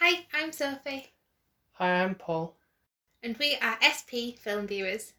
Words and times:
Hi, 0.00 0.26
I'm 0.32 0.52
Sophie, 0.52 1.06
Hi, 1.72 2.02
I'm 2.02 2.14
Paul. 2.14 2.56
and 3.22 3.36
we 3.38 3.56
are 3.62 3.78
SP 3.80 4.36
film 4.38 4.66
viewers. 4.66 5.14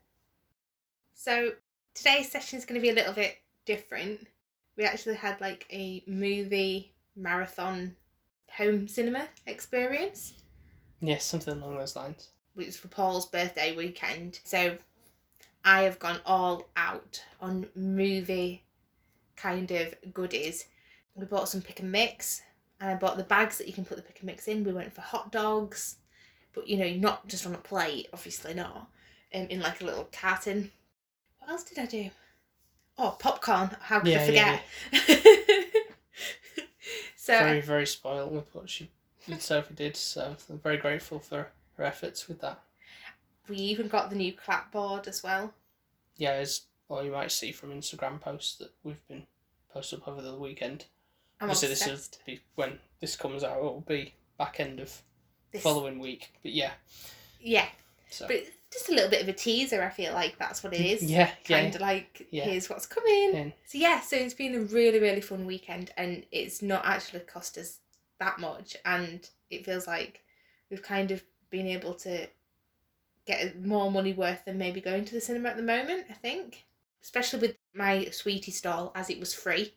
So, 1.14 1.54
today's 1.94 2.32
session 2.32 2.58
is 2.60 2.66
going 2.66 2.80
to 2.80 2.82
be 2.86 2.90
a 2.92 2.94
little 2.96 3.14
bit 3.14 3.38
different. 3.66 4.28
We 4.78 4.84
actually 4.84 5.16
had 5.16 5.42
like 5.42 5.66
a 5.72 6.04
movie 6.08 6.94
marathon 7.16 7.96
home 8.52 8.88
cinema 8.88 9.28
experience, 9.46 10.34
Yes, 11.00 11.26
something 11.26 11.54
along 11.62 11.78
those 11.78 11.96
lines. 11.96 12.30
which 12.56 12.68
was 12.68 12.78
for 12.78 12.88
Paul's 12.88 13.28
birthday 13.28 13.76
weekend. 13.76 14.40
So, 14.44 14.78
I 15.66 15.82
have 15.84 16.00
gone 16.00 16.22
all 16.26 16.70
out 16.78 17.24
on 17.42 17.68
movie 17.76 18.64
kind 19.36 19.70
of 19.72 19.94
goodies. 20.14 20.66
We 21.16 21.26
bought 21.26 21.50
some 21.50 21.62
pick 21.62 21.80
and 21.80 21.92
mix, 21.92 22.42
and 22.80 22.90
I 22.90 22.96
bought 22.96 23.18
the 23.18 23.24
bags 23.24 23.58
that 23.58 23.68
you 23.68 23.74
can 23.74 23.86
put 23.86 23.98
the 23.98 24.04
pick 24.04 24.20
and 24.20 24.28
mix 24.28 24.48
in. 24.48 24.64
We 24.64 24.74
went 24.74 24.94
for 24.94 25.02
hot 25.02 25.32
dogs, 25.32 25.98
but 26.54 26.68
you 26.68 26.78
know, 26.78 26.90
not 26.90 27.28
just 27.28 27.46
on 27.46 27.54
a 27.54 27.60
plate, 27.60 28.08
obviously 28.14 28.54
not, 28.54 28.90
um, 29.34 29.48
in 29.48 29.60
like 29.60 29.82
a 29.82 29.86
little 29.86 30.08
carton. 30.12 30.72
What 31.40 31.52
else 31.52 31.64
did 31.64 31.80
I 31.80 31.86
do? 31.86 32.10
Oh, 32.98 33.16
popcorn. 33.20 33.76
How 33.80 34.00
could 34.00 34.16
I 34.16 34.26
forget? 34.26 34.64
yeah, 34.92 35.00
so, 37.16 37.40
very, 37.40 37.62
very 37.62 37.86
spoiled 37.86 38.34
with 38.34 38.54
what 38.56 38.70
she 38.70 38.90
with 39.28 39.42
Sophie 39.42 39.74
did, 39.74 39.98
so 39.98 40.36
I'm 40.50 40.60
very 40.60 40.78
grateful 40.78 41.20
for 41.20 41.50
her 41.78 41.84
efforts 41.84 42.28
with 42.28 42.40
that. 42.42 42.60
we 43.50 43.58
even 43.58 43.88
got 43.88 44.10
the 44.10 44.16
new 44.16 44.34
clapboard 44.34 45.08
as 45.08 45.22
well. 45.22 45.54
Yeah, 46.16 46.32
as 46.32 46.62
well, 46.88 47.04
you 47.04 47.12
might 47.12 47.32
see 47.32 47.52
from 47.52 47.72
Instagram 47.72 48.20
posts 48.20 48.56
that 48.58 48.72
we've 48.84 49.06
been 49.08 49.24
posted 49.72 50.00
up 50.00 50.08
over 50.08 50.22
the 50.22 50.36
weekend. 50.36 50.86
I'm 51.40 51.50
Obviously, 51.50 51.70
this 51.70 51.86
will 51.86 52.20
be 52.26 52.42
when 52.56 52.80
this 53.00 53.16
comes 53.16 53.44
out. 53.44 53.58
It 53.58 53.64
will 53.64 53.82
be 53.88 54.14
back 54.38 54.60
end 54.60 54.80
of 54.80 54.92
This- 55.52 55.62
following 55.62 56.00
week, 56.00 56.34
but 56.42 56.52
yeah. 56.52 56.72
Yeah, 57.40 57.68
So 58.10 58.28
but 58.28 58.44
just 58.72 58.90
a 58.90 58.94
little 58.94 59.10
bit 59.10 59.22
of 59.22 59.28
a 59.30 59.34
teaser. 59.34 59.82
I 59.84 59.90
feel 59.90 60.14
like 60.14 60.38
that's 60.38 60.64
what 60.64 60.74
it 60.74 60.82
is. 60.82 61.04
yeah, 61.10 61.32
yeah, 61.48 61.62
kind 61.62 61.76
of 61.76 61.82
like 61.82 62.28
Yeah. 62.32 62.46
here's 62.46 62.70
what's 62.70 62.86
coming. 62.88 63.54
So 63.66 63.78
yeah, 63.78 64.02
so 64.02 64.16
it's 64.18 64.34
been 64.34 64.56
a 64.56 64.60
really 64.62 65.00
really 65.00 65.22
fun 65.22 65.46
weekend, 65.46 65.92
and 65.98 66.26
it's 66.32 66.62
not 66.62 66.86
actually 66.86 67.20
cost 67.22 67.58
us 67.58 67.80
that 68.20 68.40
much, 68.40 68.76
and 68.86 69.28
it 69.50 69.64
feels 69.66 69.86
like 69.88 70.24
we've 70.70 70.82
kind 70.82 71.12
of 71.12 71.24
been 71.50 71.68
able 71.68 71.94
to 71.94 72.28
get 73.26 73.62
more 73.64 73.92
money 73.92 74.14
worth 74.14 74.44
than 74.46 74.58
maybe 74.58 74.82
going 74.82 75.06
to 75.06 75.14
the 75.14 75.22
cinema 75.22 75.50
at 75.50 75.58
the 75.58 75.64
moment. 75.64 76.06
I 76.10 76.14
think, 76.14 76.66
especially 77.04 77.40
with 77.40 77.56
my 77.74 78.06
sweetie 78.12 78.52
stall, 78.52 78.92
as 78.96 79.10
it 79.10 79.20
was 79.20 79.34
free. 79.34 79.74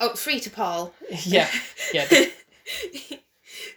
Oh, 0.00 0.14
free 0.14 0.40
to 0.40 0.50
Paul. 0.50 0.92
yeah. 1.24 1.48
Yeah, 1.92 2.04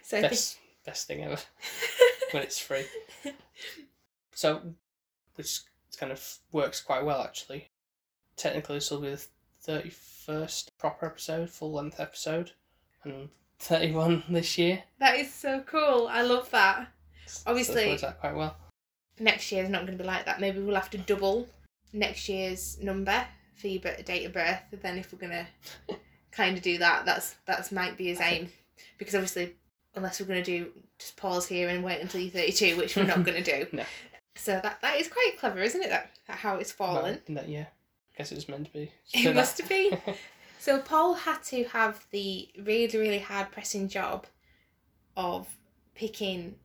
so 0.02 0.16
I 0.18 0.20
think 0.20 0.22
Best 0.22 0.58
best 0.84 1.06
thing 1.06 1.22
ever 1.24 1.36
when 2.32 2.42
it's 2.42 2.58
free. 2.58 2.84
So, 4.34 4.62
which 5.36 5.60
kind 5.98 6.12
of 6.12 6.38
works 6.52 6.80
quite 6.80 7.04
well 7.04 7.22
actually. 7.22 7.68
Technically, 8.36 8.76
this 8.76 8.90
will 8.90 9.00
be 9.00 9.10
the 9.10 9.22
thirty 9.62 9.90
first 9.90 10.76
proper 10.78 11.06
episode, 11.06 11.50
full 11.50 11.72
length 11.72 12.00
episode, 12.00 12.52
and 13.04 13.28
thirty 13.58 13.92
one 13.92 14.22
this 14.28 14.56
year. 14.58 14.82
that 15.00 15.16
is 15.16 15.32
so 15.32 15.60
cool. 15.66 16.08
I 16.10 16.22
love 16.22 16.50
that. 16.50 16.88
So 17.26 17.42
Obviously- 17.48 17.88
works 17.88 18.04
out 18.04 18.20
quite 18.20 18.34
well. 18.34 18.56
next 19.18 19.50
year's 19.52 19.68
not 19.68 19.86
going 19.86 19.98
to 19.98 20.02
be 20.02 20.06
like 20.08 20.24
that. 20.24 20.40
Maybe 20.40 20.60
we'll 20.60 20.74
have 20.76 20.90
to 20.90 20.98
double 20.98 21.46
next 21.92 22.28
year's 22.28 22.78
number 22.80 23.26
for 23.56 23.66
your 23.68 23.80
date 24.04 24.24
of 24.24 24.32
birth. 24.32 24.60
Then 24.70 24.98
if 24.98 25.12
we're 25.12 25.18
gonna 25.18 25.46
kind 26.32 26.56
of 26.56 26.62
do 26.62 26.78
that, 26.78 27.04
that's 27.04 27.36
that's 27.46 27.72
might 27.72 27.96
be 27.96 28.06
his 28.06 28.20
aim. 28.20 28.48
Because 28.98 29.14
obviously, 29.14 29.54
unless 29.94 30.20
we're 30.20 30.26
gonna 30.26 30.42
do 30.42 30.70
just 30.98 31.16
pause 31.16 31.46
here 31.46 31.68
and 31.68 31.84
wait 31.84 32.00
until 32.00 32.20
you're 32.20 32.30
thirty 32.30 32.52
two, 32.52 32.76
which 32.76 32.96
we're 32.96 33.04
not 33.04 33.24
gonna 33.24 33.42
do. 33.42 33.66
No. 33.72 33.84
So 34.34 34.60
that 34.62 34.80
that 34.82 34.96
is 34.96 35.08
quite 35.08 35.34
clever, 35.38 35.60
isn't 35.60 35.82
it? 35.82 35.90
That, 35.90 36.10
that 36.26 36.36
how 36.36 36.56
it's 36.56 36.72
fallen. 36.72 37.20
That, 37.28 37.48
yeah, 37.48 37.66
I 38.14 38.18
guess 38.18 38.32
it 38.32 38.36
was 38.36 38.48
meant 38.48 38.66
to 38.66 38.72
be. 38.72 38.92
It 39.14 39.34
must 39.34 39.68
be. 39.68 39.92
So 40.60 40.80
Paul 40.80 41.14
had 41.14 41.42
to 41.44 41.64
have 41.64 42.04
the 42.10 42.48
really, 42.58 42.98
really 42.98 43.20
hard 43.20 43.52
pressing 43.52 43.88
job 43.88 44.26
of 45.16 45.48
picking 45.94 46.56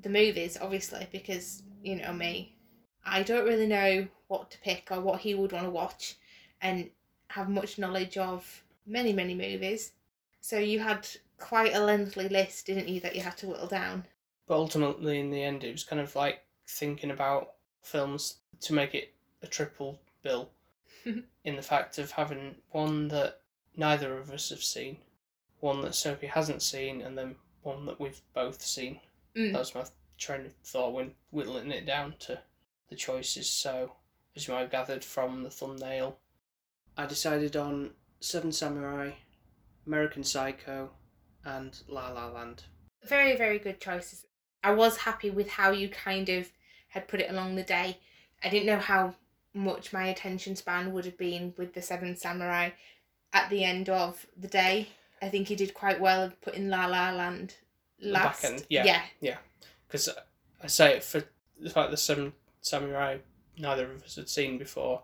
the 0.00 0.08
movies, 0.08 0.56
obviously, 0.60 1.06
because, 1.12 1.62
you 1.82 1.96
know, 1.96 2.12
me, 2.12 2.56
I 3.04 3.22
don't 3.22 3.44
really 3.44 3.66
know 3.66 4.08
what 4.28 4.50
to 4.50 4.58
pick 4.58 4.88
or 4.90 5.00
what 5.00 5.20
he 5.20 5.34
would 5.34 5.52
want 5.52 5.66
to 5.66 5.70
watch 5.70 6.16
and 6.62 6.88
have 7.28 7.50
much 7.50 7.78
knowledge 7.78 8.16
of 8.16 8.63
many, 8.86 9.12
many 9.12 9.34
movies. 9.34 9.92
So 10.40 10.58
you 10.58 10.80
had 10.80 11.08
quite 11.38 11.74
a 11.74 11.84
lengthy 11.84 12.28
list, 12.28 12.66
didn't 12.66 12.88
you, 12.88 13.00
that 13.00 13.16
you 13.16 13.22
had 13.22 13.36
to 13.38 13.46
whittle 13.46 13.66
down? 13.66 14.04
But 14.46 14.56
ultimately, 14.56 15.20
in 15.20 15.30
the 15.30 15.42
end, 15.42 15.64
it 15.64 15.72
was 15.72 15.84
kind 15.84 16.00
of 16.00 16.14
like 16.14 16.44
thinking 16.66 17.10
about 17.10 17.52
films 17.82 18.36
to 18.60 18.72
make 18.72 18.94
it 18.94 19.14
a 19.42 19.46
triple 19.46 20.00
bill 20.22 20.50
in 21.04 21.56
the 21.56 21.62
fact 21.62 21.98
of 21.98 22.10
having 22.10 22.56
one 22.70 23.08
that 23.08 23.40
neither 23.76 24.18
of 24.18 24.30
us 24.30 24.50
have 24.50 24.62
seen, 24.62 24.98
one 25.60 25.82
that 25.82 25.94
Sophie 25.94 26.26
hasn't 26.26 26.62
seen, 26.62 27.02
and 27.02 27.16
then 27.16 27.36
one 27.62 27.86
that 27.86 28.00
we've 28.00 28.20
both 28.34 28.62
seen. 28.62 29.00
Mm. 29.36 29.52
That 29.52 29.58
was 29.58 29.74
my 29.74 29.84
train 30.18 30.46
of 30.46 30.52
thought 30.64 30.92
when 30.92 31.12
whittling 31.30 31.72
it 31.72 31.86
down 31.86 32.14
to 32.20 32.40
the 32.88 32.96
choices. 32.96 33.48
So, 33.48 33.92
as 34.36 34.46
you 34.46 34.54
might 34.54 34.60
have 34.60 34.70
gathered 34.70 35.04
from 35.04 35.42
the 35.42 35.50
thumbnail, 35.50 36.18
I 36.96 37.06
decided 37.06 37.56
on 37.56 37.90
Seven 38.24 38.52
Samurai, 38.52 39.10
American 39.86 40.24
Psycho, 40.24 40.90
and 41.44 41.78
La 41.88 42.08
La 42.10 42.26
Land. 42.28 42.64
very 43.06 43.36
very 43.36 43.58
good 43.58 43.80
choices. 43.80 44.24
I 44.62 44.72
was 44.72 44.96
happy 44.96 45.28
with 45.30 45.48
how 45.50 45.72
you 45.72 45.90
kind 45.90 46.28
of 46.30 46.50
had 46.88 47.06
put 47.06 47.20
it 47.20 47.30
along 47.30 47.54
the 47.54 47.62
day. 47.62 47.98
I 48.42 48.48
didn't 48.48 48.66
know 48.66 48.78
how 48.78 49.14
much 49.52 49.92
my 49.92 50.06
attention 50.06 50.56
span 50.56 50.92
would 50.92 51.04
have 51.04 51.18
been 51.18 51.52
with 51.58 51.74
the 51.74 51.82
seven 51.82 52.16
samurai 52.16 52.70
at 53.34 53.50
the 53.50 53.62
end 53.62 53.88
of 53.90 54.26
the 54.36 54.48
day. 54.48 54.88
I 55.20 55.28
think 55.28 55.50
you 55.50 55.56
did 55.56 55.74
quite 55.74 56.00
well 56.00 56.22
of 56.22 56.40
putting 56.40 56.68
la 56.70 56.86
la 56.86 57.10
land 57.10 57.56
The 58.00 58.12
back 58.12 58.24
last. 58.24 58.44
end, 58.44 58.66
yeah. 58.70 59.02
yeah. 59.20 59.36
because 59.86 60.08
I 60.62 60.66
say 60.66 60.96
it 60.96 61.04
for 61.04 61.24
the 61.60 61.70
fact 61.70 61.90
that 61.90 61.98
Seven 61.98 62.32
Samurai 62.62 63.18
neither 63.58 63.90
of 63.92 64.02
us 64.02 64.16
had 64.16 64.28
seen 64.28 64.56
before, 64.58 65.02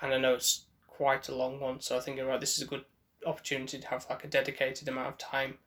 and 0.00 0.12
I 0.14 0.18
know 0.18 0.34
it's 0.34 0.65
quite 0.96 1.28
a 1.28 1.34
long 1.34 1.60
one, 1.60 1.80
so 1.80 1.96
I 1.96 2.00
think 2.00 2.20
right, 2.20 2.40
this 2.40 2.56
is 2.56 2.62
a 2.62 2.66
good 2.66 2.84
opportunity 3.26 3.78
to 3.78 3.88
have 3.88 4.06
like 4.08 4.24
a 4.24 4.28
dedicated 4.28 4.88
amount 4.88 5.08
of 5.08 5.18
time 5.18 5.58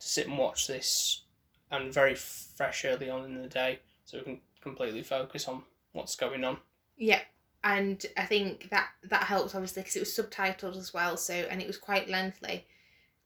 to 0.00 0.06
sit 0.06 0.26
and 0.26 0.38
watch 0.38 0.66
this, 0.66 1.22
and 1.70 1.92
very 1.92 2.14
fresh 2.14 2.84
early 2.84 3.08
on 3.10 3.24
in 3.24 3.40
the 3.40 3.48
day, 3.48 3.80
so 4.04 4.18
we 4.18 4.24
can 4.24 4.40
completely 4.60 5.02
focus 5.02 5.48
on 5.48 5.62
what's 5.92 6.16
going 6.16 6.44
on. 6.44 6.56
yeah 6.96 7.20
and 7.64 8.06
i 8.16 8.24
think 8.24 8.68
that 8.70 8.88
that 9.08 9.24
helps 9.24 9.54
obviously 9.54 9.82
because 9.82 9.96
it 9.96 10.00
was 10.00 10.16
subtitled 10.16 10.76
as 10.76 10.92
well 10.92 11.16
so 11.16 11.34
and 11.50 11.60
it 11.60 11.66
was 11.66 11.76
quite 11.76 12.08
lengthy 12.08 12.66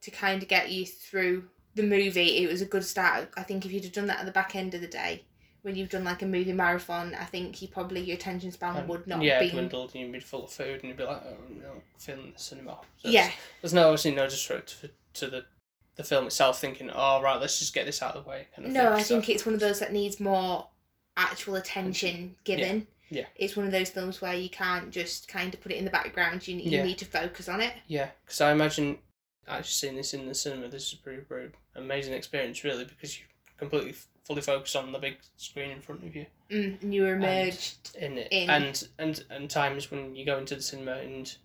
to 0.02 0.10
kind 0.10 0.42
of 0.42 0.48
get 0.48 0.70
you 0.70 0.84
through 0.84 1.44
the 1.74 1.82
movie 1.82 2.38
it 2.38 2.50
was 2.50 2.62
a 2.62 2.66
good 2.66 2.84
start 2.84 3.28
i 3.36 3.42
think 3.42 3.64
if 3.64 3.72
you'd 3.72 3.84
have 3.84 3.92
done 3.92 4.06
that 4.06 4.20
at 4.20 4.26
the 4.26 4.32
back 4.32 4.54
end 4.54 4.74
of 4.74 4.80
the 4.80 4.86
day 4.86 5.24
when 5.66 5.74
you've 5.74 5.90
done 5.90 6.04
like 6.04 6.22
a 6.22 6.26
movie 6.26 6.52
marathon 6.52 7.12
i 7.20 7.24
think 7.24 7.60
you 7.60 7.66
probably 7.66 8.00
your 8.00 8.16
attention 8.16 8.52
span 8.52 8.76
And, 8.76 8.88
would 8.88 9.04
not 9.08 9.20
yeah, 9.20 9.40
be 9.40 9.50
dwindled, 9.50 9.90
and 9.94 10.00
you'd 10.02 10.12
be 10.12 10.20
full 10.20 10.44
of 10.44 10.50
food, 10.50 10.80
and 10.80 10.84
you'd 10.84 10.96
be 10.96 11.02
like, 11.02 11.20
oh, 11.26 11.36
no, 11.60 11.82
feeling 11.98 12.32
the 12.32 12.38
cinema. 12.40 12.78
So 12.98 13.08
yeah 13.08 13.30
there's 13.60 13.74
no 13.74 13.88
obviously 13.88 14.14
no 14.14 14.24
disrespect 14.26 14.80
to, 14.80 14.90
to 15.20 15.26
the 15.30 15.44
the 15.96 16.04
film 16.04 16.26
itself, 16.26 16.60
thinking, 16.60 16.90
oh 16.94 17.20
right, 17.22 17.40
let's 17.40 17.58
just 17.58 17.74
get 17.74 17.84
this 17.86 18.02
out 18.02 18.14
of 18.14 18.22
the 18.24 18.30
way. 18.30 18.46
Kind 18.54 18.66
of 18.68 18.72
no 18.74 18.82
thing. 18.82 18.92
i 18.92 19.02
So- 19.02 19.14
think 19.16 19.28
it's 19.30 19.44
one 19.46 19.54
of 19.54 19.60
those 19.60 19.80
that 19.80 19.92
needs 19.92 20.20
more 20.20 20.68
actual 21.16 21.56
attention 21.56 22.36
given 22.44 22.86
Yeah. 23.08 23.24
it's 23.34 23.56
one 23.56 23.64
of 23.66 23.72
those 23.72 23.88
films 23.90 24.20
where 24.20 24.34
you 24.34 24.50
can't 24.50 24.90
just 24.90 25.26
kind 25.26 25.52
of 25.54 25.60
put 25.62 25.72
it 25.72 25.76
in 25.78 25.84
the 25.86 25.90
background 25.90 26.46
you, 26.46 26.56
you 26.58 26.70
Yeah. 26.78 26.84
need 26.84 26.98
to 26.98 27.06
focus 27.06 27.48
on 27.48 27.60
it 27.62 27.72
Yeah, 27.88 28.10
because 28.24 28.40
I 28.42 28.52
imagine 28.52 28.98
actually 29.48 29.70
seeing 29.70 29.96
this 29.96 30.12
in 30.14 30.26
the 30.28 30.34
cinema, 30.34 30.68
this 30.68 30.88
is 30.88 30.92
a 30.92 30.96
pretty, 30.98 31.22
pretty 31.22 31.52
amazing 31.74 32.12
experience, 32.14 32.62
really, 32.64 32.84
because 32.84 33.18
you 33.18 33.24
completely 33.58 33.94
fully 34.24 34.42
focus 34.42 34.74
on 34.74 34.92
the 34.92 34.98
big 34.98 35.18
screen 35.36 35.70
in 35.70 35.80
front 35.80 36.02
of 36.04 36.14
you 36.14 36.26
mm, 36.50 36.82
and 36.82 36.92
you 36.94 37.02
were 37.02 37.14
emerged 37.14 37.96
in 37.98 38.18
it, 38.18 38.28
In. 38.32 38.50
and 38.50 38.88
and 38.98 39.24
and 39.30 39.50
times 39.50 39.90
when 39.90 40.14
you 40.16 40.26
go 40.26 40.38
into 40.38 40.54
the 40.56 40.62
cinema 40.62 40.96
and 40.96 41.36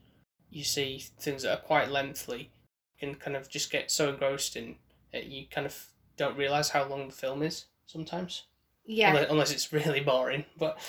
you 0.49 0.63
see 0.63 1.03
things 1.19 1.43
that 1.43 1.53
are 1.53 1.61
quite 1.61 1.89
lengthy, 1.89 2.51
you 2.99 3.07
can 3.07 3.15
kind 3.15 3.37
of 3.37 3.49
just 3.49 3.71
get 3.71 3.89
so 3.89 4.09
engrossed 4.09 4.55
in 4.55 4.75
it, 5.13 5.25
you 5.25 5.45
kind 5.49 5.65
of 5.65 5.87
don't 6.17 6.37
realize 6.37 6.69
how 6.69 6.85
long 6.85 7.07
the 7.07 7.13
film 7.13 7.41
is 7.41 7.65
sometimes, 7.85 8.43
yeah 8.85 9.09
unless, 9.09 9.29
unless 9.31 9.51
it's 9.51 9.71
really 9.73 10.01
boring. 10.01 10.45
But 10.57 10.79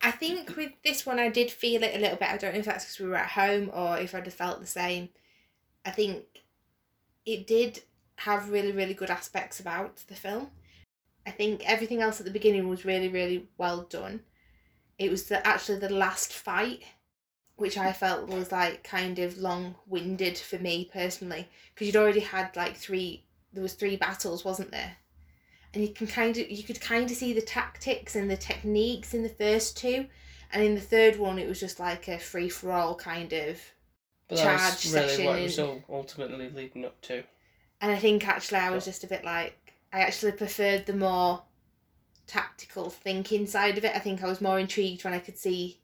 I 0.00 0.12
think 0.12 0.56
with 0.56 0.72
this 0.84 1.04
one, 1.04 1.18
I 1.18 1.28
did 1.28 1.50
feel 1.50 1.82
it 1.82 1.94
a 1.94 1.98
little 1.98 2.16
bit. 2.16 2.28
I 2.28 2.36
don't 2.36 2.54
know 2.54 2.60
if 2.60 2.66
that's 2.66 2.84
because 2.84 3.00
we 3.00 3.08
were 3.08 3.16
at 3.16 3.30
home 3.30 3.70
or 3.72 3.98
if 3.98 4.14
I'd 4.14 4.26
have 4.26 4.34
felt 4.34 4.60
the 4.60 4.66
same. 4.66 5.08
I 5.84 5.90
think 5.90 6.24
it 7.26 7.46
did 7.46 7.82
have 8.18 8.50
really, 8.50 8.72
really 8.72 8.94
good 8.94 9.10
aspects 9.10 9.60
about 9.60 9.96
the 10.08 10.14
film. 10.14 10.48
I 11.26 11.30
think 11.30 11.62
everything 11.68 12.00
else 12.00 12.20
at 12.20 12.26
the 12.26 12.32
beginning 12.32 12.68
was 12.68 12.84
really, 12.84 13.08
really 13.08 13.48
well 13.58 13.82
done. 13.82 14.20
It 14.98 15.10
was 15.10 15.24
the, 15.24 15.46
actually 15.46 15.78
the 15.78 15.92
last 15.92 16.32
fight, 16.32 16.82
which 17.56 17.76
I 17.76 17.92
felt 17.92 18.28
was 18.28 18.50
like 18.50 18.82
kind 18.82 19.18
of 19.18 19.38
long 19.38 19.74
winded 19.86 20.38
for 20.38 20.58
me 20.58 20.88
personally, 20.92 21.48
because 21.74 21.86
you'd 21.86 21.96
already 21.96 22.20
had 22.20 22.56
like 22.56 22.76
three. 22.76 23.24
There 23.52 23.62
was 23.62 23.74
three 23.74 23.96
battles, 23.96 24.44
wasn't 24.44 24.70
there? 24.70 24.96
and 25.74 25.82
you 25.86 25.92
can 25.92 26.06
kind 26.06 26.36
of 26.36 26.50
you 26.50 26.62
could 26.62 26.80
kind 26.80 27.10
of 27.10 27.16
see 27.16 27.32
the 27.32 27.42
tactics 27.42 28.16
and 28.16 28.30
the 28.30 28.36
techniques 28.36 29.14
in 29.14 29.22
the 29.22 29.28
first 29.28 29.76
two, 29.76 30.06
and 30.52 30.62
in 30.62 30.74
the 30.74 30.80
third 30.80 31.16
one 31.18 31.38
it 31.38 31.48
was 31.48 31.60
just 31.60 31.78
like 31.78 32.08
a 32.08 32.18
free 32.18 32.48
for 32.48 32.72
all 32.72 32.94
kind 32.94 33.32
of. 33.32 33.60
But 34.28 34.38
charge 34.38 34.60
was 34.60 34.94
really 34.94 35.08
session 35.08 35.24
what 35.26 35.38
it 35.38 35.42
was 35.42 35.58
and- 35.58 35.84
ultimately 35.88 36.50
leading 36.50 36.84
up 36.84 37.00
to. 37.02 37.22
And 37.80 37.92
I 37.92 37.98
think 37.98 38.26
actually 38.26 38.58
I 38.58 38.70
was 38.70 38.84
just 38.84 39.04
a 39.04 39.06
bit 39.06 39.24
like 39.24 39.54
I 39.92 40.00
actually 40.00 40.32
preferred 40.32 40.86
the 40.86 40.92
more 40.94 41.42
tactical 42.26 42.90
thinking 42.90 43.46
side 43.46 43.78
of 43.78 43.84
it. 43.84 43.94
I 43.94 43.98
think 44.00 44.22
I 44.22 44.26
was 44.26 44.40
more 44.40 44.58
intrigued 44.58 45.04
when 45.04 45.14
I 45.14 45.18
could 45.18 45.38
see 45.38 45.80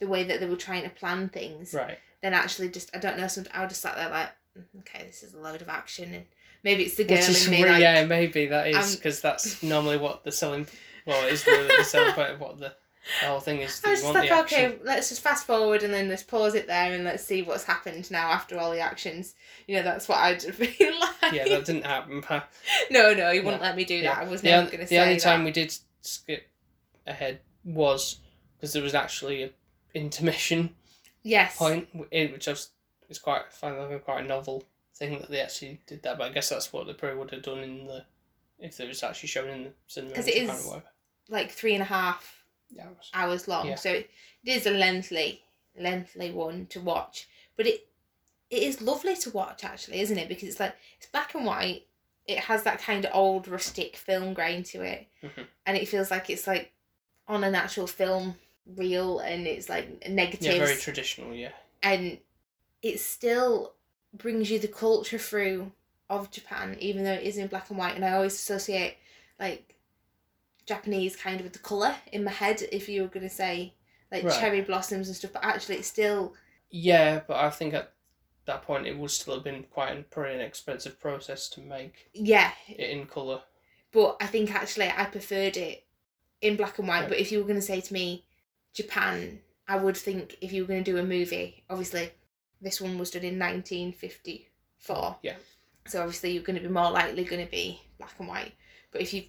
the 0.00 0.06
way 0.06 0.24
that 0.24 0.40
they 0.40 0.46
were 0.46 0.56
trying 0.56 0.82
to 0.84 0.90
plan 0.90 1.28
things 1.28 1.74
Right. 1.74 1.98
than 2.22 2.34
actually 2.34 2.70
just 2.70 2.94
I 2.94 2.98
don't 2.98 3.18
know. 3.18 3.28
Some 3.28 3.46
I 3.54 3.64
just 3.66 3.80
sat 3.80 3.96
there 3.96 4.10
like, 4.10 4.30
"Mm, 4.56 4.80
okay, 4.80 5.04
this 5.04 5.22
is 5.22 5.34
a 5.34 5.38
load 5.38 5.62
of 5.62 5.68
action, 5.68 6.12
and 6.14 6.26
maybe 6.62 6.84
it's 6.84 6.96
the 6.96 7.04
girl 7.04 7.16
Which 7.18 7.28
is 7.28 7.46
in 7.46 7.52
me. 7.52 7.64
Like, 7.66 7.80
yeah, 7.80 8.04
maybe 8.04 8.46
that 8.46 8.68
is 8.68 8.96
because 8.96 9.20
that's 9.20 9.62
normally 9.62 9.96
what 9.98 10.24
the 10.24 10.32
selling. 10.32 10.66
Well, 11.06 11.26
it 11.26 11.32
is 11.32 11.44
the, 11.44 11.72
the 11.78 11.84
selling 11.84 12.12
point 12.12 12.32
of 12.32 12.40
what 12.40 12.58
the, 12.58 12.74
the 13.22 13.26
whole 13.28 13.40
thing 13.40 13.60
is. 13.60 13.80
I 13.84 13.90
was 13.90 14.02
just 14.02 14.14
like, 14.14 14.28
the 14.28 14.40
okay, 14.40 14.76
let's 14.84 15.08
just 15.08 15.22
fast 15.22 15.46
forward 15.46 15.82
and 15.82 15.92
then 15.94 16.08
let's 16.08 16.22
pause 16.22 16.54
it 16.54 16.66
there 16.66 16.92
and 16.92 17.04
let's 17.04 17.24
see 17.24 17.42
what's 17.42 17.64
happened 17.64 18.10
now 18.10 18.30
after 18.30 18.58
all 18.58 18.70
the 18.70 18.80
actions. 18.80 19.34
You 19.66 19.76
know, 19.76 19.82
that's 19.82 20.08
what 20.08 20.18
I'd 20.18 20.42
feel 20.54 20.92
like. 21.00 21.32
Yeah, 21.32 21.48
that 21.48 21.64
didn't 21.64 21.86
happen. 21.86 22.22
but- 22.28 22.48
no, 22.90 23.14
no, 23.14 23.32
he 23.32 23.40
wouldn't 23.40 23.62
let 23.62 23.76
me 23.76 23.84
do 23.84 23.94
Yeah. 23.96 24.14
that. 24.14 24.26
I 24.26 24.30
was 24.30 24.42
the 24.42 24.48
never 24.50 24.66
going 24.66 24.80
to 24.80 24.86
say 24.86 24.96
the 24.96 25.02
only 25.02 25.14
that. 25.14 25.22
time 25.22 25.44
we 25.44 25.50
did 25.52 25.74
skip 26.02 26.48
ahead 27.06 27.40
was 27.64 28.18
because 28.56 28.72
there 28.72 28.82
was 28.82 28.94
actually 28.94 29.42
a 29.44 29.50
intermission 29.94 30.74
yes. 31.22 31.56
point, 31.56 31.88
in 32.10 32.32
which 32.32 32.48
I 32.48 32.52
was 32.52 32.70
it's 33.08 33.18
quite 33.18 33.42
I 33.48 33.50
find 33.50 33.78
like 33.78 33.90
a 33.90 33.98
quite 33.98 34.24
a 34.24 34.28
novel 34.28 34.64
thing 34.94 35.18
that 35.18 35.30
they 35.30 35.40
actually 35.40 35.80
did 35.86 36.02
that. 36.02 36.18
But 36.18 36.30
I 36.30 36.32
guess 36.34 36.48
that's 36.50 36.72
what 36.72 36.86
they 36.86 36.92
probably 36.92 37.18
would 37.18 37.30
have 37.30 37.42
done 37.42 37.60
in 37.60 37.86
the 37.86 38.04
if 38.58 38.78
it 38.80 38.88
was 38.88 39.02
actually 39.02 39.28
shown 39.28 39.48
in 39.48 39.64
the 39.64 39.70
cinema. 39.86 40.14
'Cause 40.14 40.26
in 40.26 40.44
it 40.48 40.50
is-. 40.50 40.72
Like 41.30 41.50
three 41.52 41.74
and 41.74 41.82
a 41.82 41.86
half 41.86 42.37
Was- 42.76 43.10
hours 43.14 43.48
long. 43.48 43.68
Yeah. 43.68 43.74
So 43.76 43.90
it, 43.92 44.10
it 44.44 44.50
is 44.50 44.66
a 44.66 44.70
lengthy, 44.70 45.42
lengthy 45.78 46.30
one 46.30 46.66
to 46.66 46.80
watch. 46.80 47.28
But 47.56 47.66
it 47.66 47.86
it 48.50 48.62
is 48.62 48.80
lovely 48.80 49.14
to 49.16 49.30
watch 49.30 49.64
actually, 49.64 50.00
isn't 50.00 50.16
it? 50.18 50.28
Because 50.28 50.48
it's 50.48 50.60
like 50.60 50.74
it's 50.98 51.06
black 51.06 51.34
and 51.34 51.44
white. 51.44 51.86
It 52.26 52.38
has 52.40 52.62
that 52.64 52.80
kind 52.80 53.04
of 53.04 53.10
old 53.14 53.48
rustic 53.48 53.96
film 53.96 54.34
grain 54.34 54.62
to 54.64 54.82
it, 54.82 55.06
Mhm. 55.22 55.46
and 55.66 55.76
it 55.76 55.88
feels 55.88 56.10
like 56.10 56.28
it's 56.30 56.46
like 56.46 56.72
on 57.26 57.42
an 57.44 57.54
actual 57.54 57.86
film 57.86 58.36
reel, 58.76 59.18
and 59.20 59.46
it's 59.46 59.68
like 59.68 60.08
negative. 60.08 60.54
yeah, 60.54 60.64
very 60.64 60.76
traditional. 60.76 61.34
Yeah, 61.34 61.52
and 61.82 62.18
it 62.82 63.00
still 63.00 63.74
brings 64.14 64.50
you 64.50 64.58
the 64.58 64.68
culture 64.68 65.18
through 65.18 65.72
of 66.10 66.30
Japan, 66.30 66.76
even 66.80 67.04
though 67.04 67.12
it 67.12 67.24
is 67.24 67.36
in 67.38 67.48
black 67.48 67.68
and 67.70 67.78
white. 67.78 67.94
And 67.96 68.04
I 68.04 68.12
always 68.12 68.34
associate 68.34 68.96
like 69.40 69.74
Japanese 70.68 71.16
kind 71.16 71.40
of 71.40 71.44
with 71.44 71.52
the 71.54 71.58
color 71.58 71.94
in 72.12 72.22
my 72.24 72.30
head. 72.30 72.62
If 72.70 72.88
you 72.88 73.02
were 73.02 73.08
gonna 73.08 73.30
say 73.30 73.74
like 74.12 74.24
Right. 74.24 74.40
cherry 74.40 74.60
blossoms 74.60 75.08
and 75.08 75.16
stuff, 75.16 75.32
but 75.32 75.44
actually 75.44 75.76
it's 75.76 75.88
still 75.88 76.34
yeah, 76.70 77.20
but 77.26 77.36
I 77.38 77.50
think 77.50 77.74
at 77.74 77.92
that 78.44 78.62
point 78.62 78.86
it 78.86 78.96
would 78.96 79.10
still 79.10 79.34
have 79.34 79.44
been 79.44 79.64
quite 79.64 79.90
an, 79.96 80.04
probably 80.10 80.34
an 80.34 80.40
expensive 80.40 81.00
process 81.00 81.48
to 81.50 81.60
make 81.60 82.10
yeah. 82.12 82.52
it 82.68 82.90
in 82.90 83.06
color. 83.06 83.40
But 83.92 84.18
I 84.20 84.26
think 84.26 84.54
actually 84.54 84.90
I 84.94 85.04
preferred 85.06 85.56
it 85.56 85.86
in 86.42 86.56
black 86.56 86.78
and 86.78 86.86
white. 86.86 87.00
Right. 87.00 87.08
But 87.08 87.18
if 87.18 87.32
you 87.32 87.40
were 87.40 87.48
gonna 87.48 87.62
say 87.62 87.80
to 87.80 87.92
me 87.92 88.24
Japan, 88.74 89.40
I 89.66 89.76
would 89.76 89.96
think 89.96 90.36
if 90.40 90.52
you 90.52 90.62
were 90.62 90.68
gonna 90.68 90.84
do 90.84 90.98
a 90.98 91.02
movie, 91.02 91.64
obviously 91.70 92.12
this 92.60 92.80
one 92.80 92.98
was 92.98 93.10
done 93.10 93.24
in 93.24 93.38
nineteen 93.38 93.92
fifty 93.92 94.48
four. 94.78 95.16
Yeah. 95.22 95.36
So 95.88 96.00
obviously 96.00 96.32
you're 96.32 96.42
going 96.42 96.60
to 96.60 96.62
be 96.62 96.72
more 96.72 96.90
likely 96.90 97.24
going 97.24 97.44
to 97.44 97.50
be 97.50 97.80
black 97.98 98.12
and 98.18 98.28
white. 98.28 98.52
But 98.92 99.00
if 99.00 99.14
you, 99.14 99.24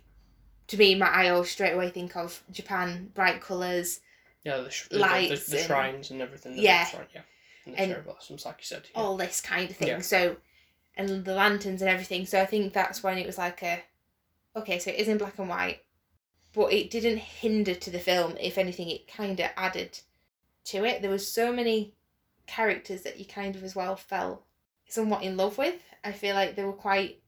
to 0.69 0.77
me, 0.77 0.95
my 0.95 1.07
I 1.07 1.29
always 1.29 1.51
straight 1.51 1.73
away 1.73 1.89
think 1.89 2.15
of 2.15 2.41
Japan, 2.51 3.11
bright 3.13 3.41
colours, 3.41 3.99
Yeah, 4.43 4.57
the, 4.61 4.69
sh- 4.71 4.87
the, 4.89 4.97
the, 4.97 5.03
the, 5.03 5.05
the 5.07 5.75
and- 5.75 6.03
the 6.03 6.13
and 6.13 6.21
everything. 6.21 6.53
Yeah. 6.57 6.79
lights, 6.79 6.93
right, 6.95 7.07
yeah, 7.13 7.21
and 7.65 7.75
the 7.75 7.79
And- 7.81 7.91
cherry 7.91 8.03
blossoms, 8.03 8.45
like 8.45 8.57
you 8.59 8.65
said. 8.65 8.83
Yeah. 8.93 9.01
all 9.01 9.17
this 9.17 9.41
kind 9.41 9.69
of 9.69 9.75
thing. 9.75 9.87
Yeah. 9.89 9.99
So, 10.01 10.37
and 10.95 11.23
the 11.25 11.33
lanterns 11.33 11.81
and 11.81 11.89
everything. 11.89 12.25
So 12.25 12.41
I 12.41 12.45
think 12.45 12.73
that's 12.73 13.03
when 13.03 13.17
it 13.17 13.25
was 13.25 13.37
like 13.37 13.61
a, 13.63 13.81
okay, 14.55 14.79
so 14.79 14.89
it 14.91 14.99
is 14.99 15.07
in 15.07 15.17
black 15.17 15.37
and 15.39 15.49
white, 15.49 15.83
but 16.53 16.73
it 16.73 16.89
didn't 16.89 17.17
hinder 17.19 17.73
to 17.75 17.89
the 17.91 17.99
film. 17.99 18.35
If 18.39 18.57
anything, 18.57 18.89
it 18.89 19.07
kind 19.07 19.39
of 19.39 19.49
added 19.55 19.99
to 20.65 20.83
it. 20.85 21.01
There 21.01 21.11
was 21.11 21.27
so 21.31 21.51
many 21.53 21.93
characters 22.47 23.03
that 23.03 23.17
you 23.19 23.25
kind 23.25 23.55
of 23.55 23.63
as 23.63 23.75
well 23.75 23.95
fell 23.95 24.45
somewhat 24.87 25.23
in 25.23 25.37
love 25.37 25.57
with. 25.57 25.75
I 26.03 26.11
feel 26.11 26.35
like 26.35 26.55
they 26.55 26.63
were 26.63 26.73
quite, 26.73 27.21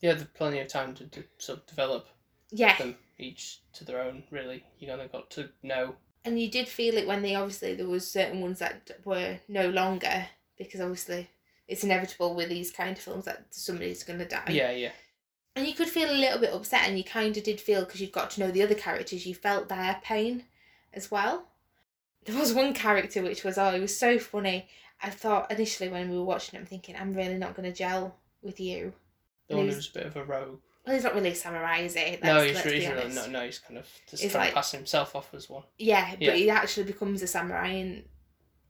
Yeah, 0.00 0.12
there's 0.14 0.26
plenty 0.34 0.58
of 0.60 0.68
time 0.68 0.94
to 0.94 1.04
de- 1.04 1.24
sort 1.38 1.60
of 1.60 1.66
develop 1.66 2.08
yeah, 2.54 2.92
each 3.18 3.60
to 3.74 3.84
their 3.84 4.00
own. 4.02 4.22
Really, 4.30 4.64
you 4.78 4.88
kind 4.88 5.00
of 5.00 5.10
got 5.12 5.30
to 5.32 5.50
know. 5.62 5.96
and 6.24 6.40
you 6.40 6.50
did 6.50 6.68
feel 6.68 6.96
it 6.96 7.06
when 7.06 7.22
they 7.22 7.34
obviously 7.34 7.74
there 7.74 7.88
was 7.88 8.10
certain 8.10 8.40
ones 8.40 8.58
that 8.60 8.90
were 9.04 9.38
no 9.48 9.68
longer 9.68 10.26
because 10.56 10.80
obviously 10.80 11.28
it's 11.68 11.84
inevitable 11.84 12.34
with 12.34 12.48
these 12.48 12.70
kind 12.70 12.96
of 12.96 13.02
films 13.02 13.24
that 13.26 13.46
somebody's 13.50 14.04
going 14.04 14.18
to 14.18 14.24
die 14.26 14.44
Yeah, 14.50 14.70
yeah, 14.70 14.92
and 15.56 15.66
you 15.66 15.74
could 15.74 15.88
feel 15.88 16.10
a 16.10 16.22
little 16.24 16.38
bit 16.38 16.52
upset 16.54 16.88
and 16.88 16.96
you 16.96 17.04
kind 17.04 17.36
of 17.36 17.42
did 17.42 17.60
feel 17.60 17.84
because 17.84 18.00
you've 18.00 18.12
got 18.20 18.30
to 18.30 18.40
know 18.40 18.50
the 18.50 18.62
other 18.62 18.74
characters 18.74 19.26
you 19.26 19.34
felt 19.34 19.68
their 19.68 20.00
pain 20.02 20.44
as 20.92 21.10
well 21.10 21.48
there 22.24 22.38
was 22.38 22.52
one 22.54 22.72
character 22.72 23.22
which 23.22 23.44
was 23.44 23.58
oh 23.58 23.74
it 23.74 23.80
was 23.80 23.96
so 23.96 24.18
funny 24.18 24.66
i 25.02 25.10
thought 25.10 25.50
initially 25.50 25.88
when 25.90 26.08
we 26.10 26.16
were 26.16 26.24
watching 26.24 26.56
it 26.56 26.60
i'm 26.60 26.66
thinking 26.66 26.94
i'm 26.96 27.12
really 27.14 27.36
not 27.36 27.54
going 27.54 27.68
to 27.70 27.76
gel 27.76 28.14
with 28.42 28.58
you 28.60 28.92
the 29.48 29.54
And 29.54 29.58
one 29.58 29.66
he 29.66 29.72
who 29.72 29.76
was- 29.76 29.76
was 29.76 29.88
a 29.88 29.98
bit 29.98 30.06
of 30.06 30.16
a 30.16 30.24
rogue. 30.24 30.60
Well 30.86 30.94
he's 30.94 31.04
not 31.04 31.14
really 31.14 31.30
a 31.30 31.34
samurai 31.34 31.78
is 31.78 31.94
he 31.94 32.18
no, 32.22 32.34
Let's- 32.38 32.56
he's, 32.56 32.64
really, 32.64 32.78
be 32.78 32.84
he's 32.84 32.92
really 32.94 33.14
no, 33.14 33.26
no, 33.26 33.44
he's 33.44 33.58
kind 33.58 33.78
of 33.78 33.88
just 34.10 34.22
trying 34.30 34.34
like- 34.42 34.48
to 34.50 34.54
pass 34.54 34.72
himself 34.72 35.14
off 35.16 35.32
as 35.34 35.48
one 35.48 35.62
yeah 35.78 36.10
but 36.12 36.20
Yeah. 36.22 36.34
he 36.34 36.50
actually 36.50 36.84
becomes 36.84 37.22
a 37.22 37.26
samurai 37.26 37.68
in 37.68 38.04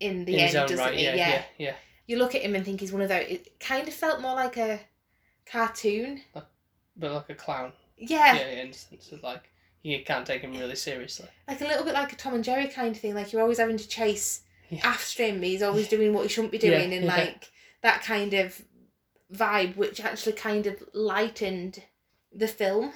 in 0.01 0.25
the 0.25 0.35
in 0.35 0.41
end 0.41 0.53
doesn't 0.53 0.79
right. 0.79 0.95
he 0.95 1.05
Yeah, 1.05 1.15
yeah, 1.15 1.43
yeah, 1.59 1.75
you 2.07 2.19
look 2.19 2.35
at 2.35 2.43
him 2.43 2.55
and 2.55 2.65
think 2.65 2.81
he's 2.81 2.93
one 2.93 3.01
of 3.01 3.09
those. 3.09 3.25
It 3.29 3.59
kind 3.61 3.87
of 3.89 3.95
felt 3.95 4.21
more 4.21 4.35
like 4.35 4.57
a 4.57 4.81
cartoon. 5.47 6.21
But 6.33 6.49
like 6.97 7.31
a 7.31 7.35
clown. 7.35 7.73
Yeah, 7.97 8.35
Yeah, 8.37 8.63
in 8.63 8.71
the 8.73 8.77
sense 8.77 9.13
of 9.13 9.23
like 9.23 9.43
you 9.83 10.03
can't 10.05 10.27
take 10.27 10.43
him 10.43 10.53
really 10.53 10.75
seriously. 10.77 11.29
like 11.47 11.61
a 11.61 11.65
little 11.65 11.85
bit 11.85 11.95
like 11.95 12.13
a 12.13 12.17
Tom 12.17 12.35
and 12.35 12.43
Jerry 12.45 12.67
kind 12.69 12.95
of 12.95 13.01
thing. 13.01 13.15
Like 13.15 13.33
you're 13.33 13.43
always 13.43 13.59
having 13.59 13.77
to 13.77 13.89
chase 13.89 14.43
Yeah. 14.69 14.81
after 14.85 15.25
him. 15.27 15.41
He's 15.43 15.63
always 15.69 15.89
doing 15.89 16.13
what 16.13 16.23
he 16.23 16.29
shouldn't 16.29 16.53
be 16.53 16.59
doing, 16.59 16.93
and 16.93 17.07
like 17.07 17.51
that 17.83 18.03
kind 18.03 18.35
of 18.35 18.61
vibe, 19.33 19.77
which 19.77 20.01
actually 20.01 20.33
kind 20.33 20.67
of 20.67 20.83
lightened 20.93 21.83
the 22.35 22.49
film. 22.49 22.93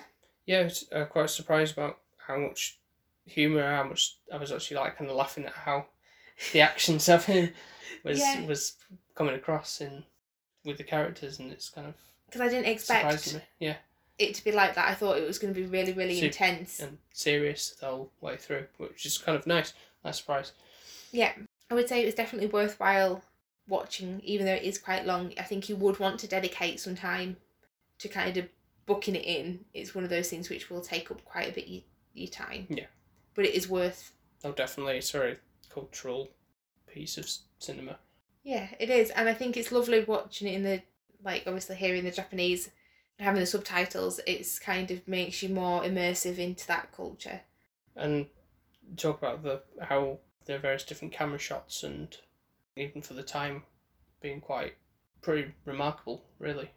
Yeah, 0.46 0.60
I 0.60 0.64
was 0.64 0.88
uh, 0.92 1.04
quite 1.04 1.30
surprised 1.30 1.74
about 1.76 1.98
how 2.26 2.38
much 2.38 2.78
humour, 3.26 3.62
how 3.76 3.84
much 3.84 4.16
I 4.32 4.36
was 4.36 4.50
actually 4.52 4.78
like 4.78 4.96
kind 4.96 5.10
of 5.10 5.16
laughing 5.16 5.44
at 5.44 5.52
how 5.52 5.86
the 6.52 6.60
actions 6.60 7.08
of 7.08 7.24
him 7.26 7.52
was 8.04 8.18
Yeah. 8.18 8.44
was 8.46 8.74
coming 9.14 9.34
across 9.34 9.80
in 9.80 10.04
with 10.64 10.78
the 10.78 10.84
characters, 10.84 11.38
and 11.38 11.52
it's 11.52 11.68
kind 11.68 11.86
of 11.86 11.94
Because 12.26 12.40
I 12.40 12.48
didn't 12.48 12.66
expect. 12.66 13.40
Yeah, 13.58 13.76
it 14.18 14.34
to 14.34 14.44
be 14.44 14.52
like 14.52 14.74
that. 14.74 14.88
I 14.88 14.94
thought 14.94 15.18
it 15.18 15.26
was 15.26 15.38
going 15.38 15.54
to 15.54 15.60
be 15.60 15.66
really, 15.66 15.92
really 15.92 16.20
intense. 16.20 16.80
and 16.80 16.98
serious 17.12 17.70
the 17.80 17.86
whole 17.86 18.10
way 18.20 18.36
through, 18.36 18.66
which 18.78 19.06
is 19.06 19.18
kind 19.18 19.36
of 19.38 19.46
nice. 19.46 19.72
Nice 20.04 20.18
surprise. 20.18 20.52
Yeah, 21.12 21.32
I 21.70 21.74
would 21.74 21.88
say 21.88 22.02
it 22.02 22.06
was 22.06 22.14
definitely 22.14 22.48
worthwhile 22.48 23.22
watching, 23.68 24.20
even 24.24 24.46
though 24.46 24.54
it 24.54 24.62
is 24.62 24.78
quite 24.78 25.06
long. 25.06 25.32
I 25.38 25.42
think 25.42 25.68
you 25.68 25.76
would 25.76 25.98
want 25.98 26.20
to 26.20 26.26
dedicate 26.28 26.80
some 26.80 26.94
time 26.94 27.36
to 27.98 28.08
kind 28.08 28.36
of 28.36 28.48
booking 28.88 29.14
it 29.14 29.24
in. 29.24 29.64
It's 29.72 29.94
one 29.94 30.02
of 30.04 30.10
those 30.10 30.28
things 30.28 30.50
which 30.50 30.68
will 30.70 30.80
take 30.80 31.10
up 31.12 31.24
quite 31.24 31.48
a 31.48 31.52
bit 31.52 31.64
of 31.64 31.70
your, 31.70 31.82
your 32.14 32.28
time. 32.28 32.66
Yeah. 32.68 32.86
But 33.34 33.44
it 33.44 33.54
is 33.54 33.68
worth. 33.68 34.12
Oh, 34.42 34.52
definitely, 34.52 34.98
it's 34.98 35.14
a 35.14 35.18
very 35.18 35.36
cultural 35.72 36.30
piece 36.86 37.16
of 37.18 37.30
cinema. 37.60 37.98
Yeah, 38.42 38.68
it 38.80 38.90
is, 38.90 39.10
and 39.10 39.28
I 39.28 39.34
think 39.34 39.56
it's 39.56 39.70
lovely 39.70 40.02
watching 40.04 40.48
it 40.48 40.54
in 40.54 40.62
the 40.64 40.82
like 41.22 41.44
obviously 41.46 41.76
hearing 41.76 42.04
the 42.04 42.10
Japanese, 42.10 42.70
having 43.20 43.40
the 43.40 43.46
subtitles. 43.46 44.20
It's 44.26 44.58
kind 44.58 44.90
of 44.90 45.06
makes 45.06 45.42
you 45.42 45.50
more 45.50 45.82
immersive 45.82 46.38
into 46.38 46.66
that 46.68 46.90
culture. 46.92 47.40
and 47.96 48.26
talk 48.96 49.18
about 49.18 49.42
the 49.42 49.60
how 49.82 50.18
there 50.46 50.56
are 50.56 50.60
various 50.60 50.84
different 50.84 51.12
camera 51.12 51.38
shots 51.38 51.82
and 51.82 52.16
even 52.76 53.02
for 53.02 53.14
the 53.14 53.22
time 53.22 53.62
being 54.22 54.40
quite 54.40 54.74
pretty 55.20 55.52
remarkable 55.66 56.24
really 56.38 56.70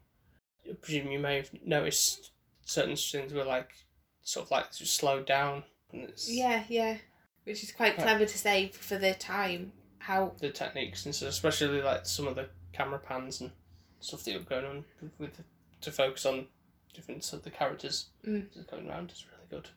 I 0.70 0.74
presume 0.74 1.12
you 1.12 1.20
may 1.20 1.38
have 1.38 1.50
noticed 1.66 2.32
certain 2.66 2.96
things 2.96 3.34
were 3.34 3.44
like 3.44 3.72
sort 4.24 4.46
of 4.46 4.52
like 4.52 4.72
just 4.74 4.96
slowed 4.96 5.26
down 5.26 5.64
and 5.92 6.04
it's 6.04 6.30
Yeah, 6.30 6.64
yeah, 6.70 6.98
which 7.44 7.64
is 7.64 7.72
quite 7.72 7.98
Right. 7.98 8.04
clever 8.04 8.26
to 8.26 8.38
say 8.38 8.70
for 8.70 8.98
the 8.98 9.14
time. 9.14 9.74
How 10.00 10.34
the 10.40 10.50
techniques 10.50 11.06
and 11.06 11.14
so 11.14 11.28
especially 11.28 11.82
like 11.82 12.06
some 12.08 12.28
of 12.28 12.36
the 12.36 12.50
camera 12.74 12.98
pans 13.00 13.42
and 13.42 13.52
stuff 14.00 14.24
that 14.24 14.34
were 14.34 14.40
going 14.42 14.66
on 14.66 14.86
with, 15.20 15.44
to 15.82 15.92
focus 15.92 16.26
on 16.26 16.48
different 16.94 17.24
sort 17.24 17.40
of 17.42 17.44
the 17.44 17.52
characters 17.52 18.08
Mm. 18.26 18.52
just 18.54 18.70
going 18.70 18.90
around 18.90 19.12
is 19.12 19.26
really 19.32 19.48
good 19.50 19.70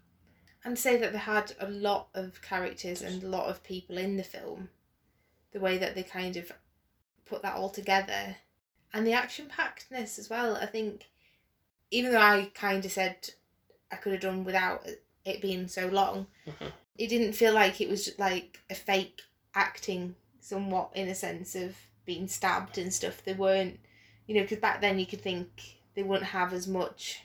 and 0.64 0.78
say 0.78 0.96
that 0.96 1.12
they 1.12 1.18
had 1.18 1.52
a 1.60 1.68
lot 1.68 2.08
of 2.14 2.40
characters 2.40 3.02
and 3.02 3.22
a 3.22 3.28
lot 3.28 3.50
of 3.50 3.62
people 3.62 3.98
in 3.98 4.16
the 4.16 4.24
film 4.24 4.70
the 5.52 5.60
way 5.60 5.76
that 5.76 5.94
they 5.94 6.02
kind 6.02 6.36
of 6.38 6.50
put 7.26 7.42
that 7.42 7.54
all 7.54 7.68
together 7.70 8.36
and 8.94 9.06
the 9.06 9.12
action 9.12 9.46
packedness 9.46 10.18
as 10.18 10.30
well 10.30 10.56
i 10.56 10.64
think 10.66 11.08
even 11.90 12.12
though 12.12 12.18
i 12.20 12.50
kind 12.54 12.84
of 12.84 12.90
said 12.90 13.28
I 13.94 13.96
could 13.96 14.12
have 14.12 14.22
done 14.22 14.44
without 14.44 14.84
it 15.24 15.40
being 15.40 15.68
so 15.68 15.86
long. 15.86 16.26
Mhm. 16.46 16.72
It 16.98 17.06
didn't 17.08 17.34
feel 17.34 17.52
like 17.52 17.80
it 17.80 17.88
was 17.88 18.18
like 18.18 18.58
a 18.68 18.74
fake 18.74 19.22
acting, 19.54 20.16
somewhat 20.40 20.90
in 20.94 21.08
a 21.08 21.14
sense 21.14 21.54
of 21.54 21.76
being 22.04 22.26
stabbed 22.26 22.76
and 22.76 22.92
stuff. 22.92 23.22
They 23.22 23.34
weren't, 23.34 23.78
you 24.26 24.34
know, 24.34 24.42
because 24.42 24.58
back 24.58 24.80
then 24.80 24.98
you 24.98 25.06
could 25.06 25.20
think 25.20 25.78
they 25.94 26.02
wouldn't 26.02 26.30
have 26.30 26.52
as 26.52 26.66
much 26.66 27.22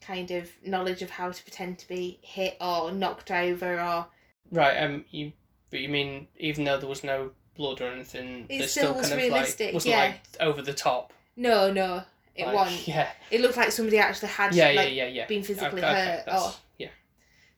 kind 0.00 0.30
of 0.30 0.52
knowledge 0.64 1.02
of 1.02 1.10
how 1.10 1.32
to 1.32 1.42
pretend 1.42 1.80
to 1.80 1.88
be 1.88 2.20
hit 2.22 2.56
or 2.60 2.92
knocked 2.92 3.30
over 3.32 3.80
or 3.80 4.06
Right. 4.52 4.76
Um. 4.76 5.04
You. 5.10 5.32
But 5.70 5.80
you 5.80 5.88
mean 5.88 6.28
even 6.36 6.64
though 6.64 6.78
there 6.78 6.88
was 6.88 7.02
no 7.02 7.32
blood 7.56 7.80
or 7.80 7.88
anything, 7.88 8.46
It 8.48 8.68
still 8.68 8.94
was 8.94 9.08
kind 9.08 9.20
of 9.20 9.26
realistic, 9.26 9.66
like 9.66 9.74
wasn't 9.74 9.90
yeah. 9.94 10.04
like 10.04 10.20
over 10.40 10.62
the 10.62 10.72
top. 10.74 11.12
no, 11.36 11.72
no, 11.72 12.02
it 12.34 12.46
like, 12.46 12.54
wasn't. 12.54 12.88
Yeah. 12.94 13.08
It 13.30 13.40
looked 13.40 13.56
like 13.56 13.72
somebody 13.72 13.98
actually 13.98 14.28
had 14.28 14.54
Yeah. 14.54 14.66
like 14.68 14.76
yeah. 14.76 15.04
Yeah. 15.04 15.06
Yeah. 15.06 15.26
been 15.26 15.42
physically 15.42 15.82
Okay, 15.82 15.90
okay, 15.90 16.04
hurt 16.16 16.24
that's- 16.26 16.42
or 16.46 16.54
yeah. 16.78 16.88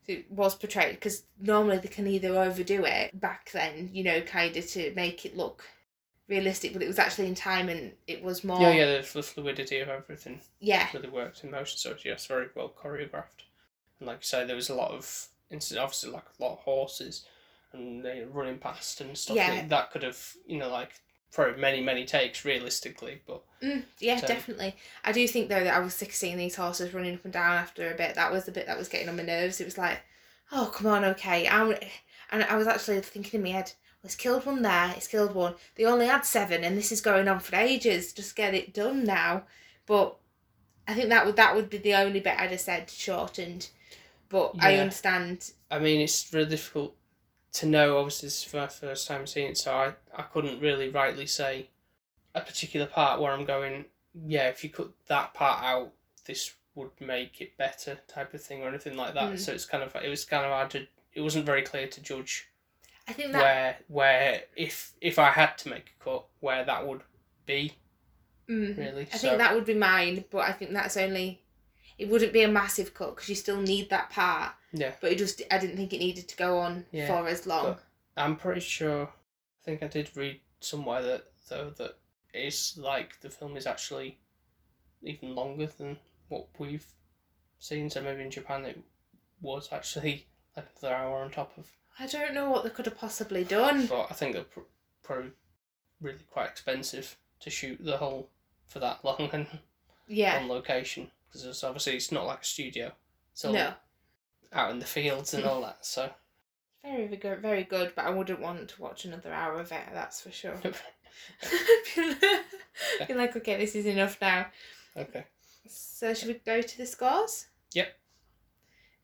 it 0.07 0.31
was 0.31 0.55
portrayed 0.55 0.95
because 0.95 1.25
normally 1.41 1.79
they 1.79 1.89
can 1.89 2.07
either 2.07 2.39
overdo 2.39 2.85
it 2.85 3.21
back 3.21 3.51
then, 3.53 3.91
you 3.93 4.05
know, 4.05 4.21
kind 4.21 4.57
of 4.57 4.67
to 4.69 4.93
make 4.95 5.25
it 5.27 5.37
look 5.37 5.65
realistic, 6.29 6.73
but 6.75 6.83
it 6.83 6.87
was 6.87 6.99
actually 6.99 7.27
in 7.27 7.35
time 7.35 7.69
and 7.69 7.93
it 8.07 8.23
was 8.23 8.45
more. 8.45 8.61
Yeah. 8.61 8.73
Yeah. 8.73 8.87
The, 9.01 9.09
the 9.15 9.23
fluidity 9.23 9.79
of 9.81 9.89
everything 9.89 10.41
Yeah, 10.61 10.87
really 10.95 11.09
worked 11.09 11.43
in 11.43 11.51
motion. 11.51 11.79
So 11.79 11.95
yes, 12.05 12.27
very 12.27 12.49
well 12.55 12.69
choreographed. 12.77 13.45
And 13.99 14.07
like 14.07 14.19
you 14.19 14.25
say, 14.25 14.45
there 14.47 14.55
was 14.57 14.69
a 14.71 14.75
lot 14.75 14.93
of 14.93 15.29
incident. 15.51 15.83
Obviously, 15.83 16.11
like 16.11 16.27
a 16.39 16.43
lot 16.43 16.53
of 16.53 16.59
horses 16.61 17.25
and 17.73 18.05
they 18.05 18.25
running 18.31 18.59
past 18.59 19.01
and 19.01 19.17
stuff. 19.17 19.37
Yeah. 19.37 19.55
That, 19.55 19.69
that 19.69 19.91
could 19.93 20.03
have 20.03 20.35
you 20.47 20.59
know 20.59 20.69
like 20.71 20.93
probably 21.33 21.61
many 21.61 21.83
many 21.83 22.05
takes 22.05 22.45
realistically, 22.45 23.21
but 23.27 23.43
Mm, 23.63 23.83
yeah, 23.99 24.21
So- 24.21 24.29
definitely. 24.29 24.77
I 25.05 25.11
do 25.13 25.27
think 25.27 25.49
though 25.49 25.65
that 25.65 25.75
I 25.75 25.81
was 25.81 25.93
sick 25.95 26.11
of 26.11 26.15
seeing 26.15 26.37
these 26.37 26.55
horses 26.55 26.95
running 26.95 27.15
up 27.15 27.25
and 27.25 27.33
down 27.33 27.57
after 27.57 27.93
a 27.93 27.97
bit. 27.97 28.15
That 28.15 28.31
was 28.33 28.45
the 28.45 28.53
bit 28.53 28.67
that 28.69 28.79
was 28.79 28.87
getting 28.89 29.09
on 29.09 29.17
my 29.17 29.25
nerves. 29.25 29.61
It 29.61 29.65
was 29.65 29.77
like, 29.77 30.01
oh 30.53 30.71
come 30.73 30.87
on, 30.87 31.05
okay. 31.05 31.49
I'm, 31.49 31.75
and 32.31 32.45
I 32.45 32.57
was 32.57 32.69
actually 32.69 33.01
thinking 33.01 33.39
in 33.41 33.45
my 33.45 33.51
head, 33.51 33.73
well, 34.01 34.07
it's 34.07 34.15
killed 34.15 34.47
one 34.47 34.63
there, 34.63 34.95
it's 34.97 35.09
killed 35.09 35.35
one. 35.35 35.55
They 35.75 35.85
only 35.87 36.07
had 36.07 36.25
seven, 36.25 36.63
and 36.63 36.79
this 36.79 36.93
is 36.93 37.01
going 37.01 37.27
on 37.27 37.41
for 37.41 37.57
ages. 37.57 38.13
Just 38.13 38.37
get 38.37 38.55
it 38.55 38.73
done 38.73 39.03
now. 39.05 39.43
But 39.87 40.17
I 40.87 40.95
think 40.95 41.09
that 41.09 41.27
would 41.27 41.35
that 41.37 41.57
would 41.57 41.69
be 41.69 41.79
the 41.79 41.95
only 41.95 42.21
bit 42.21 42.39
I'd 42.39 42.53
have 42.53 42.61
said 42.61 42.89
shortened. 42.89 43.71
But 44.29 44.55
I 44.61 44.77
understand. 44.77 45.51
I 45.71 45.79
mean, 45.81 46.01
it's 46.01 46.33
really 46.33 46.49
difficult 46.51 46.95
to 47.53 47.67
know. 47.67 47.99
Obviously, 47.99 48.27
this 48.27 48.47
is 48.47 48.55
my 48.55 48.67
first 48.67 49.07
time 49.09 49.27
seeing 49.27 49.49
it, 49.49 49.59
so 49.59 49.73
I, 49.73 49.93
I 50.17 50.23
couldn't 50.23 50.61
really 50.61 50.89
rightly 50.89 51.27
say 51.27 51.69
a 52.35 52.41
particular 52.41 52.87
part 52.87 53.21
where 53.21 53.33
I'm 53.33 53.45
going, 53.45 53.85
yeah, 54.27 54.49
if 54.49 54.63
you 54.63 54.71
cut 54.71 54.91
that 55.09 55.35
part 55.35 55.63
out, 55.63 55.93
this 56.27 56.55
would 56.75 56.91
make 57.01 57.41
it 57.41 57.57
better, 57.57 57.99
type 58.07 58.35
of 58.35 58.43
thing, 58.43 58.63
or 58.63 58.69
anything 58.69 58.97
like 58.97 59.15
that. 59.15 59.33
Mm. 59.33 59.39
So 59.39 59.53
it's 59.53 59.65
kind 59.65 59.83
of 59.83 59.95
it 59.97 60.09
was 60.09 60.25
kind 60.25 60.45
of 60.45 60.53
hard 60.53 60.71
to. 60.71 60.87
It 61.13 61.21
wasn't 61.21 61.47
very 61.47 61.63
clear 61.63 61.89
to 61.89 62.01
judge 62.01 62.49
I 63.09 63.13
think 63.13 63.33
that. 63.33 63.43
where 63.43 63.77
where 63.89 64.43
if 64.57 64.93
if 65.01 65.19
I 65.19 65.31
had 65.31 65.57
to 65.59 65.71
make 65.71 65.95
a 65.99 66.05
cut, 66.05 66.27
where 66.41 66.65
that 66.65 66.87
would 66.87 67.01
be 67.47 67.73
mm, 68.49 68.77
really. 68.77 69.09
I 69.13 69.17
so 69.17 69.29
think 69.29 69.39
that 69.39 69.55
would 69.55 69.65
be 69.65 69.75
mine, 69.75 70.25
but 70.31 70.41
I 70.41 70.53
think 70.53 70.73
that's 70.73 70.97
only. 70.97 71.43
It 71.97 72.09
wouldn't 72.09 72.33
be 72.33 72.43
a 72.43 72.49
massive 72.49 72.95
cut 72.95 73.17
because 73.17 73.29
you 73.29 73.35
still 73.35 73.61
need 73.61 73.91
that 73.91 74.11
part. 74.11 74.53
Yeah, 74.73 74.93
but 75.01 75.13
it 75.13 75.19
just 75.19 75.43
I 75.51 75.59
didn't 75.59 75.77
think 75.77 75.93
it 75.93 75.99
needed 75.99 76.29
to 76.29 76.37
go 76.37 76.59
on 76.59 76.85
Yeah, 76.93 77.07
for 77.07 77.29
as 77.29 77.47
long. 77.47 77.77
I'm 78.17 78.37
pretty 78.37 78.61
sure. 78.61 79.05
I 79.05 79.65
think 79.65 79.83
I 79.83 79.87
did 79.89 80.17
read 80.17 80.41
somewhere 80.61 81.03
that 81.03 81.25
though 81.49 81.71
that 81.79 81.97
it's 82.35 82.77
like 82.77 83.21
the 83.21 83.31
film 83.31 83.57
is 83.57 83.67
actually 83.67 84.19
even 85.03 85.35
longer 85.35 85.67
than 85.67 85.99
what 86.29 86.47
we've 86.59 86.87
seen. 87.59 87.91
So 87.91 88.03
maybe 88.03 88.23
in 88.23 88.31
Japan 88.31 88.65
it 88.65 88.79
was 89.41 89.69
actually 89.73 90.27
like 90.57 90.67
another 90.81 90.95
hour 90.95 91.23
on 91.23 91.31
top 91.31 91.57
of. 91.57 91.67
I 91.99 92.07
don't 92.07 92.35
know 92.35 92.51
what 92.51 92.65
they 92.65 92.71
could 92.71 92.87
have 92.87 92.99
possibly 92.99 93.45
done. 93.45 93.87
But 93.87 94.09
I 94.11 94.15
think 94.15 94.35
they're 94.35 94.45
pr- 94.45 94.61
probably 95.03 95.33
really 96.01 96.19
quite 96.31 96.49
expensive 96.49 97.17
to 97.41 97.51
shoot 97.51 97.79
the 97.85 97.97
whole 97.97 98.31
for 98.67 98.79
that 98.81 99.05
long 99.05 99.31
and 99.33 99.47
Yeah, 100.07 100.39
on 100.39 100.49
location 100.49 101.11
because 101.31 101.65
obviously 101.65 101.97
it's 101.97 102.13
not 102.13 102.27
like 102.27 102.43
a 102.43 102.45
studio. 102.45 102.93
All 103.45 103.53
no, 103.53 103.73
out 104.53 104.71
in 104.71 104.79
the 104.79 104.87
fields 104.87 105.35
and 105.35 105.45
hmm. 105.45 105.49
all 105.49 105.61
that. 105.63 105.85
So 105.85 106.11
very 106.83 107.07
very 107.07 107.17
good, 107.17 107.41
very 107.41 107.65
good. 107.65 107.93
But 107.95 108.07
I 108.07 108.11
wouldn't 108.11 108.41
want 108.41 108.69
to 108.69 108.83
watch 108.83 109.05
another 109.05 109.33
hour 109.33 109.55
of 109.55 109.73
it. 109.73 109.83
That's 109.93 110.21
for 110.21 110.31
sure. 110.31 110.57
Be 113.09 113.15
like, 113.15 113.37
okay, 113.37 113.57
this 113.57 113.75
is 113.75 113.87
enough 113.87 114.19
now. 114.21 114.47
okay. 114.97 115.25
So 115.69 116.15
should 116.15 116.29
we 116.29 116.35
go 116.35 116.63
to 116.63 116.79
the 116.79 116.87
scores? 116.87 117.47
Yep. 117.75 117.89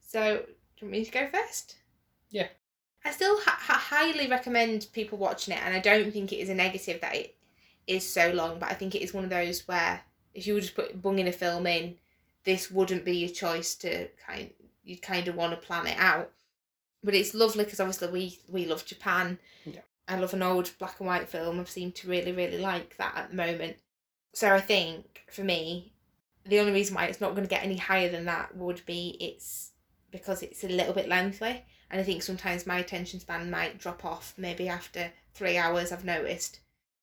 So 0.07 0.37
do 0.37 0.43
you 0.79 0.87
want 0.87 0.93
me 0.93 1.05
to 1.05 1.11
go 1.11 1.29
first? 1.33 1.77
Yeah. 2.31 2.47
I 3.05 3.11
still 3.11 3.39
ha- 3.41 3.59
highly 3.61 4.29
recommend 4.29 4.87
people 4.93 5.19
watching 5.19 5.55
it, 5.55 5.61
and 5.63 5.75
I 5.75 5.81
don't 5.81 6.11
think 6.11 6.33
it 6.33 6.37
is 6.37 6.49
a 6.49 6.55
negative 6.55 7.01
that 7.03 7.15
it 7.15 7.37
is 7.87 8.09
so 8.09 8.31
long. 8.31 8.59
But 8.59 8.71
I 8.71 8.75
think 8.75 8.95
it 8.95 9.03
is 9.03 9.13
one 9.13 9.25
of 9.25 9.31
those 9.31 9.69
where 9.69 10.01
if 10.33 10.47
you 10.47 10.55
were 10.55 10.61
just 10.61 10.75
put 10.75 11.03
bunging 11.03 11.29
a 11.29 11.33
film 11.33 11.67
in, 11.67 11.97
this 12.45 12.71
wouldn't 12.71 13.05
be 13.05 13.19
your 13.19 13.31
choice 13.31 13.75
to 13.77 14.09
kind. 14.27 14.51
You'd 14.85 15.03
kind 15.03 15.27
of 15.29 15.35
want 15.35 15.53
to 15.53 15.67
plan 15.67 15.87
it 15.87 15.97
out. 15.99 16.31
But 17.03 17.15
it's 17.15 17.35
lovely 17.35 17.65
because 17.65 17.81
obviously 17.81 18.09
we 18.09 18.39
we 18.49 18.67
love 18.67 18.85
Japan. 18.85 19.39
Yeah. 19.65 19.81
I 20.07 20.19
love 20.19 20.35
an 20.35 20.43
old 20.43 20.71
black 20.79 20.97
and 21.01 21.07
white 21.07 21.29
film. 21.29 21.61
I 21.61 21.65
seem 21.65 21.93
to 21.93 22.09
really 22.09 22.33
really 22.33 22.59
like 22.59 22.97
that 22.99 23.15
at 23.17 23.31
the 23.31 23.37
moment. 23.37 23.77
So 24.35 24.53
I 24.55 24.61
think 24.61 25.23
for 25.31 25.43
me, 25.43 25.93
the 26.47 26.61
only 26.61 26.73
reason 26.73 26.95
why 26.95 27.07
it's 27.07 27.21
not 27.21 27.31
going 27.35 27.45
to 27.47 27.55
get 27.55 27.65
any 27.65 27.77
higher 27.77 28.11
than 28.11 28.27
that 28.27 28.57
would 28.57 28.85
be 28.87 29.17
it's 29.21 29.71
because 30.11 30.43
it's 30.43 30.63
a 30.65 30.69
little 30.69 30.93
bit 30.93 31.09
lengthy 31.09 31.65
and 31.91 32.01
i 32.01 32.03
think 32.03 32.23
sometimes 32.23 32.67
my 32.67 32.79
attention 32.79 33.19
span 33.19 33.51
might 33.51 33.79
drop 33.79 34.05
off 34.05 34.35
maybe 34.37 34.69
after 34.69 35.11
three 35.35 35.57
hours 35.57 35.91
i've 35.91 36.05
noticed 36.05 36.61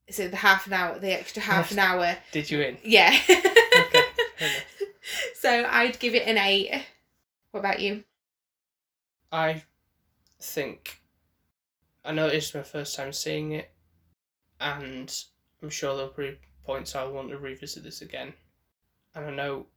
so 0.09 0.27
the 0.27 0.35
half 0.37 0.67
an 0.67 0.73
hour 0.73 0.97
the 0.99 1.11
extra 1.11 1.41
half 1.41 1.71
an 1.71 1.79
hour 1.87 2.15
Did 2.31 2.49
you 2.51 2.61
in? 2.61 2.77
yeah 2.83 3.11
enough. 3.27 4.05
so 5.39 5.65
i'd 5.71 5.99
give 5.99 6.15
it 6.15 6.27
an 6.27 6.37
eight 6.37 6.85
what 7.51 7.59
about 7.59 7.79
you 7.79 8.03
I 9.31 9.63
think 10.41 11.01
I 12.03 12.11
know 12.11 12.27
it's 12.27 12.53
my 12.53 12.63
first 12.63 12.95
time 12.95 13.13
seeing 13.13 13.51
it, 13.51 13.71
and 14.59 15.13
I'm 15.61 15.69
sure 15.69 15.95
there'll 15.95 16.11
be 16.11 16.39
points 16.65 16.95
I'll 16.95 17.11
want 17.13 17.29
to 17.29 17.37
revisit 17.37 17.83
this 17.83 18.01
again. 18.01 18.33
And 19.13 19.25
I 19.25 19.31
know 19.31 19.67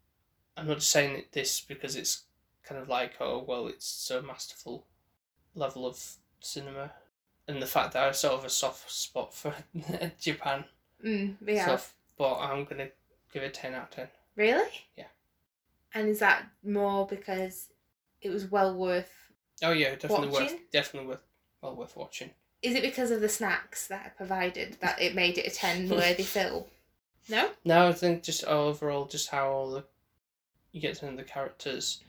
I'm 0.57 0.69
not 0.69 0.83
saying 0.83 1.25
this 1.33 1.61
because 1.61 1.97
it's 1.97 2.23
kind 2.65 2.81
of 2.81 2.89
like 2.89 3.15
oh 3.21 3.45
well 3.47 3.67
it's 3.67 3.87
so 3.87 4.23
masterful 4.23 4.87
level 5.55 5.87
of 5.87 6.03
cinema, 6.41 6.93
and 7.47 7.61
the 7.61 7.67
fact 7.67 7.93
that 7.93 8.05
I 8.09 8.13
sort 8.13 8.35
of 8.35 8.45
a 8.45 8.51
soft 8.51 8.91
spot 8.91 9.35
for 9.35 9.55
Japan 10.21 10.65
mm, 11.05 11.35
we 11.45 11.57
have 11.57 11.67
stuff, 11.67 11.95
but 12.17 12.39
I'm 12.39 12.65
gonna 12.65 12.89
give 13.33 13.43
it 13.43 13.55
ten 13.55 13.75
out 13.75 13.85
of 13.85 13.91
ten. 13.91 14.09
really 14.37 14.69
Yeah. 14.97 15.05
And 15.95 16.09
is 16.09 16.19
that 16.19 16.45
more 16.65 17.07
because 17.07 17.69
it 18.21 18.31
was 18.31 18.51
well 18.51 18.75
worth 18.77 19.11
Oh 19.63 19.73
yeah, 19.73 19.97
definitely 19.97 20.29
Watching? 20.29 20.51
worth 20.51 20.71
definitely 20.71 21.09
worth 21.09 21.27
well 21.61 21.75
worth 21.75 21.97
watching. 21.97 22.31
is 22.63 22.75
it 22.75 22.83
because 22.83 23.11
of 23.13 23.21
the 23.21 23.29
snacks 23.29 23.87
that 23.87 24.07
are 24.07 24.15
provided 24.17 24.77
that 24.81 25.01
it 25.01 25.15
made 25.15 25.39
it 25.39 25.47
a 25.47 25.55
10 25.55 25.89
worthy 25.91 26.25
film 26.25 26.65
no 27.29 27.51
No, 27.65 27.89
I 27.89 27.93
think 27.93 28.23
just 28.23 28.45
overall, 28.45 29.05
just 29.07 29.29
how 29.29 29.51
all 29.51 29.71
the 29.71 29.85
you 30.73 30.81
get 30.81 30.97
to 30.97 31.07
know 31.11 31.17
the 31.17 31.25
characters 31.25 32.03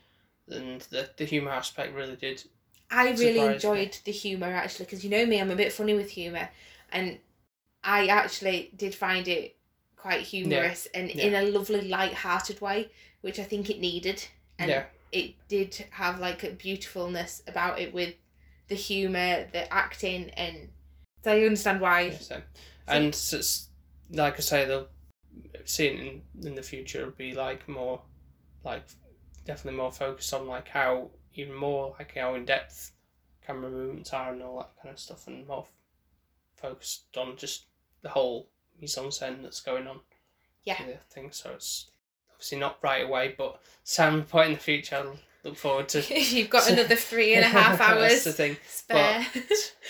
and 0.48 0.80
the 0.82 1.10
the 1.16 1.24
humour 1.26 1.52
aspect 1.52 1.94
really 1.94 2.16
did. 2.16 2.44
I 2.90 3.10
really 3.12 3.44
Surprised 3.44 3.74
me. 3.74 3.86
enjoyed 3.86 3.98
the 4.04 4.12
humour 4.12 4.48
actually 4.52 4.86
because 4.86 5.04
you 5.04 5.10
know 5.10 5.26
me, 5.26 5.40
I'm 5.40 5.50
a 5.50 5.56
bit 5.56 5.72
funny 5.72 5.94
with 5.94 6.10
humour, 6.10 6.48
and 6.90 7.18
I 7.84 8.08
actually 8.08 8.72
did 8.76 8.94
find 8.94 9.28
it 9.28 9.56
quite 9.96 10.22
humorous 10.22 10.86
and 10.94 11.10
in 11.10 11.34
a 11.34 11.42
lovely, 11.42 11.82
light-hearted 11.88 12.60
way, 12.60 12.90
which 13.26 13.40
I 13.40 13.42
think 13.42 13.68
it 13.70 13.80
needed, 13.80 14.24
and 14.56 14.70
yeah, 14.70 14.84
it 15.10 15.34
did 15.48 15.84
have 15.90 16.20
like 16.20 16.44
a 16.44 16.50
beautifulness 16.52 17.42
about 17.48 17.80
it 17.80 17.92
with 17.92 18.14
the 18.68 18.76
humour, 18.76 19.48
the 19.50 19.72
acting, 19.72 20.30
and 20.30 20.68
so 21.24 21.32
I 21.32 21.40
understand 21.42 21.80
why. 21.80 22.00
yeah, 22.02 22.18
so. 22.18 22.42
and 22.86 23.08
s 23.12 23.34
s- 23.34 23.68
like 24.12 24.34
I 24.36 24.42
say, 24.42 24.64
they'll 24.64 24.86
see 25.64 25.86
it 25.88 25.98
in 26.00 26.22
in 26.46 26.54
the 26.54 26.62
future 26.62 27.04
will 27.04 27.12
be 27.18 27.34
like 27.34 27.68
more, 27.68 28.00
like 28.62 28.84
definitely 29.44 29.78
more 29.78 29.90
focused 29.90 30.32
on 30.32 30.46
like 30.46 30.68
how 30.68 31.10
even 31.34 31.54
more 31.54 31.96
like 31.98 32.14
how 32.14 32.36
in 32.36 32.44
depth 32.44 32.92
camera 33.44 33.70
movements 33.70 34.12
are 34.12 34.32
and 34.32 34.42
all 34.42 34.58
that 34.58 34.70
kind 34.80 34.92
of 34.94 35.00
stuff, 35.00 35.26
and 35.26 35.48
more 35.48 35.66
focused 36.54 37.16
on 37.16 37.36
just 37.36 37.66
the 38.02 38.08
whole 38.08 38.48
mise 38.80 38.96
en 38.98 39.06
scène 39.10 39.42
that's 39.42 39.60
going 39.60 39.88
on. 39.88 39.98
Yeah. 40.64 40.80
the 40.84 40.98
thing. 41.10 41.32
So 41.32 41.50
it's 41.54 41.90
obviously 42.36 42.58
not 42.58 42.78
right 42.82 43.04
away, 43.04 43.34
but 43.36 43.60
some 43.84 44.22
point 44.24 44.48
in 44.48 44.54
the 44.54 44.60
future, 44.60 44.96
I'll 44.96 45.18
look 45.44 45.56
forward 45.56 45.88
to. 45.90 46.02
You've 46.20 46.50
got 46.50 46.70
another 46.70 46.96
three 46.96 47.34
and 47.34 47.44
a 47.44 47.48
half 47.48 47.80
hours 47.88 48.24
the 48.24 48.32
thing. 48.32 48.56
spare. 48.68 49.26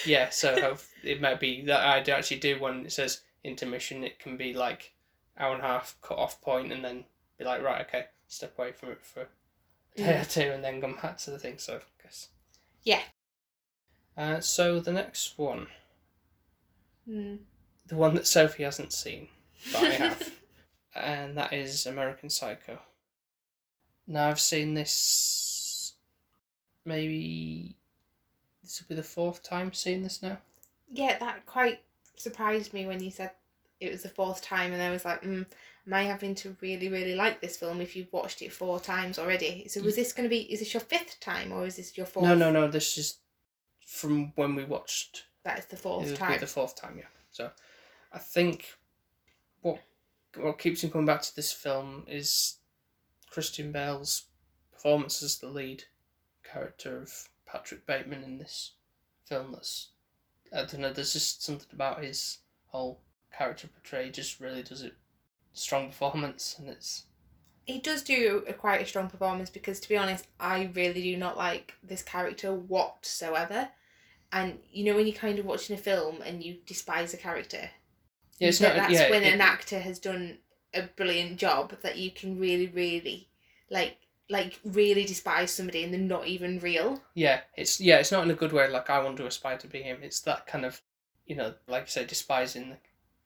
Yeah, 0.04 0.30
so 0.30 0.76
it 1.02 1.20
might 1.20 1.40
be 1.40 1.62
that 1.62 1.80
I 1.84 2.02
do 2.02 2.12
actually 2.12 2.38
do 2.38 2.58
when 2.60 2.86
it 2.86 2.92
says 2.92 3.20
intermission, 3.44 4.04
it 4.04 4.18
can 4.18 4.36
be 4.36 4.54
like 4.54 4.92
hour 5.38 5.54
and 5.54 5.62
a 5.62 5.66
half 5.66 5.96
cut 6.02 6.18
off 6.18 6.40
point, 6.40 6.72
and 6.72 6.84
then 6.84 7.04
be 7.38 7.44
like, 7.44 7.62
right, 7.62 7.84
okay, 7.86 8.06
step 8.28 8.58
away 8.58 8.72
from 8.72 8.90
it 8.90 9.04
for 9.04 9.22
a 9.22 9.26
day 10.02 10.20
or 10.20 10.24
two 10.24 10.40
and 10.52 10.62
then 10.64 10.80
come 10.80 10.96
back 11.02 11.18
to 11.18 11.30
the 11.30 11.38
thing. 11.38 11.58
So 11.58 11.76
I 11.76 12.02
guess. 12.02 12.28
Yeah. 12.82 13.00
Uh, 14.16 14.40
so 14.40 14.80
the 14.80 14.92
next 14.92 15.36
one, 15.38 15.66
Mm. 17.08 17.38
the 17.86 17.94
one 17.96 18.14
that 18.16 18.26
Sophie 18.26 18.64
hasn't 18.64 18.92
seen, 18.92 19.28
but 19.72 19.82
I 19.84 19.90
have, 19.90 20.32
and 21.02 21.36
that 21.36 21.52
is 21.52 21.86
American 21.86 22.30
Psycho. 22.30 22.78
Now 24.06 24.28
I've 24.28 24.40
seen 24.40 24.74
this. 24.74 25.94
Maybe 26.84 27.76
this 28.62 28.80
will 28.80 28.88
be 28.88 28.94
the 28.94 29.02
fourth 29.02 29.42
time 29.42 29.72
seeing 29.72 30.02
this 30.02 30.22
now. 30.22 30.38
Yeah, 30.90 31.18
that 31.18 31.46
quite 31.46 31.80
surprised 32.16 32.72
me 32.72 32.86
when 32.86 33.02
you 33.02 33.10
said 33.10 33.32
it 33.80 33.90
was 33.90 34.02
the 34.02 34.08
fourth 34.08 34.42
time, 34.42 34.72
and 34.72 34.82
I 34.82 34.90
was 34.90 35.04
like, 35.04 35.22
mm, 35.22 35.44
am 35.86 35.92
I 35.92 36.02
having 36.04 36.34
to 36.36 36.56
really, 36.60 36.88
really 36.88 37.14
like 37.14 37.40
this 37.40 37.56
film 37.56 37.80
if 37.80 37.94
you've 37.94 38.12
watched 38.12 38.42
it 38.42 38.52
four 38.52 38.80
times 38.80 39.18
already? 39.18 39.66
So 39.68 39.80
was 39.82 39.96
this 39.96 40.12
going 40.12 40.24
to 40.24 40.30
be, 40.30 40.52
is 40.52 40.60
this 40.60 40.74
your 40.74 40.80
fifth 40.80 41.20
time 41.20 41.52
or 41.52 41.66
is 41.66 41.76
this 41.76 41.96
your 41.96 42.06
fourth? 42.06 42.24
No, 42.24 42.34
no, 42.34 42.50
no. 42.50 42.68
This 42.68 42.98
is 42.98 43.18
from 43.84 44.32
when 44.34 44.54
we 44.54 44.64
watched 44.64 45.24
That 45.44 45.58
is 45.58 45.66
the 45.66 45.76
fourth 45.76 46.16
time. 46.16 46.40
the 46.40 46.46
fourth 46.46 46.74
time, 46.74 46.96
yeah. 46.98 47.04
So, 47.30 47.50
I 48.12 48.18
think 48.18 48.74
what 50.38 50.59
keeps 50.59 50.83
me 50.83 50.90
coming 50.90 51.07
back 51.07 51.23
to 51.23 51.35
this 51.35 51.52
film 51.52 52.05
is 52.07 52.59
Christian 53.31 53.73
Bale's 53.73 54.25
performance 54.73 55.23
as 55.23 55.38
the 55.38 55.49
lead 55.49 55.85
character 56.45 57.02
of 57.02 57.28
Patrick 57.47 57.87
Bateman 57.87 58.23
in 58.23 58.38
this 58.38 58.73
film. 59.25 59.52
That's 59.52 59.88
I 60.52 60.59
don't 60.59 60.78
know. 60.78 60.93
There's 60.93 61.12
just 61.12 61.43
something 61.43 61.69
about 61.73 62.02
his 62.02 62.38
whole 62.69 63.00
character 63.37 63.69
portray. 63.69 64.11
Just 64.11 64.40
really 64.40 64.62
does 64.62 64.83
it. 64.83 64.95
Strong 65.52 65.88
performance, 65.88 66.57
and 66.59 66.69
it's 66.69 67.05
He 67.64 67.78
does 67.78 68.02
do 68.02 68.45
a 68.47 68.52
quite 68.52 68.83
a 68.83 68.87
strong 68.87 69.09
performance 69.09 69.50
because, 69.50 69.81
to 69.81 69.88
be 69.88 69.97
honest, 69.97 70.26
I 70.38 70.71
really 70.75 71.02
do 71.02 71.16
not 71.16 71.37
like 71.37 71.75
this 71.83 72.02
character 72.02 72.52
whatsoever. 72.52 73.69
And 74.33 74.59
you 74.71 74.85
know 74.85 74.97
when 74.97 75.07
you're 75.07 75.16
kind 75.16 75.38
of 75.38 75.47
watching 75.47 75.75
a 75.75 75.78
film 75.78 76.21
and 76.23 76.43
you 76.43 76.59
despise 76.66 77.14
a 77.14 77.16
character, 77.16 77.71
yeah. 78.38 78.49
It's 78.49 78.59
that 78.61 78.76
not. 78.76 78.88
that's 78.88 79.00
yeah, 79.00 79.11
when 79.11 79.23
it- 79.25 79.35
an 79.35 79.40
actor 79.40 79.78
has 79.81 79.99
done 79.99 80.38
a 80.75 80.83
brilliant 80.83 81.38
job 81.38 81.75
that 81.83 81.97
you 81.97 82.11
can 82.11 82.38
really, 82.38 82.66
really 82.66 83.28
like, 83.71 83.97
like 84.28 84.59
really 84.64 85.05
despise 85.05 85.50
somebody 85.50 85.83
and 85.85 85.93
they're 85.93 86.00
not 86.00 86.26
even 86.26 86.59
real. 86.61 87.00
Yeah, 87.14 87.40
it's 87.57 87.81
yeah, 87.81 87.97
it's 87.99 88.12
not 88.12 88.25
in 88.25 88.31
a 88.31 88.35
good 88.35 88.52
way. 88.52 88.69
Like 88.69 88.90
I 88.90 89.02
want 89.02 89.16
to 89.19 89.26
aspire 89.26 89.57
to 89.59 89.66
be 89.69 89.83
him. 89.83 89.99
It's 90.02 90.21
that 90.23 90.47
kind 90.47 90.64
of, 90.64 90.83
you 91.26 91.37
know, 91.37 91.55
like 91.69 91.85
you 91.85 91.88
say, 91.90 92.05
despising 92.05 92.71
the 92.71 92.76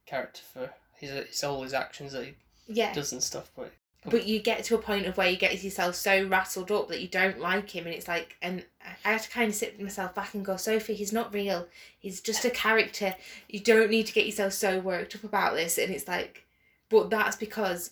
character 0.06 0.42
for 0.52 0.70
his, 0.96 1.10
his 1.10 1.42
all 1.44 1.62
his 1.62 1.74
actions 1.74 2.12
that 2.12 2.24
he 2.24 2.34
Yeah. 2.68 2.92
does 2.92 3.12
and 3.12 3.22
stuff. 3.22 3.50
But 3.56 3.72
But 4.06 4.26
you 4.26 4.40
get 4.40 4.64
to 4.64 4.74
a 4.74 4.78
point 4.78 5.06
of 5.06 5.18
where 5.18 5.28
you 5.28 5.36
get 5.36 5.62
yourself 5.62 5.94
so 5.94 6.26
rattled 6.26 6.70
up 6.70 6.88
that 6.88 7.02
you 7.02 7.08
don't 7.08 7.38
like 7.38 7.68
him, 7.68 7.84
and 7.84 7.94
it's 7.94 8.08
like, 8.08 8.36
and 8.40 8.64
I 9.04 9.10
have 9.10 9.22
to 9.22 9.30
kind 9.30 9.50
of 9.50 9.54
sit 9.54 9.80
myself 9.80 10.14
back 10.14 10.32
and 10.32 10.44
go, 10.44 10.56
Sophie, 10.56 10.94
he's 10.94 11.12
not 11.12 11.34
real. 11.34 11.68
He's 11.98 12.22
just 12.22 12.46
a 12.46 12.50
character. 12.50 13.14
You 13.48 13.60
don't 13.60 13.90
need 13.90 14.06
to 14.06 14.14
get 14.14 14.24
yourself 14.24 14.54
so 14.54 14.80
worked 14.80 15.14
up 15.14 15.24
about 15.24 15.54
this. 15.54 15.76
And 15.76 15.92
it's 15.92 16.08
like, 16.08 16.46
but 16.88 17.10
that's 17.10 17.36
because 17.36 17.90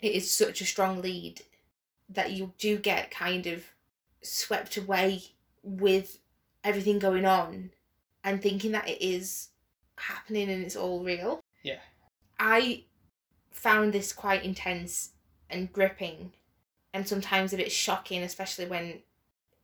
it 0.00 0.12
is 0.12 0.30
such 0.30 0.60
a 0.60 0.66
strong 0.66 1.00
lead 1.00 1.40
that 2.10 2.32
you 2.32 2.52
do 2.58 2.76
get 2.76 3.10
kind 3.10 3.46
of 3.46 3.64
swept 4.22 4.76
away 4.76 5.22
with 5.62 6.18
everything 6.62 6.98
going 6.98 7.24
on 7.24 7.70
and 8.22 8.42
thinking 8.42 8.72
that 8.72 8.88
it 8.88 9.00
is 9.00 9.48
happening 9.96 10.50
and 10.50 10.64
it's 10.64 10.76
all 10.76 11.02
real. 11.02 11.40
Yeah. 11.62 11.78
I 12.38 12.84
found 13.50 13.92
this 13.92 14.12
quite 14.12 14.44
intense 14.44 15.10
and 15.50 15.72
gripping 15.72 16.32
and 16.92 17.06
sometimes 17.06 17.52
a 17.52 17.56
bit 17.56 17.70
shocking, 17.72 18.22
especially 18.22 18.66
when 18.66 19.00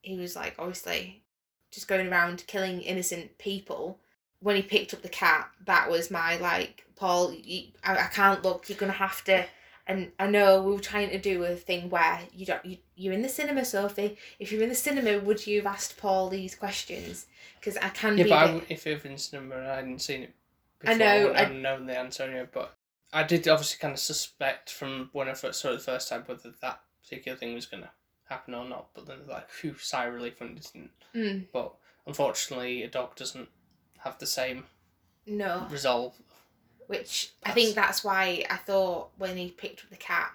he 0.03 0.17
was 0.19 0.37
like 0.37 0.55
obviously 0.59 1.23
just 1.71 1.89
going 1.89 2.09
around 2.09 2.45
killing 2.47 2.83
innocent 2.83 3.38
people. 3.38 3.99
When 4.40 4.57
he 4.57 4.62
picked 4.62 4.92
up 4.92 5.03
the 5.03 5.09
cat, 5.09 5.49
that 5.66 5.90
was 5.90 6.11
my 6.11 6.37
like, 6.37 6.85
Paul, 6.97 7.33
you, 7.33 7.68
I, 7.85 7.97
I 7.97 8.07
can't 8.09 8.42
look, 8.42 8.68
you're 8.68 8.79
gonna 8.79 8.92
have 8.92 9.23
to. 9.25 9.45
And 9.87 10.12
I 10.18 10.27
know 10.29 10.62
we 10.62 10.73
were 10.73 10.81
trying 10.81 11.11
to 11.11 11.18
do 11.18 11.42
a 11.45 11.57
thing 11.57 11.90
where 11.90 12.21
you 12.33 12.47
don't, 12.47 12.64
you, 12.64 12.77
you're 12.95 13.12
in 13.12 13.23
the 13.23 13.29
cinema, 13.29 13.64
Sophie. 13.64 14.16
If 14.38 14.53
you're 14.53 14.62
in 14.62 14.68
the 14.68 14.75
cinema, 14.75 15.18
would 15.18 15.47
you 15.47 15.59
have 15.59 15.66
asked 15.75 15.97
Paul 15.97 16.29
these 16.29 16.55
questions? 16.55 17.27
Because 17.59 17.77
I 17.79 17.88
can 17.88 18.16
yeah, 18.18 18.25
be. 18.25 18.31
but 18.31 18.38
I 18.38 18.62
if 18.68 18.87
it 18.87 18.95
was 18.95 19.05
in 19.05 19.12
the 19.12 19.18
cinema 19.18 19.57
I 19.57 19.77
hadn't 19.77 20.01
seen 20.01 20.23
it, 20.25 20.35
I 20.85 20.95
know, 20.95 21.07
I 21.07 21.18
wouldn't 21.18 21.37
I- 21.37 21.45
have 21.45 21.53
known 21.53 21.87
the 21.87 21.99
answer. 21.99 22.49
But 22.53 22.75
I 23.12 23.22
did 23.22 23.46
obviously 23.48 23.79
kind 23.79 23.92
of 23.92 24.01
suspect 24.01 24.70
from 24.70 25.11
when 25.12 25.29
I 25.29 25.35
first 25.35 25.61
saw 25.61 25.70
it 25.70 25.75
the 25.75 25.79
first 25.81 26.09
time 26.09 26.22
whether 26.27 26.53
that 26.62 26.81
particular 27.03 27.37
thing 27.37 27.55
was 27.55 27.66
gonna 27.66 27.90
happen 28.29 28.55
or 28.55 28.64
not. 28.64 28.88
But 28.94 29.07
then 29.07 29.27
like, 29.29 29.51
phew, 29.51 29.77
sigh 29.79 30.07
of 30.07 30.14
relief 30.14 30.40
when 30.40 30.57
it 30.57 30.70
didn't. 30.72 30.90
Mm, 31.14 31.46
But 31.53 31.75
unfortunately, 32.07 32.83
a 32.83 32.88
dog 32.88 33.14
doesn't 33.16 33.48
have 33.98 34.18
the 34.18 34.27
same 34.27 34.64
no. 35.27 35.66
resolve. 35.70 36.14
Which 36.87 37.33
I 37.44 37.53
think 37.53 37.75
that's 37.75 38.03
why 38.03 38.44
I 38.51 38.57
thought 38.57 39.11
when 39.16 39.37
he 39.37 39.51
picked 39.51 39.85
up 39.85 39.90
the 39.90 39.96
cat, 39.96 40.33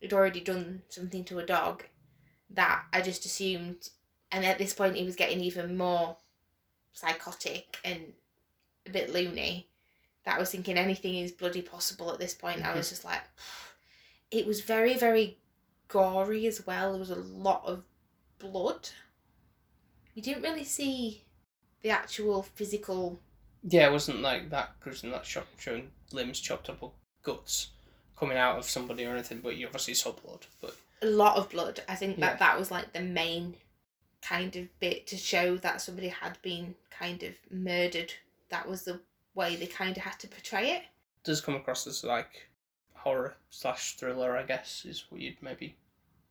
he'd 0.00 0.12
already 0.12 0.40
done 0.40 0.82
something 0.88 1.24
to 1.24 1.38
a 1.38 1.46
dog 1.46 1.84
that 2.50 2.84
I 2.92 3.00
just 3.00 3.24
assumed. 3.24 3.90
And 4.30 4.44
at 4.44 4.58
this 4.58 4.74
point, 4.74 4.96
he 4.96 5.04
was 5.04 5.16
getting 5.16 5.40
even 5.40 5.76
more 5.76 6.16
psychotic 6.92 7.78
and 7.84 8.12
a 8.86 8.90
bit 8.90 9.12
loony. 9.12 9.67
That 10.28 10.36
I 10.36 10.40
was 10.40 10.50
thinking 10.50 10.76
anything 10.76 11.14
is 11.14 11.32
bloody 11.32 11.62
possible 11.62 12.12
at 12.12 12.18
this 12.18 12.34
point. 12.34 12.58
I 12.58 12.64
mm-hmm. 12.64 12.76
was 12.76 12.90
just 12.90 13.02
like, 13.02 13.22
it 14.30 14.46
was 14.46 14.60
very, 14.60 14.92
very 14.92 15.38
gory 15.88 16.46
as 16.46 16.66
well. 16.66 16.90
There 16.90 17.00
was 17.00 17.08
a 17.08 17.14
lot 17.14 17.62
of 17.64 17.82
blood. 18.38 18.90
You 20.12 20.20
didn't 20.20 20.42
really 20.42 20.64
see 20.64 21.22
the 21.80 21.88
actual 21.88 22.42
physical 22.42 23.22
Yeah, 23.62 23.86
it 23.86 23.92
wasn't 23.92 24.20
like 24.20 24.50
that 24.50 24.78
gruesome, 24.80 25.12
that 25.12 25.24
shock 25.24 25.46
showing 25.56 25.92
limbs 26.12 26.40
chopped 26.40 26.68
up 26.68 26.82
or 26.82 26.92
guts 27.22 27.68
coming 28.14 28.36
out 28.36 28.58
of 28.58 28.66
somebody 28.66 29.06
or 29.06 29.12
anything. 29.12 29.40
But 29.42 29.56
you 29.56 29.64
obviously 29.64 29.94
saw 29.94 30.12
blood. 30.12 30.44
But 30.60 30.76
a 31.00 31.06
lot 31.06 31.38
of 31.38 31.48
blood. 31.48 31.80
I 31.88 31.94
think 31.94 32.18
that 32.18 32.32
Yeah. 32.32 32.36
that 32.36 32.58
was 32.58 32.70
like 32.70 32.92
the 32.92 33.00
main 33.00 33.56
kind 34.20 34.54
of 34.56 34.78
bit 34.78 35.06
to 35.06 35.16
show 35.16 35.56
that 35.56 35.80
somebody 35.80 36.08
had 36.08 36.36
been 36.42 36.74
kind 36.90 37.22
of 37.22 37.32
murdered. 37.50 38.12
That 38.50 38.68
was 38.68 38.82
the 38.82 39.00
way 39.38 39.56
they 39.56 39.66
kind 39.66 39.96
of 39.96 40.02
had 40.02 40.18
to 40.20 40.28
portray 40.28 40.70
it. 40.72 40.82
does 41.24 41.40
come 41.40 41.54
across 41.56 41.86
as 41.86 42.04
like 42.04 42.48
horror 42.94 43.36
slash 43.50 43.96
thriller, 43.96 44.36
I 44.36 44.42
guess, 44.42 44.84
is 44.84 45.04
what 45.08 45.20
you'd 45.20 45.40
maybe. 45.42 45.76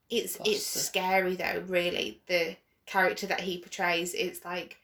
It's 0.09 0.37
it's 0.45 0.73
the- 0.73 0.79
scary 0.79 1.35
though, 1.35 1.63
really. 1.67 2.21
The 2.27 2.55
character 2.85 3.25
that 3.27 3.41
he 3.41 3.57
portrays, 3.59 4.13
it's 4.13 4.43
like 4.45 4.77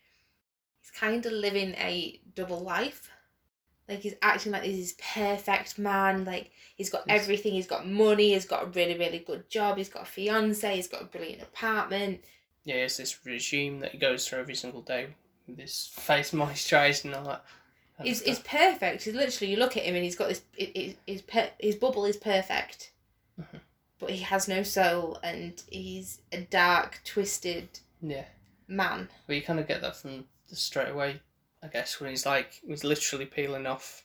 he's 0.81 0.91
kind 0.91 1.25
of 1.25 1.31
living 1.31 1.73
a 1.75 2.19
double 2.35 2.59
life. 2.61 3.09
Like 3.89 3.99
he's 3.99 4.15
acting 4.21 4.51
like 4.53 4.63
he's 4.63 4.77
this 4.77 4.89
is 4.91 4.97
perfect 5.13 5.77
man. 5.77 6.23
Like 6.25 6.51
he's 6.75 6.89
got 6.89 7.03
Yes. 7.07 7.21
everything. 7.21 7.53
He's 7.53 7.67
got 7.67 7.87
money. 7.87 8.33
He's 8.33 8.45
got 8.45 8.63
a 8.63 8.67
really 8.67 8.97
really 8.97 9.19
good 9.19 9.49
job. 9.49 9.77
He's 9.77 9.89
got 9.89 10.03
a 10.03 10.05
fiance. 10.05 10.75
He's 10.75 10.87
got 10.87 11.01
a 11.01 11.05
brilliant 11.05 11.41
apartment. 11.41 12.21
Yeah, 12.65 12.75
it's 12.75 12.95
this 12.97 13.25
regime 13.25 13.79
that 13.81 13.91
he 13.91 13.97
goes 13.97 14.25
through 14.27 14.39
every 14.39 14.55
single 14.55 14.81
day 14.81 15.07
This 15.47 15.87
face 15.87 16.31
moisturised 16.41 17.03
and 17.05 17.13
all 17.15 17.25
that. 17.25 17.43
He's, 18.01 18.21
he's 18.21 18.39
perfect. 18.39 19.03
He's 19.03 19.13
literally 19.13 19.51
you 19.51 19.57
look 19.57 19.77
at 19.77 19.83
him 19.83 19.95
and 19.95 20.03
he's 20.03 20.15
got 20.15 20.29
this. 20.29 20.41
His 20.57 21.21
per, 21.21 21.49
his 21.59 21.75
bubble 21.75 22.05
is 22.05 22.17
perfect, 22.17 22.91
Mhm. 23.39 23.59
but 23.99 24.09
he 24.09 24.19
has 24.23 24.47
no 24.47 24.63
soul 24.63 25.19
and 25.23 25.61
he's 25.69 26.19
a 26.31 26.41
dark, 26.41 27.01
twisted 27.05 27.79
Yeah, 28.01 28.25
man. 28.67 29.09
but 29.27 29.35
you 29.35 29.41
kind 29.41 29.59
of 29.59 29.67
get 29.67 29.81
that 29.81 29.95
from 29.95 30.25
the 30.49 30.55
straight 30.55 30.89
away, 30.89 31.21
I 31.61 31.67
guess, 31.67 31.99
when 31.99 32.09
he's 32.09 32.25
like, 32.25 32.59
he's 32.65 32.83
literally 32.83 33.25
peeling 33.25 33.67
off 33.67 34.03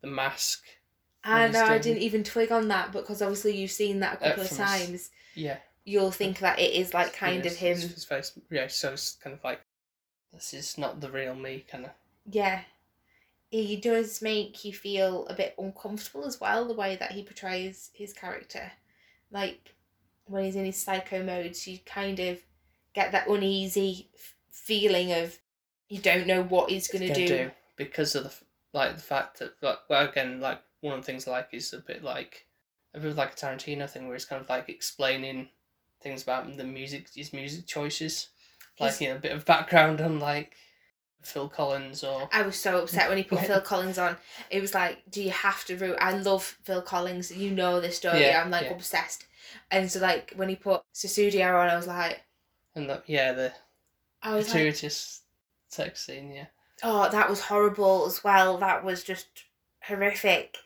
the 0.00 0.08
mask. 0.08 0.64
I 1.22 1.48
know 1.48 1.64
I 1.64 1.78
didn't 1.78 2.02
even 2.02 2.24
twig 2.24 2.50
on 2.50 2.68
that 2.68 2.92
because 2.92 3.22
obviously 3.22 3.56
you've 3.56 3.70
seen 3.70 4.00
that 4.00 4.20
a 4.20 4.24
Uh, 4.24 4.28
couple 4.30 4.42
of 4.42 4.48
from 4.48 4.56
his- 4.58 4.66
times. 4.66 5.10
Yeah. 5.34 5.58
You'll 5.84 6.12
think 6.12 6.40
that 6.40 6.58
it 6.58 6.72
is 6.74 6.92
like 6.94 7.12
kind 7.14 7.44
of 7.46 7.56
him. 7.56 7.78
His 7.78 8.04
face. 8.04 8.32
Yeah, 8.50 8.66
so 8.68 8.92
it's 8.92 9.12
kind 9.16 9.34
of 9.34 9.42
like, 9.44 9.60
this 10.32 10.52
is 10.54 10.76
not 10.78 11.00
the 11.00 11.10
real 11.10 11.34
me, 11.34 11.64
kind 11.70 11.86
of. 11.86 11.92
Yeah. 12.30 12.62
He 13.50 13.76
does 13.76 14.22
make 14.22 14.64
you 14.64 14.72
feel 14.72 15.26
a 15.26 15.34
bit 15.34 15.54
uncomfortable 15.58 16.24
as 16.24 16.40
well, 16.40 16.66
the 16.68 16.74
way 16.74 16.96
that 16.96 17.12
he 17.12 17.22
portrays 17.24 17.90
his 17.94 18.12
character. 18.12 18.70
Like, 19.32 19.74
when 20.26 20.44
he's 20.44 20.56
in 20.56 20.64
his 20.64 20.76
psycho 20.76 21.24
modes, 21.24 21.66
you 21.66 21.78
kind 21.84 22.20
of 22.20 22.38
get 22.94 23.10
that 23.12 23.28
uneasy 23.28 24.08
f- 24.14 24.34
feeling 24.50 25.12
of 25.12 25.36
you 25.88 25.98
don't 25.98 26.26
know 26.28 26.42
what 26.44 26.70
he's 26.70 26.86
going 26.88 27.02
to 27.02 27.08
gonna 27.14 27.26
do. 27.26 27.50
because 27.76 28.14
of 28.14 28.22
the 28.24 28.32
like 28.72 28.94
the 28.94 29.02
fact 29.02 29.40
that 29.40 29.52
like 29.62 29.78
well 29.88 30.08
again 30.08 30.40
like 30.40 30.60
one 30.80 30.94
of 30.94 31.00
the 31.00 31.06
things 31.06 31.26
I 31.26 31.32
like 31.32 31.48
is 31.52 31.72
a 31.72 31.78
bit 31.80 32.04
like 32.04 32.46
a 32.94 33.00
bit 33.00 33.16
like 33.16 33.32
a 33.32 33.36
Tarantino 33.36 33.90
thing 33.90 34.06
where 34.06 34.14
he's 34.14 34.24
kind 34.24 34.40
of 34.40 34.48
like 34.48 34.68
explaining 34.68 35.48
things 36.00 36.22
about 36.22 36.56
the 36.56 36.62
music 36.64 37.08
his 37.14 37.32
music 37.32 37.66
choices 37.66 38.28
like 38.78 38.90
He's- 38.90 39.00
you 39.00 39.08
know 39.08 39.16
a 39.16 39.20
bit 39.20 39.32
of 39.32 39.44
background 39.44 40.00
on 40.00 40.20
like 40.20 40.54
Phil 41.22 41.48
Collins 41.48 42.02
or 42.02 42.28
I 42.32 42.42
was 42.42 42.56
so 42.56 42.82
upset 42.82 43.08
when 43.08 43.18
he 43.18 43.24
put 43.24 43.40
Phil 43.46 43.60
Collins 43.60 43.98
on. 43.98 44.16
It 44.50 44.60
was 44.60 44.74
like, 44.74 45.02
do 45.10 45.22
you 45.22 45.30
have 45.30 45.64
to 45.66 45.76
root? 45.76 45.96
I 46.00 46.12
love 46.12 46.58
Phil 46.64 46.82
Collins. 46.82 47.30
You 47.30 47.50
know 47.50 47.80
this 47.80 47.96
story. 47.96 48.20
Yeah, 48.20 48.42
I'm 48.42 48.50
like 48.50 48.66
yeah. 48.66 48.72
obsessed. 48.72 49.26
And 49.70 49.90
so 49.90 50.00
like 50.00 50.32
when 50.36 50.48
he 50.48 50.56
put 50.56 50.82
Sussudio 50.94 51.60
on, 51.60 51.68
I 51.68 51.76
was 51.76 51.86
like, 51.86 52.22
And 52.74 52.88
that 52.88 53.04
yeah, 53.06 53.32
the 53.32 53.52
I 54.22 54.34
was 54.34 54.46
like, 54.46 54.54
gratuitous 54.54 55.22
sex 55.68 56.06
scene, 56.06 56.32
yeah. 56.32 56.46
oh, 56.82 57.08
that 57.10 57.28
was 57.28 57.40
horrible 57.40 58.06
as 58.06 58.22
well. 58.24 58.58
That 58.58 58.84
was 58.84 59.02
just 59.02 59.26
horrific. 59.82 60.56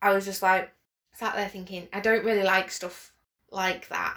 I 0.00 0.12
was 0.12 0.24
just 0.24 0.42
like 0.42 0.72
sat 1.14 1.34
there 1.34 1.48
thinking, 1.48 1.88
I 1.92 2.00
don't 2.00 2.24
really 2.24 2.42
like 2.42 2.70
stuff 2.70 3.12
like 3.50 3.88
that. 3.88 4.16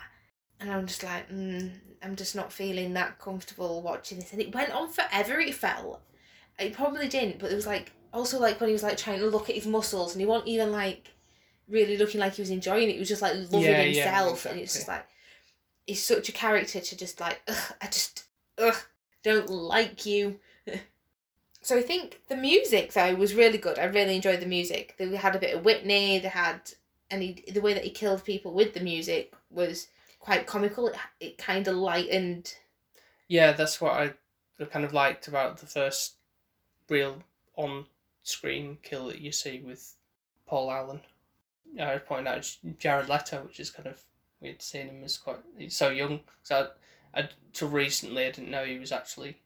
And 0.59 0.71
I'm 0.71 0.87
just 0.87 1.03
like, 1.03 1.29
mm, 1.29 1.71
I'm 2.01 2.15
just 2.15 2.35
not 2.35 2.53
feeling 2.53 2.93
that 2.93 3.19
comfortable 3.19 3.81
watching 3.81 4.19
this. 4.19 4.31
And 4.31 4.41
it 4.41 4.53
went 4.53 4.71
on 4.71 4.89
forever, 4.89 5.39
it 5.39 5.55
felt. 5.55 6.01
It 6.57 6.73
probably 6.73 7.07
didn't, 7.07 7.39
but 7.39 7.51
it 7.51 7.55
was 7.55 7.67
like, 7.67 7.91
also 8.13 8.39
like 8.39 8.59
when 8.59 8.69
he 8.69 8.73
was 8.73 8.83
like 8.83 8.97
trying 8.97 9.19
to 9.19 9.27
look 9.27 9.49
at 9.49 9.55
his 9.55 9.67
muscles 9.67 10.13
and 10.13 10.21
he 10.21 10.25
wasn't 10.25 10.47
even 10.47 10.71
like 10.71 11.11
really 11.67 11.97
looking 11.97 12.21
like 12.21 12.35
he 12.35 12.41
was 12.41 12.49
enjoying 12.49 12.89
it. 12.89 12.93
He 12.93 12.99
was 12.99 13.09
just 13.09 13.21
like 13.21 13.33
loving 13.35 13.61
Yeah, 13.61 13.81
yeah, 13.81 14.03
himself. 14.03 14.45
And 14.45 14.59
it's 14.59 14.73
just 14.73 14.87
like, 14.87 15.05
he's 15.85 16.03
such 16.03 16.29
a 16.29 16.31
character 16.31 16.79
to 16.79 16.97
just 16.97 17.19
like, 17.19 17.41
ugh, 17.47 17.73
I 17.81 17.87
just, 17.87 18.23
ugh, 18.57 18.77
don't 19.23 19.49
like 19.49 20.05
you. 20.05 20.39
so 21.61 21.77
I 21.77 21.81
think 21.81 22.21
the 22.29 22.37
music 22.37 22.93
though 22.93 23.15
was 23.15 23.35
really 23.35 23.57
good. 23.57 23.77
I 23.79 23.85
really 23.85 24.15
enjoyed 24.15 24.39
the 24.39 24.45
music. 24.45 24.95
They 24.97 25.15
had 25.15 25.35
a 25.35 25.39
bit 25.39 25.55
of 25.55 25.65
Whitney. 25.65 26.19
They 26.19 26.29
had, 26.29 26.61
and 27.11 27.21
he, 27.21 27.43
the 27.51 27.61
way 27.61 27.73
that 27.73 27.83
he 27.83 27.89
killed 27.89 28.23
people 28.23 28.53
with 28.53 28.73
the 28.73 28.79
music 28.79 29.33
was 29.49 29.87
quite 30.25 30.47
comical. 30.47 30.87
It, 30.87 30.95
it 31.19 31.37
kind 31.37 31.67
of 31.67 31.75
lightened. 31.75 32.55
Yeah, 33.27 33.51
that's 33.51 33.79
what 33.79 33.93
I 33.93 34.13
kind 34.65 34.83
of 34.83 34.93
liked 34.93 35.27
about 35.27 35.57
the 35.57 35.65
first 35.65 36.15
real 36.89 37.23
on 37.55 37.85
screen 38.23 38.77
kill 38.81 39.07
that 39.07 39.21
you 39.21 39.31
see 39.31 39.61
with 39.63 39.95
Paul 40.47 40.71
Allen. 40.71 41.01
I 41.79 41.93
was 41.93 42.01
pointing 42.05 42.27
out 42.27 42.57
Jared 42.79 43.09
Leto, 43.09 43.43
which 43.43 43.59
is 43.59 43.69
kind 43.69 43.87
of 43.87 44.01
weird 44.41 44.61
seeing 44.61 44.87
him 44.87 45.03
as 45.03 45.17
quite 45.17 45.37
he's 45.57 45.75
so 45.75 45.89
young. 45.89 46.21
So 46.43 46.69
I, 47.13 47.19
I 47.19 47.29
till 47.53 47.69
recently 47.69 48.25
I 48.25 48.31
didn't 48.31 48.51
know 48.51 48.65
he 48.65 48.79
was 48.79 48.91
actually 48.91 49.37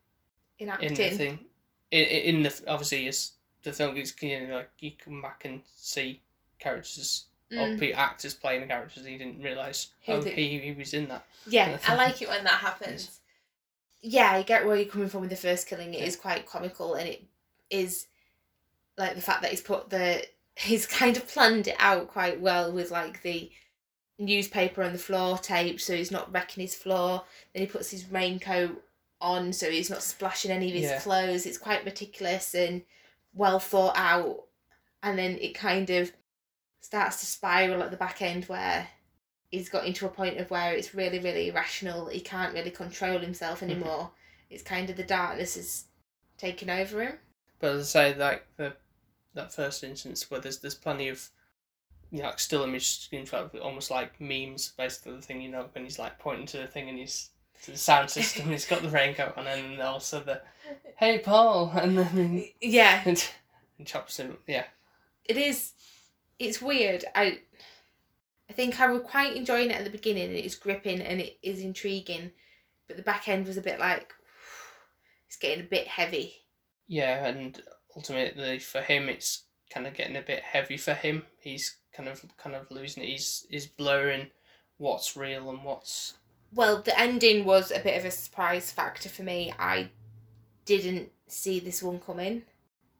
In 0.60 0.68
in 0.68 0.70
acting, 0.70 0.94
the 0.94 1.10
thing. 1.10 1.40
In, 1.92 2.06
in 2.06 2.44
the 2.44 2.64
obviously 2.68 3.08
as 3.08 3.32
the 3.64 3.74
film 3.74 3.98
is 3.98 4.14
you 4.22 4.48
know, 4.48 4.56
like 4.58 4.72
you 4.80 4.92
come 5.04 5.22
back 5.22 5.44
and 5.46 5.62
see 5.76 6.22
characters 6.60 7.26
or 7.52 7.68
Mm. 7.68 7.80
pe- 7.80 7.92
actors 7.94 8.34
playing 8.34 8.62
the 8.62 8.68
characters 8.68 9.04
and 9.04 9.12
you 9.12 9.18
didn't 9.18 9.42
realise 9.42 9.88
Who 10.06 10.14
oh 10.14 10.22
he, 10.22 10.60
he 10.60 10.72
was 10.72 10.94
in 10.94 11.08
that. 11.08 11.26
Yeah, 11.48 11.78
I 11.88 11.96
like 11.96 12.22
it 12.22 12.30
when 12.30 12.44
that 12.44 12.54
happens. 12.60 13.20
Yeah, 14.02 14.32
I 14.32 14.44
get 14.44 14.66
where 14.66 14.76
you're 14.76 14.86
coming 14.86 15.10
from 15.10 15.22
with 15.22 15.30
the 15.32 15.36
first 15.36 15.68
killing. 15.68 15.94
It 15.94 16.08
is 16.08 16.16
quite 16.16 16.46
comical, 16.46 16.94
and 16.96 17.10
it 17.10 17.24
is 17.70 18.08
like 18.98 19.16
the 19.16 19.22
fact 19.22 19.42
that 19.42 19.52
he's 19.52 19.62
put 19.62 19.90
the 19.90 20.24
he's 20.56 20.86
kind 20.86 21.16
of 21.18 21.28
planned 21.28 21.68
it 21.68 21.76
out 21.80 22.10
quite 22.10 22.40
well 22.40 22.72
with 22.72 22.92
like 22.92 23.22
the 23.24 23.50
newspaper 24.18 24.84
on 24.84 24.92
the 24.94 25.00
floor 25.00 25.38
tape, 25.38 25.80
so 25.82 25.96
he's 25.96 26.12
not 26.12 26.32
wrecking 26.32 26.62
his 26.62 26.76
floor. 26.76 27.24
Then 27.54 27.62
he 27.62 27.68
puts 27.68 27.90
his 27.90 28.06
raincoat 28.12 28.84
on, 29.22 29.52
so 29.54 29.70
he's 29.70 29.90
not 29.90 30.04
splashing 30.04 30.52
any 30.52 30.68
of 30.70 30.74
his 30.76 30.84
Yeah. 30.92 31.00
clothes. 31.00 31.46
It's 31.46 31.58
quite 31.58 31.84
meticulous 31.86 32.54
and 32.54 32.84
well 33.34 33.60
thought 33.60 33.96
out, 33.98 34.46
and 35.04 35.18
then 35.18 35.38
it 35.40 35.56
kind 35.56 35.90
of 35.90 36.12
starts 36.82 37.20
to 37.20 37.26
spiral 37.26 37.84
at 37.84 37.92
the 37.92 37.98
back 37.98 38.22
end 38.22 38.46
where 38.46 38.88
he's 39.50 39.70
got 39.70 39.86
into 39.86 40.06
a 40.06 40.10
point 40.10 40.38
of 40.38 40.50
where 40.50 40.74
it's 40.74 40.96
really, 40.96 41.20
really 41.20 41.50
irrational. 41.50 42.08
He 42.08 42.22
can't 42.22 42.54
really 42.54 42.72
control 42.72 43.20
himself 43.20 43.62
mm-hmm. 43.62 43.72
anymore. 43.72 44.12
It's 44.50 44.64
kind 44.64 44.90
of 44.90 44.98
the 44.98 45.04
darkness 45.04 45.58
is 45.58 45.86
taking 46.38 46.70
over 46.70 47.02
him. 47.02 47.14
But 47.60 47.74
as 47.74 47.96
I 47.96 48.12
say, 48.12 48.18
like 48.18 48.48
the 48.58 48.74
that 49.36 49.54
first 49.54 49.84
instance 49.84 50.30
where 50.32 50.40
there's 50.40 50.60
there's 50.60 50.76
plenty 50.76 51.08
of 51.10 51.30
you 52.12 52.20
know, 52.20 52.26
like 52.26 52.40
still 52.40 52.64
image 52.64 53.00
screens 53.00 53.32
like 53.32 53.54
almost 53.62 53.92
like 53.92 54.20
memes 54.20 54.74
basically 54.76 55.16
the 55.16 55.22
thing 55.22 55.40
you 55.40 55.52
know 55.52 55.68
when 55.74 55.84
he's 55.84 56.00
like 56.00 56.18
pointing 56.18 56.48
to 56.48 56.58
the 56.58 56.66
thing 56.66 56.90
and 56.90 56.98
he's 56.98 57.30
to 57.64 57.72
the 57.72 57.78
sound 57.78 58.10
system 58.10 58.44
and 58.44 58.54
he's 58.54 58.66
got 58.66 58.82
the 58.82 58.90
raincoat 58.90 59.38
on 59.38 59.46
and 59.46 59.80
also 59.82 60.20
the 60.20 60.42
hey 60.98 61.20
Paul 61.20 61.72
and 61.76 61.98
then 61.98 62.46
Yeah, 62.62 63.04
and, 63.06 63.24
and 63.78 63.86
chops 63.86 64.18
him 64.18 64.38
yeah 64.48 64.64
it 65.30 65.38
is. 65.38 65.74
It's 66.40 66.62
weird. 66.62 67.06
I, 67.14 67.40
I 68.50 68.54
think 68.54 68.80
I 68.80 68.88
was 68.92 69.02
quite 69.04 69.36
enjoying 69.36 69.70
it 69.70 69.76
at 69.78 69.84
the 69.84 69.90
beginning, 69.90 70.30
and 70.30 70.36
it's 70.38 70.56
gripping 70.56 71.02
and 71.02 71.20
it 71.22 71.38
is 71.44 71.62
intriguing, 71.62 72.32
but 72.88 72.98
the 72.98 73.04
back 73.04 73.28
end 73.28 73.46
was 73.46 73.58
a 73.58 73.62
bit 73.62 73.80
like, 73.80 74.14
it's 75.28 75.38
getting 75.38 75.64
a 75.66 75.68
bit 75.68 75.88
heavy. 75.88 76.34
yeah 76.88 77.26
and 77.28 77.62
ultimately 77.96 78.60
for 78.60 78.82
him 78.82 79.10
it's 79.10 79.44
kind 79.70 79.86
of 79.86 79.94
getting 79.94 80.16
a 80.16 80.22
bit 80.22 80.42
heavy 80.42 80.78
for 80.78 80.94
him 80.94 81.24
he's 81.40 81.78
kind 81.94 82.10
of 82.10 82.24
kind 82.38 82.56
of 82.56 82.70
losing 82.72 83.04
it 83.04 83.10
he's 83.10 83.46
he's 83.50 83.68
blurring 83.68 84.28
what's 84.78 85.16
real 85.18 85.50
and 85.50 85.64
what's 85.64 86.16
Well, 86.54 86.82
the 86.82 86.98
ending 87.00 87.46
was 87.46 87.72
a 87.72 87.80
bit 87.80 87.98
of 87.98 88.06
a 88.06 88.12
surprise 88.12 88.72
factor 88.72 89.10
for 89.10 89.24
me. 89.24 89.54
I 89.60 89.90
didn't 90.66 91.12
see 91.28 91.60
this 91.60 91.84
one 91.84 92.00
coming. 92.00 92.44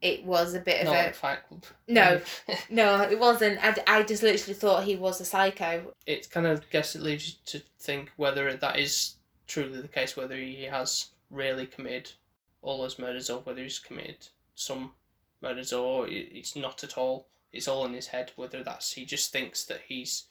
It 0.02 0.24
was 0.24 0.54
a 0.54 0.60
bit 0.60 0.86
of 0.86 0.92
a 0.92 1.12
Fight 1.12 1.46
Club 1.46 1.64
No. 1.86 2.20
No, 2.70 3.02
it 3.02 3.18
wasn't. 3.18 3.62
I, 3.62 3.76
I 3.86 4.02
just 4.02 4.22
literally 4.22 4.54
thought 4.54 4.84
he 4.84 4.96
was 4.96 5.20
a 5.20 5.24
psycho. 5.24 5.94
it 6.06 6.30
kind 6.30 6.46
of 6.46 6.68
guess 6.70 6.94
it 6.96 7.02
leaves 7.02 7.28
you 7.28 7.34
to 7.58 7.64
think 7.78 8.10
whether 8.16 8.54
that 8.54 8.78
is 8.78 9.16
truly 9.46 9.80
the 9.80 9.88
case, 9.88 10.16
whether 10.16 10.36
he 10.36 10.64
has 10.64 11.08
really 11.30 11.66
committed 11.66 12.12
all 12.62 12.80
those 12.80 12.98
murders 12.98 13.28
or 13.30 13.40
whether 13.40 13.62
he's 13.62 13.78
committed 13.78 14.28
some 14.54 14.92
murders 15.42 15.72
or 15.72 16.06
it's 16.08 16.56
not 16.56 16.82
at 16.84 16.96
all. 16.96 17.26
It's 17.52 17.68
all 17.68 17.84
in 17.84 17.92
his 17.92 18.06
head. 18.06 18.32
Whether 18.36 18.62
that's 18.62 18.92
he 18.92 19.04
just 19.04 19.32
thinks 19.32 19.64
that 19.64 19.80
he's, 19.86 20.24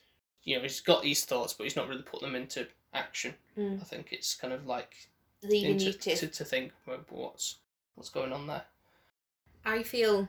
you 0.43 0.55
know, 0.55 0.61
he's 0.63 0.79
got 0.79 1.03
these 1.03 1.25
thoughts, 1.25 1.53
but 1.53 1.65
he's 1.65 1.75
not 1.75 1.89
really 1.89 2.01
put 2.01 2.21
them 2.21 2.35
into 2.35 2.67
action. 2.93 3.33
Mm. 3.57 3.81
I 3.81 3.83
think 3.83 4.07
it's 4.11 4.35
kind 4.35 4.53
of 4.53 4.65
like 4.65 4.95
Leaving 5.43 5.71
into, 5.73 5.85
you 5.85 5.93
to. 5.93 6.15
to 6.15 6.27
to 6.27 6.45
think 6.45 6.71
well, 6.87 6.99
what's 7.09 7.57
what's 7.95 8.09
going 8.09 8.31
on 8.31 8.47
there. 8.47 8.63
I 9.65 9.83
feel 9.83 10.27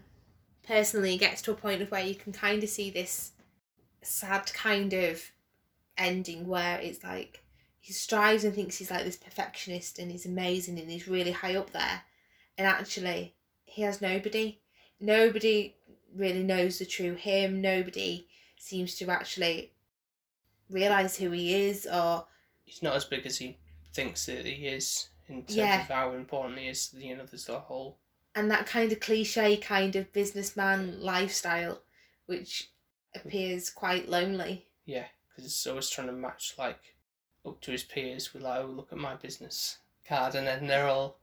personally 0.66 1.14
it 1.14 1.18
gets 1.18 1.42
to 1.42 1.52
a 1.52 1.54
point 1.54 1.82
of 1.82 1.90
where 1.90 2.04
you 2.04 2.14
can 2.14 2.32
kind 2.32 2.62
of 2.62 2.68
see 2.68 2.90
this 2.90 3.32
sad 4.02 4.52
kind 4.52 4.92
of 4.92 5.30
ending 5.96 6.46
where 6.46 6.78
it's 6.80 7.02
like 7.04 7.42
he 7.78 7.92
strives 7.92 8.44
and 8.44 8.54
thinks 8.54 8.76
he's 8.76 8.90
like 8.90 9.04
this 9.04 9.16
perfectionist 9.16 9.98
and 9.98 10.10
he's 10.10 10.26
amazing 10.26 10.78
and 10.78 10.90
he's 10.90 11.08
really 11.08 11.32
high 11.32 11.54
up 11.56 11.70
there 11.72 12.02
and 12.56 12.66
actually 12.66 13.34
he 13.64 13.82
has 13.82 14.00
nobody 14.00 14.60
nobody 15.00 15.74
really 16.14 16.42
knows 16.42 16.78
the 16.78 16.86
true 16.86 17.14
him 17.14 17.60
nobody 17.60 18.26
seems 18.58 18.94
to 18.94 19.08
actually 19.08 19.72
realize 20.70 21.16
who 21.16 21.30
he 21.30 21.54
is 21.68 21.86
or 21.86 22.26
He's 22.64 22.82
not 22.82 22.94
as 22.94 23.04
big 23.04 23.26
as 23.26 23.38
he 23.38 23.58
thinks 23.92 24.26
that 24.26 24.46
he 24.46 24.66
is 24.66 25.08
in 25.28 25.42
terms 25.42 25.56
Yeah. 25.56 25.82
of 25.82 25.88
how 25.88 26.12
important 26.12 26.58
he 26.58 26.68
is. 26.68 26.94
You 26.96 27.16
know, 27.16 27.26
there's 27.26 27.46
the 27.46 27.58
whole 27.58 27.98
and 28.34 28.50
that 28.50 28.66
kind 28.66 28.92
of 28.92 29.00
cliche 29.00 29.56
kind 29.56 29.96
of 29.96 30.12
businessman 30.12 31.00
lifestyle 31.00 31.80
which 32.26 32.70
appears 33.14 33.70
quite 33.70 34.08
lonely 34.08 34.66
Yeah, 34.86 35.06
because 35.28 35.44
it's 35.44 35.66
always 35.66 35.90
trying 35.90 36.06
to 36.08 36.12
match 36.12 36.54
like 36.58 36.94
up 37.46 37.60
to 37.62 37.72
his 37.72 37.82
peers 37.82 38.32
with 38.32 38.42
like, 38.42 38.60
oh 38.60 38.66
look 38.66 38.92
at 38.92 38.98
my 38.98 39.14
business 39.14 39.78
card, 40.06 40.34
and 40.34 40.46
then 40.46 40.66
they're 40.66 40.86
all 40.88 41.16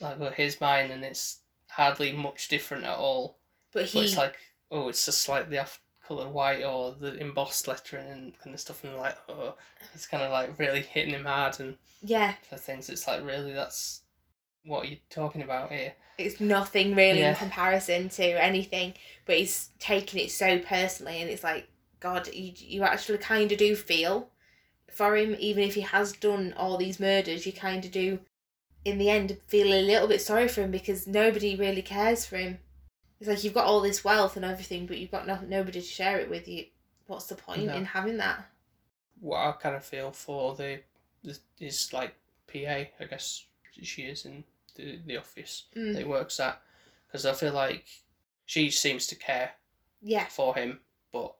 like, 0.00 0.18
well 0.20 0.30
here's 0.30 0.60
mine, 0.60 0.90
and 0.90 1.04
it's 1.04 1.38
hardly 1.68 2.12
much 2.12 2.48
different 2.48 2.84
at 2.84 2.96
all. 2.96 3.38
but 3.72 3.80
But 3.80 3.88
he 3.90 4.04
it's 4.04 4.16
like, 4.16 4.36
oh, 4.70 4.88
it's 4.88 5.04
just 5.06 5.20
slightly 5.22 5.58
off 5.58 5.80
colour 6.06 6.28
white 6.28 6.62
or 6.62 6.94
the 6.98 7.16
embossed 7.16 7.66
lettering 7.68 8.08
and 8.08 8.38
kind 8.38 8.54
of 8.54 8.60
stuff, 8.60 8.84
and 8.84 8.96
like, 8.96 9.16
oh, 9.28 9.54
it's 9.94 10.06
kind 10.06 10.22
of 10.22 10.30
like 10.30 10.58
really 10.58 10.82
hitting 10.82 11.14
him 11.14 11.24
hard, 11.24 11.58
and 11.58 11.76
yeah 12.02 12.34
for 12.48 12.56
things, 12.56 12.88
it's 12.88 13.06
like 13.08 13.24
really 13.24 13.52
that's 13.52 14.01
what 14.64 14.84
are 14.84 14.88
you 14.88 14.98
talking 15.10 15.42
about 15.42 15.70
here? 15.70 15.92
it's 16.18 16.40
nothing 16.40 16.94
really 16.94 17.22
in 17.22 17.34
comparison 17.34 18.08
to 18.08 18.22
anything 18.22 18.92
but 19.24 19.36
he's 19.36 19.70
taking 19.78 20.20
it 20.20 20.30
so 20.30 20.58
personally 20.58 21.20
and 21.20 21.30
it's 21.30 21.42
like 21.42 21.66
god 22.00 22.28
you, 22.32 22.52
you 22.56 22.82
actually 22.82 23.16
kind 23.18 23.50
of 23.50 23.58
do 23.58 23.74
feel 23.74 24.28
for 24.90 25.16
him 25.16 25.34
even 25.40 25.64
if 25.64 25.74
he 25.74 25.80
has 25.80 26.12
done 26.12 26.52
all 26.56 26.76
these 26.76 27.00
murders 27.00 27.46
you 27.46 27.52
kind 27.52 27.84
of 27.84 27.90
do 27.90 28.18
in 28.84 28.98
the 28.98 29.08
end 29.08 29.36
feel 29.46 29.68
a 29.68 29.82
little 29.82 30.06
bit 30.06 30.20
sorry 30.20 30.46
for 30.46 30.60
him 30.60 30.70
because 30.70 31.06
nobody 31.06 31.56
really 31.56 31.82
cares 31.82 32.26
for 32.26 32.36
him 32.36 32.58
it's 33.18 33.28
like 33.28 33.42
you've 33.42 33.54
got 33.54 33.66
all 33.66 33.80
this 33.80 34.04
wealth 34.04 34.36
and 34.36 34.44
everything 34.44 34.86
but 34.86 34.98
you've 34.98 35.10
got 35.10 35.26
no, 35.26 35.38
nobody 35.48 35.80
to 35.80 35.86
share 35.86 36.18
it 36.18 36.28
with 36.28 36.46
you 36.46 36.66
what's 37.06 37.26
the 37.26 37.34
point 37.34 37.64
No. 37.64 37.74
in 37.74 37.86
having 37.86 38.18
that 38.18 38.44
What 39.18 39.38
I 39.38 39.52
kind 39.52 39.74
of 39.76 39.84
feel 39.84 40.10
for 40.12 40.54
the, 40.54 40.80
the 41.24 41.38
is 41.58 41.92
like 41.92 42.14
PA, 42.52 42.58
I 43.00 43.04
guess 43.08 43.46
she 43.82 44.02
is 44.02 44.26
in 44.26 44.44
the 44.74 44.98
the 45.06 45.16
office. 45.16 45.64
Mm. 45.76 45.92
that 45.92 45.98
he 45.98 46.04
works 46.04 46.40
at 46.40 46.60
because 47.06 47.26
I 47.26 47.32
feel 47.32 47.52
like 47.52 47.84
she 48.46 48.70
seems 48.70 49.06
to 49.08 49.14
care 49.14 49.52
yeah 50.00 50.26
for 50.26 50.54
him, 50.54 50.80
but 51.12 51.34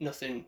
nothing. 0.00 0.46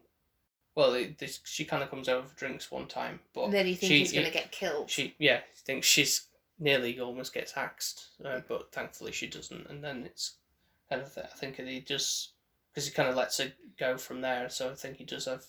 Well, 0.75 0.93
it, 0.93 1.17
this, 1.17 1.41
she 1.45 1.65
kind 1.65 1.83
of 1.83 1.89
comes 1.89 2.07
over 2.07 2.29
for 2.29 2.37
drinks 2.37 2.71
one 2.71 2.87
time, 2.87 3.21
but 3.33 3.51
then 3.51 3.67
you 3.67 3.75
think 3.75 3.89
she, 3.89 3.99
he's 4.01 4.13
going 4.13 4.27
to 4.27 4.31
get 4.33 4.53
killed 4.53 4.91
She 4.91 5.15
yeah 5.19 5.41
thinks 5.65 5.87
she's 5.87 6.27
nearly 6.59 7.01
almost 7.01 7.33
gets 7.33 7.57
axed, 7.57 8.09
uh, 8.25 8.41
but 8.47 8.73
thankfully 8.73 9.13
she 9.13 9.27
doesn't, 9.27 9.67
and 9.69 9.83
then 9.83 10.05
it's 10.05 10.35
kind 10.91 11.03
of 11.03 11.17
I 11.19 11.37
think 11.37 11.57
he 11.57 11.81
just 11.81 12.33
because 12.73 12.87
he 12.87 12.93
kind 12.93 13.09
of 13.09 13.17
lets 13.17 13.39
her 13.39 13.53
go 13.79 13.97
from 13.97 14.21
there. 14.21 14.51
So 14.51 14.71
I 14.71 14.75
think 14.75 14.99
he 14.99 15.05
does 15.05 15.25
have 15.25 15.47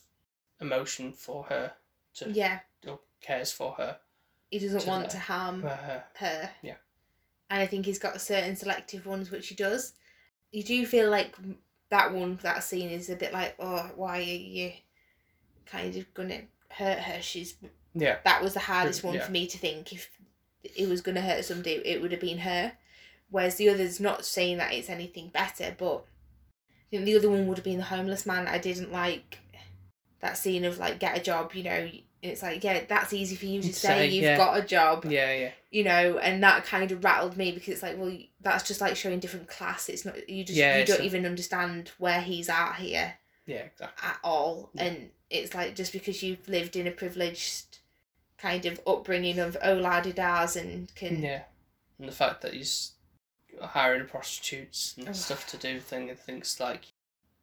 emotion 0.61 1.11
for 1.11 1.43
her 1.43 1.73
to 2.15 2.31
Yeah, 2.31 2.59
or 2.87 2.99
cares 3.21 3.51
for 3.51 3.73
her. 3.73 3.97
He 4.49 4.59
doesn't 4.59 4.81
To 4.81 4.87
want 4.87 5.05
the- 5.05 5.11
to 5.11 5.19
harm 5.19 5.61
her. 5.63 6.03
her. 6.15 6.51
Yeah. 6.61 6.75
And 7.49 7.61
I 7.61 7.65
think 7.67 7.85
he's 7.85 7.99
got 7.99 8.19
certain 8.21 8.55
selective 8.55 9.05
ones 9.05 9.31
which 9.31 9.47
he 9.47 9.55
does. 9.55 9.93
You 10.51 10.63
do 10.63 10.85
feel 10.85 11.09
like 11.09 11.35
that 11.89 12.13
one, 12.13 12.37
that 12.43 12.63
scene 12.63 12.89
is 12.89 13.09
a 13.09 13.15
bit 13.15 13.31
like, 13.33 13.55
oh, 13.59 13.91
why 13.95 14.19
are 14.19 14.21
you 14.21 14.73
kind 15.65 15.95
of 15.95 16.13
gonna 16.13 16.41
hurt 16.69 16.99
her? 16.99 17.21
She's 17.21 17.55
Yeah. 17.93 18.19
that 18.25 18.41
was 18.43 18.53
the 18.53 18.59
hardest 18.61 19.03
one 19.03 19.15
Yeah. 19.15 19.25
for 19.25 19.31
me 19.31 19.47
to 19.47 19.57
think. 19.57 19.93
If 19.93 20.09
it 20.75 20.87
was 20.89 21.01
gonna 21.01 21.21
hurt 21.21 21.45
somebody, 21.45 21.81
it 21.85 22.01
would 22.01 22.11
have 22.11 22.21
been 22.21 22.39
her. 22.39 22.73
Whereas 23.29 23.55
the 23.55 23.69
others, 23.69 23.99
not 23.99 24.25
saying 24.25 24.57
that 24.57 24.73
it's 24.73 24.89
anything 24.89 25.29
better, 25.29 25.75
but 25.77 26.05
I 26.69 26.89
think 26.89 27.05
the 27.05 27.15
other 27.17 27.29
one 27.29 27.47
would 27.47 27.57
have 27.57 27.65
been 27.65 27.77
the 27.79 27.83
homeless 27.83 28.25
man. 28.25 28.47
I 28.47 28.57
didn't 28.57 28.91
like 28.91 29.39
that 30.21 30.37
scene 30.37 30.63
of 30.65 30.77
like 30.79 30.99
get 30.99 31.17
a 31.17 31.21
job. 31.21 31.53
You 31.53 31.63
know, 31.63 31.91
it's 32.21 32.41
like 32.41 32.63
yeah, 32.63 32.83
that's 32.87 33.13
easy 33.13 33.35
for 33.35 33.45
you 33.45 33.61
to 33.61 33.73
say. 33.73 33.87
Say, 33.87 34.07
You've 34.09 34.23
yeah. 34.23 34.37
got 34.37 34.57
a 34.59 34.65
job 34.65 35.05
Yeah, 35.05 35.33
yeah. 35.33 35.51
you 35.71 35.83
know, 35.83 36.17
and 36.17 36.41
that 36.43 36.65
kind 36.65 36.91
of 36.91 37.03
rattled 37.03 37.37
me 37.37 37.51
because 37.51 37.69
it's 37.69 37.83
like, 37.83 37.97
well, 37.97 38.15
that's 38.41 38.67
just 38.67 38.81
like 38.81 38.95
showing 38.95 39.19
different 39.19 39.47
class. 39.47 39.87
It's 39.89 40.05
not 40.05 40.27
you 40.29 40.43
just 40.43 40.57
Yeah, 40.57 40.77
you 40.79 40.85
don't 40.85 41.01
a- 41.01 41.03
even 41.05 41.25
understand 41.25 41.91
where 41.99 42.21
he's 42.21 42.49
at 42.49 42.73
here 42.73 43.13
Yeah, 43.45 43.57
exactly. 43.71 44.09
at 44.09 44.19
all, 44.23 44.69
Yeah. 44.73 44.83
and 44.85 45.09
it's 45.29 45.53
like 45.53 45.75
just 45.75 45.93
because 45.93 46.23
you've 46.23 46.47
lived 46.47 46.75
in 46.75 46.87
a 46.87 46.91
privileged 46.91 47.77
kind 48.37 48.65
of 48.65 48.79
upbringing 48.87 49.39
of 49.39 49.57
oh 49.63 49.73
la 49.75 49.99
das 50.01 50.55
and 50.55 50.93
can 50.95 51.21
Yeah. 51.21 51.43
And 51.99 52.07
the 52.07 52.13
fact 52.13 52.41
that 52.41 52.53
he's 52.53 52.91
hiring 53.61 54.07
prostitutes 54.07 54.93
and 54.97 55.09
Ugh. 55.09 55.15
stuff 55.15 55.47
to 55.47 55.57
do 55.57 55.79
thing 55.79 56.09
and 56.09 56.19
thinks 56.19 56.59
like 56.59 56.85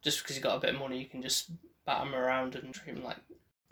just 0.02 0.22
because 0.22 0.36
you 0.36 0.42
got 0.42 0.56
a 0.56 0.60
bit 0.60 0.74
of 0.74 0.80
money 0.80 0.98
you 1.00 1.06
can 1.06 1.22
just 1.22 1.50
bat 1.84 2.02
him 2.06 2.14
around 2.14 2.54
and 2.54 2.72
treat 2.72 2.96
him 2.96 3.02
like 3.02 3.16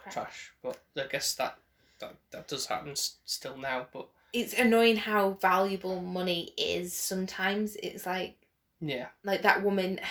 crap. 0.02 0.12
trash. 0.14 0.52
But 0.62 0.78
I 0.96 1.06
guess 1.10 1.34
that 1.36 1.58
that, 2.00 2.14
that 2.32 2.48
does 2.48 2.66
happen 2.66 2.90
s- 2.92 3.16
still 3.24 3.56
now, 3.56 3.86
but 3.92 4.08
It's 4.32 4.54
annoying 4.54 4.96
how 4.96 5.38
valuable 5.40 6.00
money 6.00 6.52
is. 6.56 6.92
Sometimes 6.94 7.76
it's 7.76 8.04
like 8.06 8.36
yeah. 8.80 9.06
like 9.24 9.42
that 9.42 9.62
woman. 9.62 10.00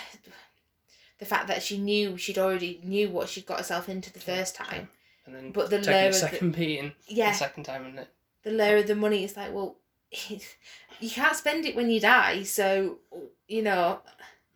The 1.18 1.26
fact 1.26 1.46
that 1.46 1.62
she 1.62 1.78
knew 1.78 2.16
she'd 2.16 2.36
already 2.38 2.80
knew 2.82 3.08
what 3.08 3.28
she'd 3.28 3.46
got 3.46 3.58
herself 3.58 3.88
into 3.88 4.12
the 4.12 4.18
first 4.18 4.56
time, 4.56 4.88
And 5.24 5.32
then 5.32 5.52
but 5.52 5.70
the 5.70 5.78
taking 5.80 6.06
of 6.08 6.12
the, 6.14 6.18
second 6.18 6.56
beating 6.56 6.92
yeah, 7.06 7.30
the 7.30 7.36
second 7.36 7.62
time 7.62 7.84
and 7.86 7.96
it 8.00 8.08
the 8.42 8.50
lower 8.50 8.78
of 8.78 8.88
the 8.88 8.96
money 8.96 9.22
is 9.22 9.36
like, 9.36 9.54
well, 9.54 9.76
you 10.28 11.10
can't 11.10 11.36
spend 11.36 11.64
it 11.64 11.76
when 11.76 11.90
you 11.90 12.00
die, 12.00 12.42
so 12.42 12.98
you 13.46 13.62
know 13.62 14.00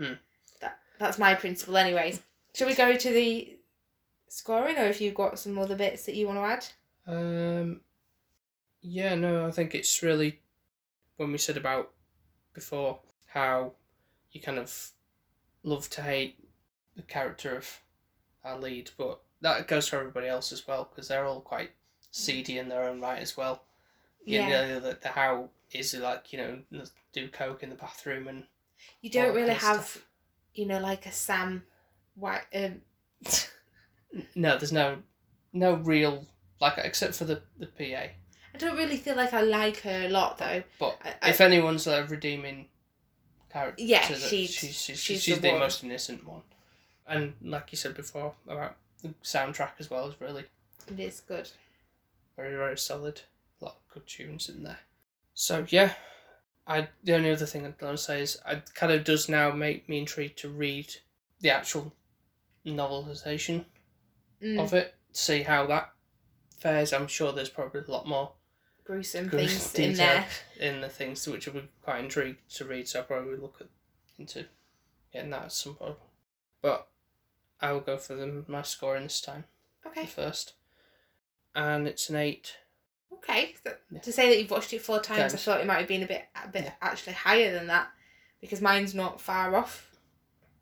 Hmm. 0.01 0.15
that 0.61 0.81
that's 0.99 1.19
my 1.21 1.35
principle, 1.37 1.77
anyways. 1.77 2.21
Shall 2.53 2.67
we 2.67 2.75
go 2.75 2.97
to 2.97 3.13
the 3.13 3.56
scoring, 4.29 4.77
or 4.79 4.85
if 4.87 5.01
you've 5.01 5.15
got 5.15 5.39
some 5.39 5.59
other 5.59 5.77
bits 5.77 6.07
that 6.07 6.15
you 6.17 6.27
want 6.27 6.39
to 6.39 6.45
add? 6.45 6.67
Um, 7.07 7.81
yeah, 8.83 9.15
no, 9.15 9.47
I 9.47 9.51
think 9.51 9.75
it's 9.75 10.03
really 10.03 10.41
when 11.17 11.33
we 11.33 11.39
said 11.39 11.57
about 11.57 11.93
before 12.55 13.01
how 13.27 13.73
you 14.33 14.41
kind 14.41 14.59
of 14.59 14.91
love 15.63 15.91
to 15.91 16.03
hate 16.03 16.37
the 16.97 17.03
character 17.03 17.57
of 17.57 17.81
our 18.45 18.59
lead, 18.59 18.91
but 18.99 19.21
that 19.41 19.69
goes 19.69 19.89
for 19.89 19.99
everybody 19.99 20.29
else 20.29 20.53
as 20.53 20.67
well 20.67 20.89
because 20.91 21.09
they're 21.09 21.27
all 21.27 21.41
quite 21.41 21.73
seedy 22.11 22.59
in 22.59 22.69
their 22.69 22.85
own 22.85 23.01
right 23.01 23.21
as 23.21 23.37
well. 23.37 23.65
You 24.27 24.41
Yeah, 24.41 24.49
know, 24.49 24.81
the, 24.81 24.99
the 25.03 25.09
how 25.09 25.51
is 25.73 25.95
like 25.95 26.33
you 26.33 26.39
know 26.39 26.59
do 27.13 27.29
coke 27.29 27.63
in 27.63 27.71
the 27.71 27.77
bathroom 27.77 28.29
and 28.29 28.45
you 29.01 29.11
don't 29.11 29.35
really 29.35 29.55
have, 29.55 29.85
stuff. 29.85 30.07
you 30.55 30.67
know, 30.67 30.79
like 30.81 31.07
a 31.07 31.13
Sam, 31.13 31.65
White. 32.15 32.43
Um, 32.55 32.83
no, 34.35 34.57
there's 34.59 34.73
no 34.73 34.99
no 35.53 35.75
real 35.75 36.27
like 36.61 36.75
except 36.79 37.15
for 37.15 37.25
the 37.25 37.43
the 37.59 37.67
PA. 37.67 37.83
I 38.55 38.59
don't 38.59 38.77
really 38.77 38.97
feel 38.97 39.17
like 39.17 39.35
I 39.35 39.43
like 39.43 39.81
her 39.83 40.07
a 40.07 40.09
lot 40.09 40.39
though. 40.39 40.63
But 40.79 40.99
I, 41.05 41.15
I, 41.23 41.31
if 41.31 41.41
anyone's 41.41 41.87
a 41.87 42.05
redeeming 42.07 42.67
character, 43.53 43.83
Yeah, 43.83 44.07
that 44.09 44.19
she's- 44.19 44.51
she's 44.51 44.75
she's, 44.75 44.99
she's 44.99 45.23
she's, 45.23 45.41
the 45.41 45.53
the, 45.53 45.59
most 45.59 45.85
innocent 45.85 46.27
one. 46.27 46.43
And 47.07 47.35
like 47.43 47.69
you 47.71 47.77
said 47.79 47.95
before 47.95 48.35
about 48.49 48.77
the 49.03 49.09
soundtrack 49.23 49.73
as 49.79 49.91
well 49.91 50.09
is 50.09 50.21
really 50.21 50.45
it 50.89 50.99
is 51.01 51.21
good. 51.21 51.51
very 52.37 52.57
very 52.57 52.79
solid. 52.79 53.21
A 53.61 53.65
lot 53.67 53.77
of 53.77 53.95
good 53.95 54.07
tunes 54.07 54.49
in 54.49 54.63
there. 54.63 54.81
So 55.35 55.67
yeah, 55.69 55.93
I 56.67 56.89
the 57.05 57.15
only 57.15 57.31
other 57.31 57.47
thing 57.47 57.67
I'd 57.67 57.81
want 57.81 57.97
to 57.99 58.03
say 58.03 58.23
is 58.23 58.41
it 58.49 58.75
kind 58.75 58.91
of 58.93 59.05
does 59.05 59.29
now 59.29 59.51
make 59.53 59.89
me 59.89 59.99
intrigued 59.99 60.39
to 60.39 60.49
read 60.49 60.95
the 61.41 61.51
actual 61.51 61.93
novelization 62.65 63.65
Mm, 64.43 64.61
of 64.61 64.73
it, 64.75 64.95
see 65.13 65.43
how 65.43 65.67
that 65.67 65.93
fares. 66.59 66.93
I'm 66.93 67.07
sure 67.07 67.33
there's 67.33 67.49
probably 67.49 67.81
a 67.87 67.91
lot 67.91 68.07
more 68.07 68.33
gruesome 68.85 69.29
good 69.29 69.49
things 69.51 69.75
in 69.79 69.95
there. 69.95 70.27
in 70.61 70.81
the 70.81 70.89
things 70.89 71.27
which 71.27 71.49
I'll 71.49 71.55
be 71.55 71.69
quite 71.83 72.01
intrigued 72.05 72.55
to 72.57 72.65
read, 72.65 72.87
so 72.89 73.01
I'll 73.01 73.05
probably 73.07 73.37
look 73.37 73.57
at, 73.61 73.69
into 74.19 74.47
getting 75.13 75.31
that 75.31 75.45
at 75.45 75.53
some 75.53 75.75
point. 75.75 75.97
But 76.63 76.89
I 77.61 77.73
will 77.73 77.81
go 77.81 77.97
for 77.97 78.15
the 78.15 78.45
my 78.47 78.63
scoring 78.63 79.05
this 79.05 79.21
time, 79.21 79.45
Okay. 79.87 80.03
the 80.03 80.07
first. 80.09 80.55
And 81.55 81.89
it's 81.89 82.11
an 82.11 82.17
eight. 82.17 82.57
Okay, 83.13 83.55
so 83.65 83.75
Yeah. 83.91 84.01
to 84.01 84.13
say 84.13 84.29
that 84.29 84.39
you've 84.39 84.51
watched 84.51 84.73
it 84.75 84.83
four 84.83 85.01
times, 85.01 85.33
I 85.33 85.39
thought 85.39 85.61
it 85.61 85.67
might 85.67 85.79
have 85.79 85.89
been 85.89 86.03
a 86.03 86.07
bit, 86.07 86.27
a 86.45 86.49
bit 86.49 86.65
Yeah. 86.65 86.73
actually 86.83 87.15
higher 87.15 87.53
than 87.53 87.67
that, 87.69 87.89
because 88.41 88.61
mine's 88.61 88.95
not 88.95 89.21
far 89.23 89.57
off 89.57 89.97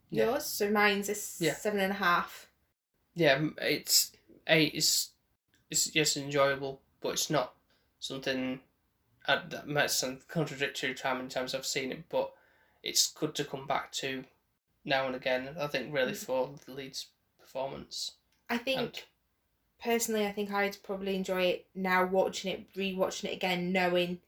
Yeah. 0.09 0.25
yours. 0.27 0.45
So 0.45 0.71
mine's 0.71 1.09
a 1.09 1.13
s- 1.13 1.37
Yeah. 1.41 1.53
seven 1.55 1.81
and 1.81 1.91
a 1.91 1.95
half. 1.95 2.49
Yeah, 3.15 3.47
it's 3.61 4.11
is 4.47 5.09
is 5.69 5.95
yes 5.95 6.17
enjoyable, 6.17 6.81
but 7.01 7.13
it's 7.13 7.29
not 7.29 7.53
something 7.99 8.59
uh, 9.27 9.41
that 9.49 9.67
might 9.67 9.91
sound 9.91 10.27
contradictory 10.27 10.93
to 10.93 11.07
how 11.07 11.15
many 11.15 11.29
times 11.29 11.55
I've 11.55 11.65
seen 11.65 11.91
it, 11.91 12.03
but 12.09 12.31
it's 12.83 13.11
good 13.11 13.33
to 13.35 13.43
come 13.45 13.65
back 13.65 13.91
to 13.93 14.25
now 14.83 15.07
and 15.07 15.15
again. 15.15 15.55
I 15.59 15.67
think 15.67 15.93
really 15.93 16.13
for 16.13 16.51
the 16.65 16.73
lead's 16.73 17.07
performance. 17.39 18.13
I 18.49 18.57
think 18.57 18.79
And 18.79 19.03
personally, 19.81 20.25
I 20.25 20.31
think 20.31 20.51
I'd 20.51 20.77
probably 20.83 21.15
enjoy 21.15 21.43
it 21.43 21.65
now 21.73 22.05
watching 22.05 22.51
it, 22.51 22.73
rewatching 22.73 23.25
it 23.25 23.33
again, 23.33 23.71
knowing 23.71 24.19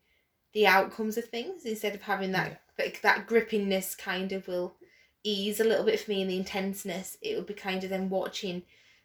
the 0.53 0.65
outcomes 0.65 1.17
of 1.17 1.25
things 1.25 1.65
instead 1.65 1.93
of 1.93 2.01
having 2.01 2.31
that 2.31 2.61
like 2.79 3.01
that 3.01 3.27
grippingness 3.27 3.97
kind 3.97 4.31
of 4.31 4.47
will 4.47 4.75
ease 5.23 5.59
a 5.59 5.63
little 5.63 5.85
bit 5.85 5.99
for 5.99 6.11
me 6.11 6.21
and 6.21 6.29
the 6.31 6.37
intenseness. 6.37 7.17
It 7.21 7.35
would 7.35 7.45
be 7.47 7.53
kind 7.53 7.83
of 7.83 7.89
then 7.89 8.09
watching 8.09 8.63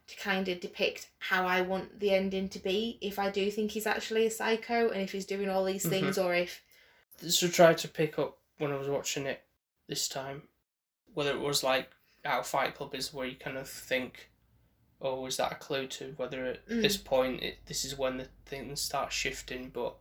to 0.08 0.16
kind 0.16 0.48
of 0.48 0.60
depict 0.60 1.08
how 1.18 1.46
I 1.46 1.60
want 1.62 2.00
the 2.00 2.10
ending 2.12 2.48
to 2.50 2.58
be. 2.58 2.98
If 3.00 3.18
I 3.18 3.30
do 3.30 3.50
think 3.50 3.70
he's 3.70 3.86
actually 3.86 4.26
a 4.26 4.30
psycho 4.30 4.90
and 4.90 5.00
if 5.00 5.12
he's 5.12 5.26
doing 5.26 5.48
all 5.48 5.64
these 5.64 5.88
things, 5.88 6.18
or 6.18 6.34
if 6.34 6.62
So 7.26 7.48
try 7.48 7.74
to 7.74 7.88
pick 7.88 8.18
up 8.18 8.38
when 8.58 8.72
I 8.72 8.76
was 8.76 8.88
watching 8.88 9.26
it 9.26 9.42
this 9.88 10.08
time, 10.08 10.42
whether 11.14 11.30
it 11.30 11.40
was 11.40 11.62
like 11.62 11.90
our 12.24 12.42
Fight 12.44 12.74
Club 12.74 12.94
is 12.94 13.12
where 13.12 13.26
you 13.26 13.36
kind 13.36 13.56
of 13.56 13.68
think, 13.68 14.30
oh, 15.00 15.26
is 15.26 15.36
that 15.36 15.52
a 15.52 15.56
clue 15.56 15.86
to 15.88 16.14
whether 16.16 16.44
at 16.46 16.66
Mm. 16.68 16.82
this 16.82 16.96
point 16.96 17.42
it, 17.42 17.58
this 17.66 17.84
is 17.84 17.96
when 17.98 18.16
the 18.18 18.28
things 18.46 18.80
start 18.80 19.12
shifting, 19.12 19.70
but 19.70 19.96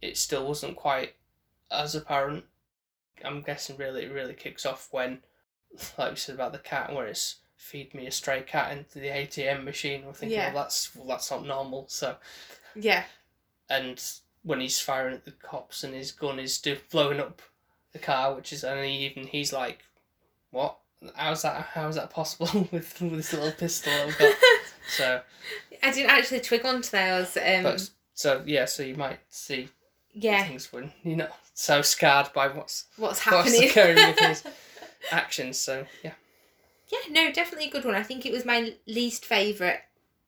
it 0.00 0.16
still 0.16 0.46
wasn't 0.46 0.76
quite 0.76 1.14
as 1.70 1.94
apparent. 1.94 2.44
I'm 3.24 3.42
guessing 3.42 3.76
really 3.76 4.04
it 4.04 4.12
really 4.12 4.34
kicks 4.34 4.64
off 4.66 4.88
when, 4.90 5.18
like 5.98 6.10
we 6.12 6.16
said 6.16 6.34
about 6.34 6.52
the 6.52 6.58
cat, 6.58 6.94
where 6.94 7.06
it's 7.06 7.36
feed 7.56 7.94
me 7.94 8.06
a 8.06 8.10
stray 8.10 8.42
cat 8.42 8.72
into 8.76 8.98
the 8.98 9.08
ATM 9.08 9.64
machine. 9.64 10.02
I'm 10.06 10.12
thinking, 10.14 10.38
Yeah. 10.38 10.52
well, 10.52 10.62
that's 10.64 10.94
well, 10.96 11.06
that's 11.06 11.30
not 11.30 11.46
normal. 11.46 11.86
So 11.88 12.16
yeah, 12.74 13.04
and 13.68 14.02
when 14.42 14.60
he's 14.60 14.80
firing 14.80 15.14
at 15.14 15.24
the 15.24 15.32
cops 15.32 15.84
and 15.84 15.94
his 15.94 16.12
gun 16.12 16.38
is 16.38 16.58
do- 16.58 16.78
blowing 16.90 17.20
up 17.20 17.42
the 17.92 17.98
car, 17.98 18.34
which 18.34 18.52
is 18.52 18.64
and 18.64 18.84
he 18.84 19.06
even 19.06 19.26
he's 19.26 19.52
like, 19.52 19.80
"What? 20.50 20.78
How's 21.14 21.42
that? 21.42 21.68
How's 21.74 21.96
that 21.96 22.10
possible 22.10 22.68
with 22.72 23.00
with 23.00 23.12
this 23.16 23.32
little 23.32 23.52
pistol 23.52 23.92
I've 23.92 24.18
got?" 24.18 24.34
So, 24.96 25.20
I 25.84 25.92
didn't 25.92 26.10
actually 26.10 26.40
twig 26.40 26.66
onto 26.66 26.90
those. 26.90 27.36
Um, 27.36 27.62
but 27.62 27.90
so 28.12 28.42
yeah, 28.44 28.64
so 28.64 28.82
you 28.82 28.96
might 28.96 29.20
see 29.28 29.68
yeah, 30.12 30.42
things 30.42 30.72
when 30.72 30.90
you're 31.04 31.18
not 31.18 31.30
so 31.60 31.82
scarred 31.82 32.32
by 32.32 32.48
what's 32.48 32.86
what's 32.96 33.24
what's 33.26 33.50
happening? 33.52 33.68
occurring 33.68 33.96
with 33.96 34.18
his 34.18 34.44
actions. 35.12 35.58
So 35.58 35.86
yeah, 36.02 36.12
Yeah, 36.88 36.98
no, 37.10 37.30
definitely 37.30 37.68
a 37.68 37.70
good 37.70 37.84
one. 37.84 37.94
I 37.94 38.02
think 38.02 38.24
it 38.24 38.32
was 38.32 38.46
my 38.46 38.74
least 38.86 39.26
favourite 39.26 39.80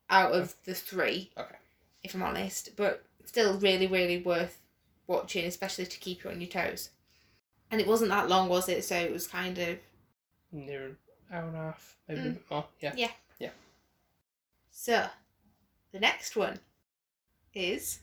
out 0.09 0.31
of 0.33 0.53
the 0.65 0.75
three. 0.75 1.31
Okay. 1.37 1.55
If 2.03 2.13
I'm 2.13 2.21
honest. 2.23 2.75
But 2.75 3.03
still 3.25 3.57
really, 3.59 3.87
really 3.87 4.21
worth 4.21 4.59
watching, 5.07 5.45
especially 5.45 5.87
to 5.87 5.97
keep 5.97 6.23
you 6.23 6.29
on 6.29 6.39
your 6.39 6.49
toes. 6.49 6.89
And 7.71 7.81
it 7.81 7.87
wasn't 7.87 8.11
that 8.11 8.29
long, 8.29 8.47
was 8.47 8.69
it? 8.69 8.83
So 8.83 8.95
it 8.95 9.11
was 9.11 9.25
kind 9.25 9.57
of 9.57 9.79
near 10.51 10.85
an 10.85 10.97
hour 11.31 11.47
and 11.47 11.55
a 11.55 11.59
half, 11.59 11.95
maybe 12.07 12.19
a 12.21 12.23
Mm. 12.25 12.33
bit 12.33 12.51
more. 12.51 12.65
Yeah. 12.79 12.93
Yeah. 12.95 13.11
Yeah. 13.39 13.49
so 14.71 15.07
the 15.91 15.99
next 15.99 16.35
one 16.35 16.59
is 17.55 17.99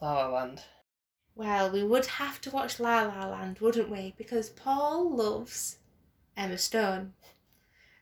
La 0.00 0.12
La 0.14 0.28
Land. 0.28 0.62
well, 1.34 1.70
we 1.70 1.82
would 1.82 2.06
have 2.06 2.40
to 2.42 2.50
watch 2.50 2.78
La 2.80 3.02
La 3.02 3.26
Land, 3.26 3.58
wouldn't 3.60 3.90
we? 3.90 4.14
Because 4.16 4.50
Paul 4.50 5.14
loves 5.16 5.78
Emma 6.36 6.58
Stone. 6.58 7.12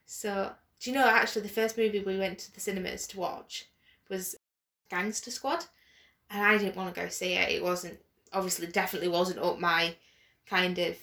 So, 0.07 0.53
do 0.81 0.91
you 0.91 0.97
know 0.97 1.07
actually 1.07 1.43
the 1.43 1.49
first 1.49 1.77
movie 1.79 2.01
we 2.01 2.19
went 2.19 2.39
to 2.41 2.53
the 2.55 2.61
cinemas 2.61 3.07
to 3.09 3.19
watch 3.21 3.69
was 4.09 4.35
Gangster 4.91 5.31
Squad? 5.31 5.65
And 6.31 6.43
I 6.43 6.59
didn't 6.59 6.77
want 6.77 6.95
to 6.95 7.01
go 7.01 7.09
see 7.09 7.35
it. 7.35 7.51
It 7.51 7.63
wasn't, 7.63 7.99
obviously, 8.33 8.67
definitely 8.67 9.09
wasn't 9.09 9.39
up 9.39 9.59
my 9.59 9.95
kind 10.47 10.79
of 10.79 10.97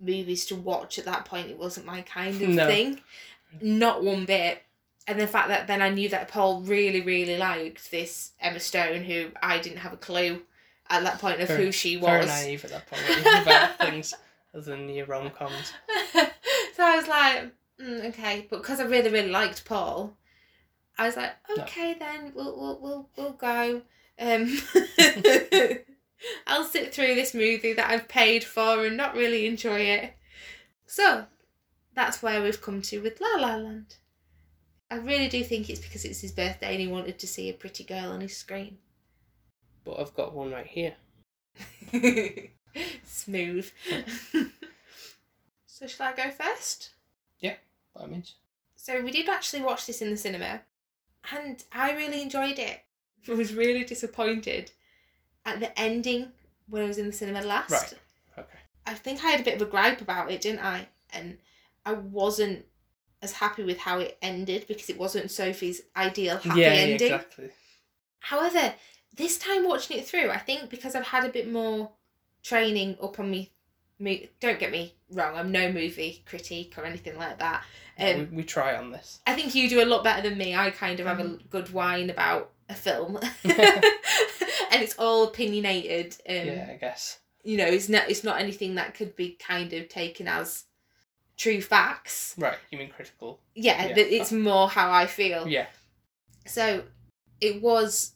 movies 0.00 0.44
to 0.46 0.56
watch 0.56 0.98
at 0.98 1.06
that 1.06 1.24
point. 1.24 1.50
It 1.50 1.58
wasn't 1.58 1.86
my 1.86 2.02
kind 2.02 2.40
of 2.40 2.48
No. 2.50 2.66
thing. 2.66 3.00
Not 3.60 4.02
one 4.04 4.26
bit. 4.26 4.62
And 5.08 5.20
the 5.20 5.26
fact 5.26 5.48
that 5.48 5.66
then 5.68 5.82
I 5.82 5.88
knew 5.90 6.08
that 6.08 6.28
Paul 6.28 6.62
really, 6.62 7.00
really 7.00 7.36
liked 7.38 7.90
this 7.90 8.32
Emma 8.40 8.58
Stone, 8.58 9.04
who 9.04 9.28
I 9.40 9.58
didn't 9.58 9.78
have 9.78 9.92
a 9.92 9.96
clue 9.96 10.42
at 10.90 11.04
that 11.04 11.20
point 11.20 11.40
of 11.40 11.48
Very- 11.48 11.66
who 11.66 11.72
she 11.72 11.96
was. 11.96 12.24
Very 12.24 12.26
naive 12.26 12.64
at 12.64 12.70
that 12.70 12.86
point 12.86 13.42
about 13.42 13.78
things 13.78 14.14
other 14.54 14.62
than 14.62 14.88
your 14.88 15.06
rom 15.06 15.30
coms. 15.30 15.72
so 16.12 16.82
I 16.82 16.96
was 16.96 17.06
like, 17.06 17.52
mm, 17.80 18.06
okay, 18.06 18.46
but 18.50 18.62
because 18.62 18.80
I 18.80 18.84
really, 18.84 19.10
really 19.10 19.30
liked 19.30 19.64
Paul, 19.64 20.16
I 20.98 21.06
was 21.06 21.16
like, 21.16 21.34
No. 21.56 21.62
okay, 21.62 21.94
then 21.94 22.32
we'll 22.34 22.56
we'll 22.58 22.78
we'll, 22.80 23.08
we'll 23.16 23.32
go. 23.32 23.82
Um, 24.18 24.58
I'll 26.46 26.64
sit 26.64 26.94
through 26.94 27.14
this 27.14 27.34
movie 27.34 27.74
that 27.74 27.90
I've 27.90 28.08
paid 28.08 28.42
for 28.44 28.86
and 28.86 28.96
not 28.96 29.14
really 29.14 29.46
enjoy 29.46 29.80
it. 29.80 30.14
So 30.86 31.26
that's 31.94 32.22
where 32.22 32.42
we've 32.42 32.60
come 32.60 32.80
to 32.82 33.00
with 33.00 33.20
La 33.20 33.36
La 33.40 33.56
Land. 33.56 33.96
I 34.90 34.96
really 34.96 35.28
do 35.28 35.42
think 35.42 35.68
it's 35.68 35.80
because 35.80 36.04
it's 36.04 36.20
his 36.20 36.32
birthday 36.32 36.72
and 36.72 36.80
he 36.80 36.86
wanted 36.86 37.18
to 37.18 37.26
see 37.26 37.48
a 37.48 37.54
pretty 37.54 37.84
girl 37.84 38.12
on 38.12 38.20
his 38.20 38.36
screen. 38.36 38.78
But 39.84 40.00
I've 40.00 40.14
got 40.14 40.34
one 40.34 40.52
right 40.52 40.66
here. 40.66 40.94
Smooth. 43.04 43.70
so 45.66 45.86
shall 45.86 46.08
I 46.08 46.12
go 46.14 46.30
first? 46.30 46.90
Yeah, 47.40 47.54
By 47.94 48.02
all 48.02 48.08
means. 48.08 48.34
So 48.76 49.02
we 49.02 49.10
did 49.10 49.28
actually 49.28 49.62
watch 49.62 49.86
this 49.86 50.02
in 50.02 50.10
the 50.10 50.16
cinema, 50.16 50.60
and 51.34 51.64
I 51.72 51.92
really 51.92 52.22
enjoyed 52.22 52.58
it. 52.58 52.82
I 53.28 53.34
was 53.34 53.54
really 53.54 53.84
disappointed 53.84 54.70
at 55.44 55.60
the 55.60 55.76
ending 55.78 56.28
when 56.68 56.82
I 56.82 56.86
was 56.86 56.98
in 56.98 57.06
the 57.06 57.12
cinema 57.12 57.42
last. 57.42 57.70
Right. 57.72 57.94
Okay. 58.38 58.58
I 58.86 58.94
think 58.94 59.24
I 59.24 59.28
had 59.30 59.40
a 59.40 59.44
bit 59.44 59.60
of 59.60 59.62
a 59.62 59.70
gripe 59.70 60.00
about 60.00 60.30
it, 60.30 60.40
didn't 60.40 60.64
I? 60.64 60.88
And 61.12 61.38
I 61.84 61.94
wasn't 61.94 62.64
as 63.26 63.32
happy 63.32 63.64
with 63.64 63.78
how 63.78 63.98
it 63.98 64.16
ended 64.22 64.66
because 64.68 64.88
it 64.88 64.98
wasn't 64.98 65.30
Sophie's 65.30 65.82
ideal 65.96 66.38
happy 66.38 66.60
yeah, 66.60 66.68
ending. 66.68 67.12
exactly. 67.12 67.50
However, 68.20 68.74
this 69.16 69.38
time 69.38 69.66
watching 69.66 69.98
it 69.98 70.06
through, 70.06 70.30
I 70.30 70.38
think 70.38 70.70
because 70.70 70.94
I've 70.94 71.06
had 71.06 71.24
a 71.24 71.28
bit 71.38 71.50
more 71.50 71.90
training 72.42 72.96
up 73.02 73.18
on 73.20 73.30
me, 73.30 73.52
me 73.98 74.28
don't 74.40 74.58
get 74.60 74.70
me 74.70 74.94
wrong, 75.10 75.36
I'm 75.36 75.50
no 75.52 75.72
movie 75.72 76.22
critique 76.26 76.74
or 76.78 76.84
anything 76.84 77.16
like 77.18 77.38
that. 77.38 77.62
Um, 77.98 78.28
we, 78.30 78.36
we 78.38 78.42
try 78.44 78.76
on 78.76 78.90
this. 78.92 79.20
I 79.26 79.32
think 79.34 79.54
you 79.54 79.68
do 79.68 79.82
a 79.82 79.86
lot 79.92 80.04
better 80.04 80.28
than 80.28 80.38
me. 80.38 80.54
I 80.54 80.70
kind 80.70 81.00
of 81.00 81.06
have 81.06 81.18
Mm-hmm. 81.18 81.34
a 81.46 81.48
good 81.48 81.72
whine 81.72 82.10
about 82.10 82.50
a 82.68 82.74
film, 82.74 83.18
and 83.44 84.82
it's 84.82 84.96
all 84.98 85.24
opinionated. 85.24 86.16
Um, 86.28 86.34
yeah, 86.46 86.68
I 86.70 86.76
guess. 86.76 87.18
You 87.42 87.56
know, 87.58 87.66
it's 87.66 87.88
not 87.88 88.10
it's 88.10 88.24
not 88.24 88.40
anything 88.40 88.74
that 88.74 88.94
could 88.94 89.14
be 89.16 89.30
kind 89.40 89.72
of 89.72 89.88
taken 89.88 90.26
as 90.28 90.64
true 91.36 91.60
facts. 91.60 92.34
Right, 92.38 92.58
you 92.70 92.78
mean 92.78 92.88
critical? 92.90 93.40
Yeah, 93.54 93.86
Yeah. 93.86 93.94
it's 93.96 94.32
more 94.32 94.68
how 94.68 94.90
I 94.92 95.06
feel. 95.06 95.46
Yeah. 95.48 95.66
So 96.46 96.84
it 97.40 97.60
was 97.62 98.12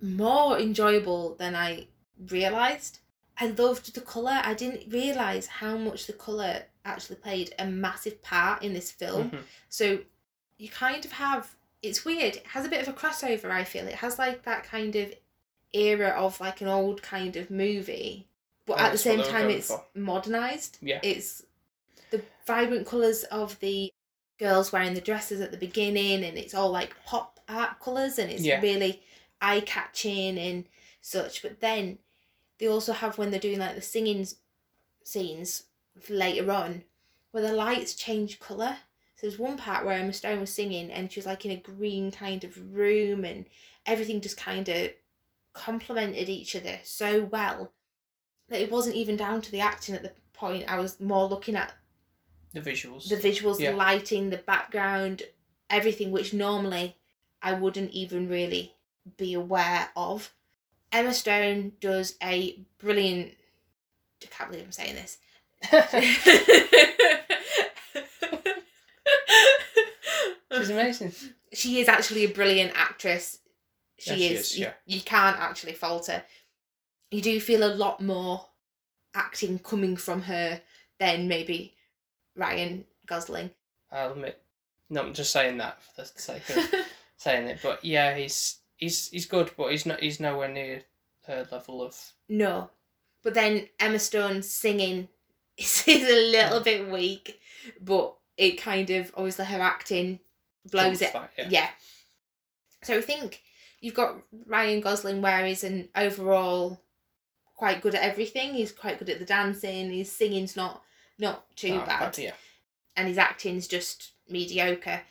more 0.00 0.58
enjoyable 0.58 1.34
than 1.36 1.54
I 1.54 1.88
realised. 2.28 3.00
I 3.36 3.46
loved 3.48 3.94
the 3.94 4.00
colour. 4.00 4.40
I 4.44 4.54
didn't 4.54 4.90
realise 4.92 5.46
how 5.46 5.76
much 5.76 6.06
the 6.06 6.12
colour 6.12 6.64
actually 6.84 7.16
played 7.16 7.54
a 7.58 7.66
massive 7.66 8.22
part 8.22 8.62
in 8.62 8.74
this 8.74 8.90
film. 8.90 9.30
Mhm. 9.30 9.42
So 9.68 9.98
you 10.58 10.68
kind 10.68 11.04
of 11.04 11.12
have 11.12 11.54
it's 11.82 12.02
weird. 12.02 12.36
It 12.36 12.46
has 12.46 12.64
a 12.64 12.68
bit 12.70 12.80
of 12.80 12.88
a 12.88 12.96
crossover, 12.98 13.50
I 13.50 13.64
feel. 13.64 13.86
It 13.86 13.96
has 13.96 14.18
like 14.18 14.44
that 14.44 14.64
kind 14.64 14.96
of 14.96 15.12
era 15.74 16.08
of 16.10 16.40
like 16.40 16.62
an 16.62 16.68
old 16.68 17.02
kind 17.02 17.36
of 17.36 17.50
movie. 17.50 18.26
But 18.64 18.78
Oh, 18.78 18.84
at 18.84 18.92
the 18.92 18.96
same 18.98 19.18
what 19.18 19.26
they 19.26 19.32
were 19.32 19.38
time 19.38 19.50
it's 19.50 19.66
for. 19.68 19.84
modernized. 19.94 20.78
Yeah. 20.80 21.00
It's 21.02 21.42
the 22.16 22.24
vibrant 22.46 22.86
colours 22.86 23.24
of 23.24 23.58
the 23.60 23.90
girls 24.38 24.72
wearing 24.72 24.94
the 24.94 25.00
dresses 25.00 25.40
at 25.40 25.50
the 25.50 25.56
beginning 25.56 26.24
and 26.24 26.36
it's 26.36 26.54
all 26.54 26.70
like 26.70 26.94
pop 27.04 27.40
art 27.48 27.78
colours 27.80 28.18
and 28.18 28.30
it's 28.30 28.42
Yeah. 28.42 28.60
really 28.60 29.02
eye 29.40 29.60
catching 29.60 30.38
and 30.38 30.64
such. 31.00 31.42
But 31.42 31.60
then 31.60 31.98
they 32.58 32.66
also 32.66 32.92
have 32.92 33.18
when 33.18 33.30
they're 33.30 33.40
doing 33.40 33.58
like 33.58 33.74
the 33.74 33.82
singing 33.82 34.26
scenes 35.04 35.64
later 36.08 36.50
on 36.50 36.84
where 37.30 37.42
the 37.42 37.52
lights 37.52 37.94
change 37.94 38.40
colour. 38.40 38.76
So 39.16 39.26
there's 39.26 39.38
one 39.38 39.56
part 39.56 39.84
where 39.84 39.98
Emma 39.98 40.12
Stone 40.12 40.40
was 40.40 40.52
singing 40.52 40.90
and 40.90 41.10
she 41.10 41.20
was 41.20 41.26
like 41.26 41.44
in 41.44 41.52
a 41.52 41.56
green 41.56 42.10
kind 42.10 42.42
of 42.44 42.74
room 42.74 43.24
and 43.24 43.46
everything 43.86 44.20
just 44.20 44.36
kind 44.36 44.68
of 44.68 44.90
complemented 45.52 46.28
each 46.28 46.56
other 46.56 46.78
so 46.82 47.24
well 47.24 47.72
that 48.48 48.60
it 48.60 48.70
wasn't 48.70 48.96
even 48.96 49.16
down 49.16 49.40
to 49.40 49.50
the 49.52 49.60
acting 49.60 49.94
at 49.94 50.02
the 50.02 50.12
point. 50.32 50.68
I 50.68 50.78
was 50.78 51.00
more 51.00 51.26
looking 51.26 51.54
at 51.54 51.72
The 52.54 52.60
visuals. 52.60 53.08
the 53.08 53.16
visuals, 53.16 53.58
Yeah. 53.60 53.72
the 53.72 53.76
lighting, 53.76 54.30
the 54.30 54.38
background, 54.38 55.24
everything 55.68 56.10
which 56.12 56.32
normally 56.32 56.96
I 57.42 57.52
wouldn't 57.52 57.90
even 57.90 58.28
really 58.28 58.74
be 59.18 59.34
aware 59.34 59.90
of. 59.96 60.32
Emma 60.92 61.12
Stone 61.12 61.72
does 61.80 62.14
a 62.22 62.60
brilliant. 62.78 63.34
I 64.22 64.26
can't 64.26 64.50
believe 64.50 64.64
I'm 64.64 64.72
saying 64.72 64.94
this. 64.94 65.18
She's 70.56 70.70
amazing. 70.70 71.12
she 71.52 71.80
is 71.80 71.88
actually 71.88 72.24
a 72.24 72.28
brilliant 72.32 72.72
actress. 72.74 73.38
She 73.98 74.10
Yeah, 74.10 74.16
she 74.16 74.26
is. 74.34 74.40
is, 74.40 74.58
you, 74.58 74.64
yeah. 74.66 74.72
you 74.86 75.00
can't 75.00 75.38
actually 75.38 75.72
fault 75.72 76.06
her. 76.06 76.24
You 77.10 77.20
do 77.20 77.40
feel 77.40 77.64
a 77.64 77.74
lot 77.74 78.00
more 78.00 78.46
acting 79.14 79.58
coming 79.58 79.96
from 79.96 80.22
her 80.22 80.60
than 80.98 81.28
maybe 81.28 81.74
Ryan 82.36 82.84
Gosling. 83.06 83.50
I'll 83.90 84.12
admit. 84.12 84.40
No, 84.90 85.02
I'm 85.02 85.14
just 85.14 85.32
saying 85.32 85.58
that 85.58 85.82
for 85.82 86.02
the 86.02 86.06
sake 86.20 86.48
of 86.50 86.74
saying 87.16 87.48
it. 87.48 87.60
But 87.62 87.84
yeah, 87.84 88.14
he's 88.14 88.58
he's 88.76 89.08
he's 89.08 89.26
good, 89.26 89.50
but 89.56 89.70
he's 89.70 89.86
not 89.86 90.00
he's 90.00 90.20
nowhere 90.20 90.48
near 90.48 90.82
her 91.26 91.46
level 91.50 91.82
of 91.82 91.96
no. 92.28 92.70
But 93.22 93.34
then 93.34 93.68
Emma 93.80 93.98
Stone 93.98 94.42
singing 94.42 95.08
is, 95.58 95.84
is 95.86 96.04
a 96.08 96.30
little 96.30 96.60
mm. 96.60 96.64
bit 96.64 96.90
weak, 96.90 97.40
but 97.80 98.14
it 98.36 98.60
kind 98.60 98.90
of 98.90 99.12
obviously 99.16 99.46
her 99.46 99.60
acting 99.60 100.20
blows 100.70 101.00
it. 101.00 101.12
that, 101.12 101.30
yeah. 101.38 101.48
Yeah. 101.50 101.68
So 102.82 102.98
I 102.98 103.00
think 103.00 103.42
you've 103.80 103.94
got 103.94 104.16
Ryan 104.46 104.80
Gosling 104.80 105.22
where 105.22 105.46
he's 105.46 105.64
an 105.64 105.88
overall 105.96 106.80
quite 107.54 107.80
good 107.80 107.94
at 107.94 108.02
everything. 108.02 108.54
He's 108.54 108.72
quite 108.72 108.98
good 108.98 109.08
at 109.08 109.18
the 109.18 109.24
dancing. 109.24 109.90
His 109.90 110.12
singing's 110.12 110.56
not 110.56 110.82
not 111.18 111.54
too 111.56 111.78
Ah, 111.82 111.86
bad, 111.86 112.18
yeah. 112.18 112.32
and 112.96 113.08
his 113.08 113.18
acting's 113.18 113.66
just 113.68 114.12
mediocre. 114.28 115.02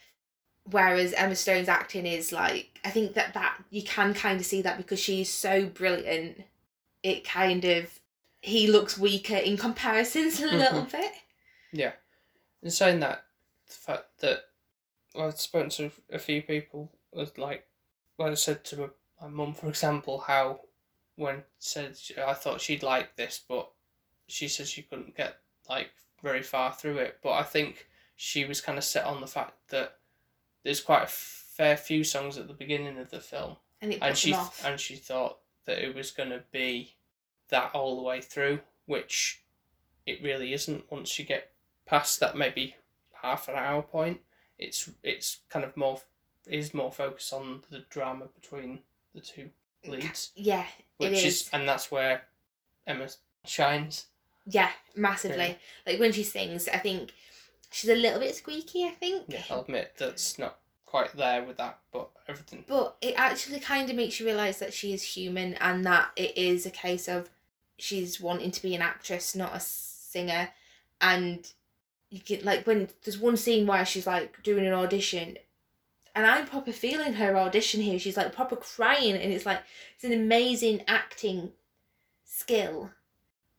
Whereas 0.69 1.11
Emma 1.13 1.35
Stone's 1.35 1.67
acting 1.67 2.05
is 2.05 2.31
like 2.31 2.79
I 2.85 2.89
think 2.89 3.15
that 3.15 3.33
that 3.33 3.57
you 3.69 3.83
can 3.83 4.13
kind 4.13 4.39
of 4.39 4.45
see 4.45 4.61
that 4.61 4.77
because 4.77 4.99
she's 4.99 5.29
so 5.29 5.65
brilliant. 5.65 6.43
It 7.03 7.25
kind 7.25 7.65
of 7.65 7.99
he 8.41 8.67
looks 8.67 8.97
weaker 8.97 9.35
in 9.35 9.57
comparisons 9.57 10.41
a 10.41 10.47
little 10.47 10.83
bit. 10.83 11.11
Yeah. 11.71 11.93
In 12.61 12.71
saying 12.71 12.99
that, 13.01 13.23
the 13.67 13.73
fact 13.73 14.05
that 14.19 14.39
I've 15.19 15.39
spoken 15.39 15.69
to 15.71 15.91
a 16.11 16.19
few 16.19 16.41
people, 16.41 16.91
was 17.11 17.37
like, 17.37 17.67
well, 18.17 18.31
I 18.31 18.33
said 18.35 18.63
to 18.65 18.77
my, 18.77 18.87
my 19.21 19.27
mum, 19.27 19.53
for 19.53 19.67
example, 19.67 20.19
how 20.19 20.61
when 21.15 21.43
said 21.59 21.97
I 22.25 22.33
thought 22.33 22.61
she'd 22.61 22.83
like 22.83 23.15
this, 23.15 23.41
but 23.47 23.69
she 24.27 24.47
said 24.47 24.67
she 24.67 24.81
couldn't 24.83 25.15
get 25.15 25.37
like 25.69 25.91
very 26.21 26.41
far 26.41 26.71
through 26.71 26.97
it. 26.97 27.19
But 27.21 27.33
I 27.33 27.43
think 27.43 27.87
she 28.15 28.45
was 28.45 28.61
kind 28.61 28.77
of 28.77 28.83
set 28.83 29.05
on 29.05 29.21
the 29.21 29.27
fact 29.27 29.53
that 29.69 29.97
there's 30.63 30.81
quite 30.81 31.03
a 31.03 31.07
fair 31.07 31.77
few 31.77 32.03
songs 32.03 32.37
at 32.37 32.47
the 32.47 32.53
beginning 32.53 32.97
of 32.97 33.09
the 33.09 33.19
film, 33.19 33.57
And 33.81 33.97
and 34.01 34.17
she 34.17 34.35
and 34.63 34.79
she 34.79 34.95
thought 34.95 35.39
that 35.65 35.83
it 35.83 35.95
was 35.95 36.11
going 36.11 36.29
to 36.29 36.43
be 36.51 36.95
that 37.49 37.71
all 37.73 37.95
the 37.95 38.01
way 38.01 38.21
through, 38.21 38.59
which 38.85 39.43
it 40.05 40.23
really 40.23 40.53
isn't. 40.53 40.89
Once 40.91 41.17
you 41.19 41.25
get 41.25 41.51
past 41.85 42.19
that, 42.19 42.37
maybe 42.37 42.75
half 43.21 43.47
an 43.47 43.55
hour 43.55 43.81
point, 43.81 44.21
it's 44.57 44.89
it's 45.03 45.39
kind 45.49 45.65
of 45.65 45.75
more 45.77 46.01
is 46.47 46.73
more 46.73 46.91
focused 46.91 47.31
on 47.33 47.61
the 47.69 47.79
drama 47.89 48.25
between 48.35 48.79
the 49.13 49.21
two 49.21 49.49
leads, 49.87 50.31
yeah, 50.35 50.65
which 50.97 51.11
it 51.11 51.17
is. 51.17 51.25
is. 51.25 51.49
and 51.53 51.67
that's 51.67 51.91
where 51.91 52.23
Emma 52.87 53.07
shines. 53.45 54.07
Yeah, 54.45 54.69
massively. 54.95 55.37
Really. 55.37 55.57
Like 55.85 55.99
when 55.99 56.11
she 56.11 56.23
sings, 56.23 56.67
I 56.67 56.77
think 56.77 57.11
she's 57.71 57.89
a 57.89 57.95
little 57.95 58.19
bit 58.19 58.35
squeaky, 58.35 58.85
I 58.85 58.91
think. 58.91 59.25
Yeah, 59.27 59.43
I'll 59.49 59.61
admit 59.61 59.93
that's 59.97 60.37
not 60.37 60.57
quite 60.85 61.15
there 61.15 61.43
with 61.43 61.57
that, 61.57 61.79
but 61.91 62.09
everything. 62.27 62.65
But 62.67 62.97
it 63.01 63.15
actually 63.17 63.59
kind 63.59 63.89
of 63.89 63.95
makes 63.95 64.19
you 64.19 64.25
realise 64.25 64.59
that 64.59 64.73
she 64.73 64.93
is 64.93 65.03
human 65.03 65.55
and 65.55 65.85
that 65.85 66.11
it 66.15 66.37
is 66.37 66.65
a 66.65 66.71
case 66.71 67.07
of 67.07 67.29
she's 67.77 68.21
wanting 68.21 68.51
to 68.51 68.61
be 68.61 68.75
an 68.75 68.81
actress, 68.81 69.35
not 69.35 69.55
a 69.55 69.59
singer. 69.59 70.49
And 71.01 71.51
you 72.09 72.19
get 72.19 72.45
like 72.45 72.67
when 72.67 72.89
there's 73.03 73.17
one 73.17 73.37
scene 73.37 73.65
where 73.65 73.85
she's 73.85 74.07
like 74.07 74.43
doing 74.43 74.65
an 74.65 74.73
audition 74.73 75.37
and 76.15 76.25
I'm 76.25 76.45
proper 76.45 76.71
feeling 76.71 77.13
her 77.13 77.35
audition 77.37 77.81
here. 77.81 77.97
She's 77.97 78.17
like 78.17 78.33
proper 78.33 78.55
crying, 78.55 79.15
and 79.15 79.33
it's 79.33 79.45
like 79.45 79.61
it's 79.95 80.03
an 80.03 80.13
amazing 80.13 80.83
acting 80.87 81.51
skill, 82.23 82.91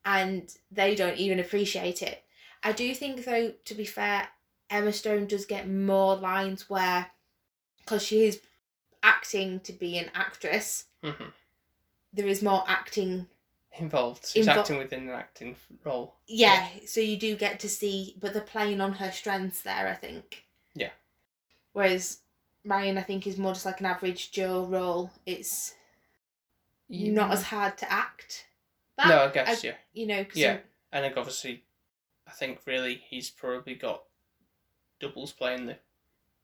and 0.05 0.55
they 0.71 0.95
don't 0.95 1.19
even 1.19 1.39
appreciate 1.39 2.03
it. 2.03 2.23
I 2.63 2.73
do 2.73 2.95
think, 2.95 3.25
though, 3.25 3.53
to 3.65 3.75
be 3.75 3.85
fair, 3.85 4.29
Emma 4.71 4.93
Stone 4.93 5.27
does 5.27 5.47
get 5.47 5.69
more 5.69 6.17
lines 6.17 6.69
where, 6.69 7.07
because 7.79 8.03
she 8.03 8.25
is 8.25 8.41
acting 9.03 9.61
to 9.61 9.73
be 9.73 9.99
an 9.99 10.11
actress, 10.15 10.85
hmm 11.03 11.25
there 12.15 12.27
is 12.27 12.43
more 12.43 12.63
acting. 12.69 13.27
Involved. 13.77 14.27
She's 14.27 14.47
acting 14.47 14.79
within 14.79 15.09
an 15.09 15.15
acting 15.17 15.57
role. 15.85 16.15
Yeah, 16.29 16.69
so 16.87 17.01
you 17.01 17.17
do 17.17 17.35
get 17.35 17.59
to 17.61 17.69
see, 17.69 18.15
but 18.21 18.33
they're 18.33 18.43
playing 18.43 18.81
on 18.81 18.93
her 18.93 19.11
strengths 19.11 19.63
there, 19.63 19.89
I 19.89 19.95
think. 19.95 20.45
Yeah. 20.75 20.91
Whereas 21.73 22.21
Ryan, 22.65 22.99
I 22.99 23.03
think, 23.03 23.27
is 23.27 23.37
more 23.37 23.53
just 23.53 23.67
like 23.67 23.81
an 23.81 23.87
average 23.87 24.31
Joe 24.31 24.65
role. 24.65 25.11
It's 25.27 25.75
not 26.89 27.33
as 27.33 27.43
hard 27.43 27.77
to 27.79 27.93
act. 27.93 28.47
That, 28.97 29.09
No, 29.09 29.25
I 29.25 29.29
guess, 29.29 29.65
yeah. 29.65 29.75
You 29.93 30.07
know, 30.07 30.25
'cause 30.25 30.37
Yeah. 30.37 30.59
And 30.93 31.05
like 31.05 31.17
obviously, 31.17 31.65
I 32.27 32.31
think 32.31 32.61
really 32.67 33.03
he's 33.09 33.31
probably 33.31 33.75
got 33.75 34.05
doubles 35.01 35.33
playing 35.33 35.67
the 35.67 35.79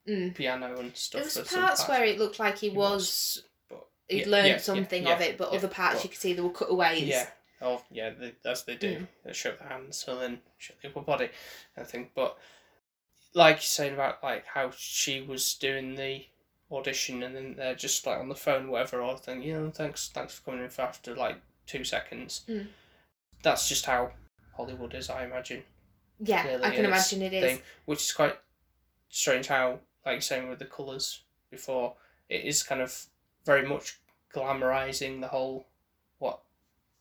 Mm. 0.09 0.35
piano 0.35 0.79
and 0.79 0.97
stuff. 0.97 1.33
There 1.35 1.43
was 1.43 1.53
parts 1.53 1.87
where 1.87 2.05
it 2.05 2.19
looked 2.19 2.39
like 2.39 2.59
he, 2.59 2.71
He 2.71 2.77
was, 2.77 3.45
but 3.69 3.87
he'd 4.09 4.21
yeah, 4.21 4.27
learned 4.29 4.49
yeah, 4.49 4.59
something 4.59 5.05
yeah, 5.07 5.15
of 5.15 5.21
it, 5.21 5.37
but 5.39 5.51
other 5.51 5.69
parts 5.69 5.97
but- 5.97 6.05
you 6.05 6.11
could 6.11 6.19
see 6.19 6.33
there 6.33 6.43
were 6.45 6.51
cutaways. 6.51 7.03
Yeah. 7.03 7.31
Oh, 7.63 7.85
yeah, 7.91 8.11
they, 8.11 8.35
as 8.47 8.65
they 8.65 8.75
do. 8.77 9.01
Mm. 9.01 9.09
They 9.25 9.33
show 9.35 9.53
the 9.55 9.65
hands 9.65 10.05
and 10.09 10.21
then 10.21 10.43
show 10.57 10.73
the 10.81 10.89
upper 10.89 11.03
body, 11.03 11.29
I 11.77 11.85
think. 11.85 12.13
But 12.15 12.39
like 13.35 13.57
you're 13.57 13.63
saying 13.63 13.95
about 13.95 14.23
like 14.23 14.47
how 14.47 14.71
she 14.77 15.21
was 15.21 15.55
doing 15.55 15.95
the 15.95 16.27
audition 16.73 17.23
and 17.23 17.37
then 17.37 17.55
they're 17.57 17.75
just 17.75 18.07
like 18.07 18.19
on 18.19 18.29
the 18.31 18.35
phone, 18.35 18.69
whatever, 18.71 19.03
or 19.03 19.19
thing, 19.19 19.43
you 19.43 19.53
know, 19.53 19.71
thanks, 19.71 20.09
thanks 20.09 20.35
for 20.35 20.43
coming 20.47 20.65
in 20.65 20.71
for 20.71 20.83
after 20.83 21.15
like 21.15 21.37
two 21.71 21.85
seconds. 21.85 22.43
Mm. 22.49 22.66
That's 23.43 23.68
just 23.68 23.87
how 23.87 24.12
Hollywood 24.57 24.95
is, 24.95 25.09
I 25.09 25.25
imagine. 25.25 25.62
Yeah, 26.18 26.47
Really, 26.47 26.64
I 26.64 26.75
can 26.75 26.85
imagine 26.85 27.23
it 27.23 27.33
is. 27.33 27.43
thing, 27.45 27.62
which 27.87 28.01
is 28.01 28.12
quite 28.12 28.37
strange 29.09 29.47
how, 29.47 29.79
like 30.05 30.14
you're 30.14 30.21
saying 30.21 30.49
with 30.49 30.59
the 30.59 30.66
colours 30.66 31.23
before, 31.51 31.95
it 32.29 32.45
is 32.45 32.62
kind 32.62 32.81
of 32.83 33.07
very 33.47 33.66
much 33.66 33.99
glamorizing 34.35 35.21
the 35.21 35.29
whole 35.29 35.66
what 36.18 36.41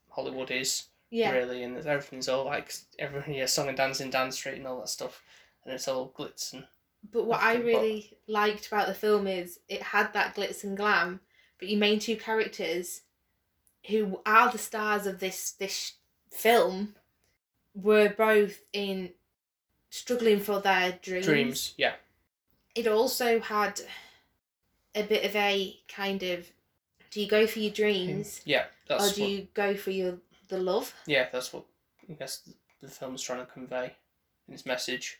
Hollywood 0.10 0.52
is 0.52 0.86
Yeah. 1.10 1.32
really, 1.32 1.64
and 1.64 1.76
everything's 1.86 2.30
all 2.30 2.46
like 2.46 2.74
everyone, 2.98 3.34
yeah, 3.34 3.46
song 3.46 3.68
and 3.68 3.76
dance 3.78 3.98
dancing, 3.98 4.12
dance 4.12 4.36
street, 4.38 4.56
and 4.58 4.68
all 4.68 4.80
that 4.80 4.90
stuff, 4.90 5.22
and 5.66 5.74
it's 5.74 5.88
all 5.88 6.14
glitz 6.18 6.54
and 6.54 6.66
But 7.12 7.26
what 7.26 7.42
I 7.42 7.56
But- 7.58 7.66
really 7.66 8.18
liked 8.28 8.68
about 8.68 8.88
the 8.88 8.94
film 8.94 9.28
is 9.28 9.60
it 9.68 9.82
had 9.82 10.14
that 10.14 10.36
glitz 10.36 10.64
and 10.64 10.78
glam, 10.78 11.20
but 11.58 11.68
your 11.68 11.80
main 11.80 12.00
two 12.00 12.16
characters, 12.16 13.02
who 13.88 14.22
are 14.26 14.52
the 14.52 14.58
stars 14.58 15.06
of 15.06 15.20
this 15.20 15.52
this 15.52 15.94
film, 16.32 16.96
were 17.74 18.10
both 18.10 18.62
in 18.74 19.12
struggling 19.90 20.40
for 20.40 20.60
their 20.60 21.00
dreams. 21.02 21.26
dreams. 21.26 21.74
Yeah, 21.78 21.94
It 22.76 22.88
also 22.88 23.40
had 23.40 23.82
a 24.96 25.04
bit 25.04 25.26
of 25.26 25.36
a 25.36 25.80
kind 25.88 26.24
of 26.24 26.48
do 27.12 27.22
you 27.22 27.28
go 27.28 27.48
for 27.48 27.60
your 27.60 27.72
dreams 27.72 28.42
yeah, 28.46 28.66
that's 28.88 29.12
or 29.12 29.16
do 29.16 29.22
what, 29.22 29.30
you 29.32 29.48
go 29.54 29.76
for 29.76 29.92
your 29.92 30.18
the 30.48 30.58
love? 30.60 30.94
yeah, 31.08 31.28
that's 31.32 31.54
what 31.54 31.66
I 32.10 32.14
guess 32.14 32.48
the 32.82 32.88
film's 32.88 33.22
trying 33.22 33.40
to 33.46 33.52
convey 33.52 33.94
in 34.48 34.54
its 34.54 34.66
message 34.66 35.20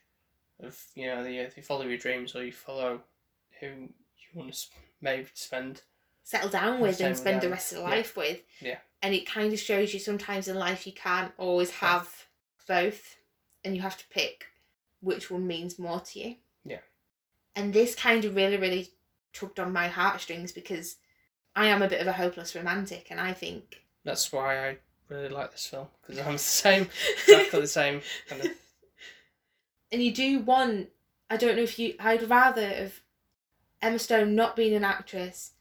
of 0.62 0.80
you 0.96 1.08
know, 1.08 1.24
the, 1.24 1.38
if 1.38 1.56
you 1.58 1.64
follow 1.64 1.86
your 1.86 1.98
dreams 1.98 2.36
or 2.36 2.44
you 2.44 2.52
follow 2.52 3.02
who 3.60 3.68
you 3.68 4.28
want 4.34 4.54
to 4.54 4.68
maybe 5.02 5.28
spend 5.34 5.82
settle 6.30 6.50
down 6.50 6.80
with 6.80 7.02
and 7.02 7.18
spend 7.18 7.42
the 7.42 7.50
rest 7.50 7.72
of 7.72 7.80
yeah. 7.80 7.86
life 7.86 8.16
with. 8.16 8.40
Yeah. 8.62 8.78
And 9.02 9.16
it 9.16 9.26
kind 9.26 9.52
of 9.52 9.60
shows 9.60 9.96
you 9.96 10.00
sometimes 10.00 10.48
in 10.48 10.56
life 10.56 10.86
you 10.86 10.94
can't 10.94 11.32
always 11.40 11.72
have 11.72 12.28
both 12.68 13.16
and 13.66 13.76
you 13.76 13.82
have 13.82 13.98
to 13.98 14.08
pick 14.10 14.46
which 15.02 15.32
one 15.32 15.48
means 15.48 15.80
more 15.80 16.02
to 16.02 16.20
you. 16.20 16.36
Yeah. 16.64 16.82
And 17.56 17.74
this 17.74 17.96
kind 17.96 18.26
of 18.26 18.36
really, 18.36 18.58
really 18.58 18.90
tugged 19.34 19.60
on 19.60 19.74
my 19.74 19.88
heartstrings 19.88 20.52
because 20.52 20.98
I 21.56 21.66
am 21.66 21.82
a 21.82 21.88
bit 21.88 22.00
of 22.00 22.06
a 22.06 22.14
hopeless 22.14 22.56
romantic 22.56 23.08
and 23.10 23.20
I 23.20 23.34
think 23.34 23.82
That's 24.04 24.32
why 24.32 24.70
I 24.70 24.78
really 25.08 25.30
like 25.30 25.52
this 25.52 25.66
film 25.66 25.88
because 26.00 26.24
I'm 26.24 26.34
the 26.34 26.38
same, 26.38 26.90
exactly 27.24 27.62
the 27.62 27.68
same 27.68 28.02
kind 28.28 28.46
of. 28.46 28.52
and 29.92 30.04
you 30.04 30.14
do 30.14 30.42
want 30.42 30.90
I 31.28 31.38
don't 31.38 31.56
know 31.56 31.64
if 31.64 31.80
you 31.80 31.96
I'd 32.00 32.30
rather 32.30 32.68
have 32.68 33.02
Emma 33.82 33.98
Stone 33.98 34.36
not 34.36 34.56
being 34.56 34.76
an 34.76 34.84
actress 34.84 35.54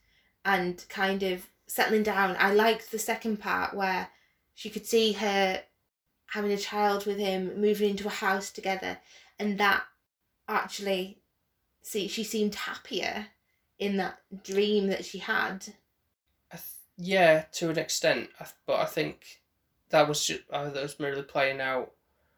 and 0.45 0.83
kind 0.89 1.23
of 1.23 1.47
settling 1.67 2.03
down. 2.03 2.35
I 2.39 2.51
liked 2.53 2.91
the 2.91 2.99
second 2.99 3.37
part 3.37 3.73
where 3.73 4.09
she 4.55 4.69
could 4.69 4.85
see 4.85 5.13
her 5.13 5.63
having 6.27 6.51
a 6.51 6.57
child 6.57 7.05
with 7.05 7.17
him, 7.17 7.59
moving 7.59 7.91
into 7.91 8.07
a 8.07 8.11
house 8.11 8.51
together, 8.51 8.97
and 9.37 9.57
that 9.57 9.83
actually 10.47 11.19
see 11.81 12.07
she 12.07 12.23
seemed 12.23 12.55
happier 12.55 13.27
in 13.77 13.97
that 13.97 14.19
dream 14.43 14.87
that 14.87 15.05
she 15.05 15.19
had. 15.19 15.65
I 16.51 16.57
th- 16.57 16.63
yeah, 16.97 17.45
to 17.53 17.69
an 17.69 17.77
extent, 17.79 18.29
I 18.39 18.43
th- 18.43 18.55
but 18.65 18.79
I 18.79 18.85
think 18.85 19.41
that 19.89 20.07
was 20.07 20.25
just 20.25 20.41
uh, 20.51 20.69
that 20.69 20.83
was 20.83 20.99
merely 20.99 21.23
playing 21.23 21.61
out 21.61 21.91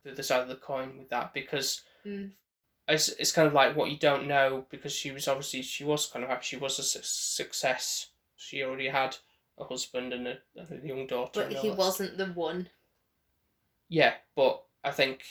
the 0.04 0.12
other 0.12 0.24
side 0.24 0.41
of 0.41 0.47
the 0.47 0.56
coin 0.56 0.97
with 0.97 1.10
that 1.10 1.34
because 1.34 1.82
Mm. 2.06 2.32
It's 2.92 3.10
it's 3.10 3.32
kind 3.32 3.48
of 3.48 3.54
like 3.54 3.76
what 3.76 3.89
you 3.92 3.98
don't 3.98 4.28
know 4.28 4.66
because 4.70 4.94
she 4.94 5.12
was 5.12 5.28
obviously 5.28 5.62
she 5.62 5.84
was 5.84 6.08
kind 6.08 6.24
of 6.24 6.30
happy 6.30 6.44
she 6.44 6.58
was 6.58 6.80
a 6.80 6.84
su- 6.84 7.00
success. 7.04 8.08
She 8.36 8.64
already 8.64 8.88
had 8.89 9.18
a 9.58 9.64
husband 9.64 10.14
and 10.14 10.28
a, 10.28 10.38
and 10.56 10.84
a 10.84 10.88
young 10.88 11.08
daughter. 11.08 11.32
But 11.44 11.54
he 11.54 11.70
that 11.70 11.78
wasn't 11.78 12.18
the 12.18 12.28
one. 12.28 12.70
Yeah, 13.89 14.14
but 14.36 14.64
I 14.84 14.92
think 14.92 15.24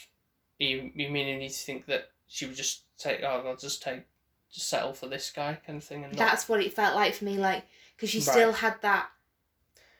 you 0.59 0.91
you 0.95 1.09
mean 1.09 1.27
you 1.27 1.37
need 1.37 1.49
to 1.49 1.65
think 1.65 1.85
that 1.87 2.09
she 2.27 2.45
would 2.45 2.55
just 2.55 2.83
take 2.97 3.21
oh 3.23 3.43
I'll 3.45 3.55
just 3.55 3.81
take 3.81 4.03
just 4.51 4.69
settle 4.69 4.93
for 4.93 5.07
this 5.07 5.31
guy 5.31 5.57
kind 5.65 5.77
of 5.77 5.83
thing 5.83 6.03
and 6.03 6.13
not, 6.15 6.19
That's 6.29 6.47
what 6.49 6.61
it 6.61 6.73
felt 6.73 6.95
like 6.95 7.13
for 7.15 7.25
me, 7.25 7.37
like 7.37 7.63
because 7.95 8.09
she 8.09 8.19
Right. 8.19 8.27
still 8.27 8.53
had 8.53 8.81
that 8.81 9.09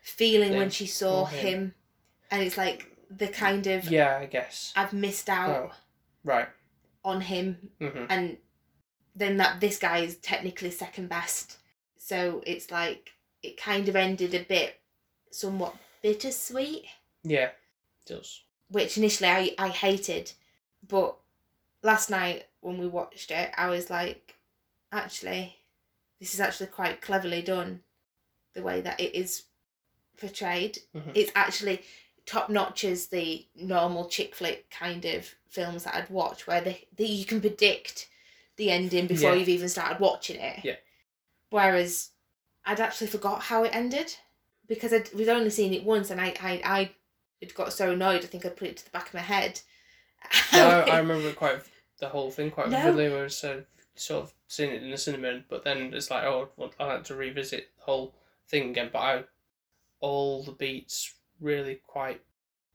feeling 0.01 0.55
when 0.55 0.69
she 0.69 0.87
saw 0.87 1.25
him, 1.25 1.73
and 2.29 2.41
it's 2.43 2.57
like 2.57 2.87
the 3.09 3.27
kind 3.27 3.67
of 3.67 3.89
yeah 3.89 4.17
I 4.21 4.25
guess 4.25 4.71
I've 4.75 4.93
missed 4.93 5.29
out 5.29 5.49
Oh. 5.49 5.75
right 6.23 6.47
on 7.03 7.21
him, 7.21 7.69
hmm 7.79 8.05
and 8.09 8.37
then 9.15 9.37
that 9.37 9.59
this 9.59 9.77
guy 9.77 9.99
is 9.99 10.15
technically 10.17 10.71
second 10.71 11.09
best, 11.09 11.57
so 11.97 12.41
it's 12.45 12.71
like 12.71 13.11
it 13.43 13.57
kind 13.57 13.89
of 13.89 13.95
ended 13.95 14.33
a 14.33 14.43
bit 14.43 14.79
somewhat 15.31 15.75
bittersweet, 16.01 16.85
yeah 17.23 17.49
it 17.49 18.05
does 18.07 18.41
which 18.69 18.97
initially 18.97 19.29
I 19.29 19.55
I 19.57 19.69
hated, 19.69 20.31
but 20.87 21.17
last 21.83 22.09
night 22.09 22.45
when 22.61 22.77
we 22.77 22.87
watched 22.87 23.31
it, 23.31 23.49
I 23.57 23.69
was 23.69 23.89
like, 23.89 24.35
actually, 24.91 25.55
this 26.19 26.33
is 26.35 26.39
actually 26.39 26.67
quite 26.67 27.01
cleverly 27.01 27.41
done, 27.41 27.81
the 28.53 28.61
way 28.61 28.81
that 28.81 28.99
it 28.99 29.15
is 29.15 29.43
portrayed. 30.17 30.79
Mhm. 30.95 31.11
It's 31.15 31.31
actually 31.33 31.81
top 32.31 32.49
notch 32.49 32.83
as 32.85 33.07
the 33.07 33.45
normal 33.55 34.07
chick 34.07 34.33
flick 34.35 34.69
kind 34.71 35.03
of 35.05 35.35
films 35.49 35.83
that 35.83 35.95
I'd 35.95 36.09
watch, 36.09 36.47
where 36.47 36.61
they, 36.61 36.87
they 36.95 37.05
you 37.05 37.25
can 37.25 37.41
predict 37.41 38.07
the 38.55 38.71
ending 38.71 39.07
before 39.07 39.31
Yeah. 39.31 39.35
you've 39.39 39.49
even 39.49 39.67
started 39.69 39.99
watching 39.99 40.39
it. 40.39 40.59
Yeah. 40.63 40.75
Whereas 41.49 42.11
I'd 42.65 42.79
actually 42.79 43.07
forgot 43.07 43.41
how 43.41 43.63
it 43.65 43.75
ended 43.75 44.15
because 44.67 44.93
I'd, 44.93 45.13
we'd 45.13 45.27
only 45.27 45.49
seen 45.49 45.73
it 45.73 45.83
once, 45.83 46.09
and 46.09 46.21
I 46.21 46.33
I 46.41 46.61
I 46.63 46.91
had 47.41 47.53
got 47.53 47.73
so 47.73 47.91
annoyed. 47.91 48.23
I 48.23 48.27
think 48.27 48.45
I 48.45 48.49
put 48.49 48.69
it 48.69 48.77
to 48.77 48.85
the 48.85 48.91
back 48.91 49.07
of 49.09 49.13
my 49.13 49.19
head. 49.21 49.59
No, 50.53 50.67
I 50.87 50.97
remember 51.03 51.33
quite 51.33 51.59
the 51.99 52.07
whole 52.09 52.31
thing 52.31 52.49
quite 52.51 52.69
No. 52.69 52.77
vividly. 52.77 53.09
Where 53.09 53.25
it's 53.25 53.43
uh, 53.43 53.61
sort 53.95 54.23
of 54.23 54.33
seen 54.47 54.69
it 54.71 54.83
in 54.83 54.91
the 54.91 54.97
cinema, 54.97 55.41
but 55.49 55.63
then 55.65 55.93
it's 55.93 56.09
like, 56.09 56.23
oh, 56.23 56.49
well, 56.55 56.71
I 56.79 56.85
like 56.85 57.03
to 57.05 57.15
revisit 57.15 57.67
the 57.77 57.83
whole 57.83 58.15
thing 58.47 58.69
again. 58.69 58.89
But 58.93 58.99
I, 58.99 59.23
all 59.99 60.43
the 60.43 60.53
beats 60.53 61.13
really 61.41 61.81
quite 61.87 62.21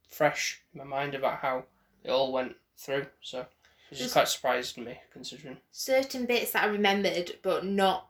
fresh 0.09 0.61
in 0.73 0.77
my 0.79 0.83
mind 0.83 1.15
about 1.15 1.39
how 1.39 1.63
it 2.03 2.11
all 2.11 2.31
went 2.31 2.55
through. 2.77 3.07
So 3.21 3.47
it 3.91 3.95
Just- 3.95 4.13
quite 4.13 4.27
surprised 4.27 4.77
me 4.77 4.99
considering. 5.11 5.57
certain 5.71 6.25
bits 6.25 6.51
that 6.51 6.63
I 6.63 6.67
remembered, 6.67 7.39
but 7.41 7.65
not 7.65 8.09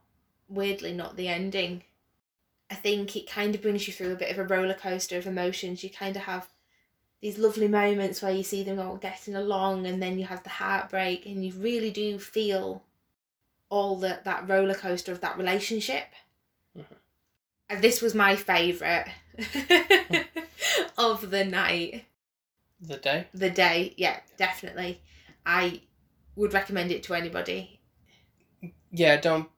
weirdly 0.50 0.94
not 0.94 1.16
the 1.16 1.28
ending. 1.28 1.84
I 2.70 2.76
think 2.76 3.16
it 3.16 3.28
kind 3.30 3.56
of 3.56 3.62
brings 3.62 3.88
you 3.88 3.94
through 3.94 4.12
a 4.12 4.18
bit 4.18 4.32
of 4.32 4.38
a 4.40 4.44
roller 4.44 4.74
coaster 4.74 5.18
of 5.18 5.26
emotions. 5.28 5.84
You 5.84 5.90
kind 5.90 6.16
of 6.18 6.24
have 6.24 6.50
these 7.22 7.38
lovely 7.38 7.68
moments 7.68 8.22
where 8.22 8.32
you 8.34 8.44
see 8.44 8.64
them 8.64 8.80
all 8.80 8.98
getting 8.98 9.36
along, 9.36 9.88
and 9.88 10.02
then 10.02 10.20
you 10.20 10.26
have 10.26 10.44
the 10.44 10.50
heartbreak, 10.50 11.26
and 11.26 11.46
you 11.46 11.54
really 11.54 11.90
do 11.92 12.20
feel 12.20 12.84
all 13.70 13.96
that 14.00 14.24
that 14.26 14.48
roller 14.48 14.76
coaster 14.76 15.12
of 15.12 15.22
that 15.22 15.38
relationship. 15.38 16.08
Mhm. 16.78 16.86
This 17.70 18.02
was 18.02 18.16
my 18.16 18.36
favourite 18.36 19.08
of 20.98 21.30
the 21.30 21.44
night 21.46 22.06
The 22.80 22.98
day, 22.98 23.28
the 23.34 23.50
day 23.50 23.94
yeah 23.98 24.20
definitely 24.38 25.02
I 25.46 25.82
would 26.36 26.54
recommend 26.54 26.92
it 26.92 27.04
to 27.04 27.14
anybody. 27.14 27.80
Yeah, 28.92 29.18
don't 29.20 29.50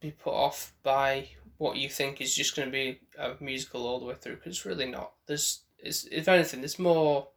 be 0.00 0.10
put 0.12 0.32
off 0.32 0.72
by 0.82 1.28
what 1.58 1.76
you 1.76 1.88
think 1.88 2.20
is 2.20 2.34
just 2.34 2.56
going 2.56 2.68
to 2.68 2.72
be 2.72 3.00
a 3.18 3.34
musical 3.40 3.86
all 3.86 4.00
the 4.00 4.06
way 4.06 4.14
through 4.14 4.36
because 4.36 4.52
it's 4.52 4.64
really 4.66 4.90
not. 4.90 5.12
There's, 5.26 5.60
it's, 5.78 6.04
if 6.10 6.28
anything, 6.28 6.60
there's 6.60 6.78
more 6.78 7.28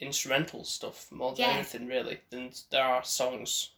instrumental 0.00 0.64
stuff 0.64 1.10
more 1.10 1.32
than 1.32 1.40
Yeah. 1.40 1.54
anything 1.56 1.86
really 1.86 2.20
than 2.30 2.52
there 2.70 2.84
are 2.84 3.04
songs. 3.04 3.70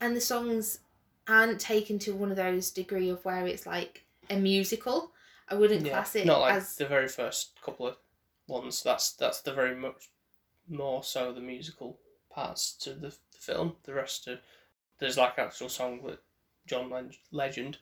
And 0.00 0.14
the 0.14 0.20
songs 0.20 0.80
aren't 1.28 1.60
taken 1.60 1.98
to 2.00 2.14
one 2.14 2.30
of 2.30 2.36
those 2.36 2.70
degree 2.70 3.08
of 3.08 3.24
where 3.24 3.46
it's 3.46 3.66
like 3.66 4.04
a 4.28 4.36
musical. 4.36 5.12
I 5.50 5.54
wouldn't 5.54 5.84
Yeah, 5.84 5.92
class 5.92 6.16
it 6.16 6.26
not 6.26 6.40
like 6.40 6.54
as 6.54 6.76
the 6.76 6.86
very 6.86 7.08
first 7.08 7.60
couple 7.62 7.86
of 7.86 7.96
ones. 8.46 8.82
That's 8.82 9.12
that's 9.12 9.40
the 9.40 9.52
very 9.52 9.74
much 9.74 10.10
more 10.68 11.02
so 11.02 11.32
the 11.32 11.40
musical 11.40 11.98
parts 12.30 12.72
to 12.78 12.94
the, 12.94 13.08
the 13.08 13.38
film. 13.38 13.76
The 13.84 13.94
rest 13.94 14.28
of 14.28 14.38
there's 14.98 15.16
like 15.16 15.38
an 15.38 15.44
actual 15.44 15.68
song 15.68 16.00
that 16.06 16.22
John 16.66 16.92
Legend 17.32 17.78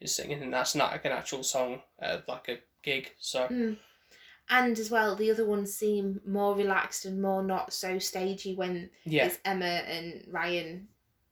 is 0.00 0.14
singing, 0.14 0.42
and 0.42 0.52
that's 0.52 0.74
not 0.74 0.92
like 0.92 1.04
an 1.04 1.12
actual 1.12 1.42
song, 1.42 1.82
uh, 2.00 2.18
like 2.26 2.48
a 2.48 2.58
gig. 2.82 3.12
So 3.18 3.46
Mm. 3.48 3.76
And 4.52 4.76
as 4.80 4.90
well, 4.90 5.14
the 5.14 5.30
other 5.30 5.44
ones 5.44 5.72
seem 5.72 6.20
more 6.26 6.56
relaxed 6.56 7.04
and 7.04 7.22
more 7.22 7.40
not 7.40 7.72
so 7.72 8.00
stagey 8.00 8.56
when 8.56 8.90
yeah, 9.04 9.26
it's 9.26 9.38
Emma 9.44 9.64
and 9.64 10.24
Ryan 10.28 10.88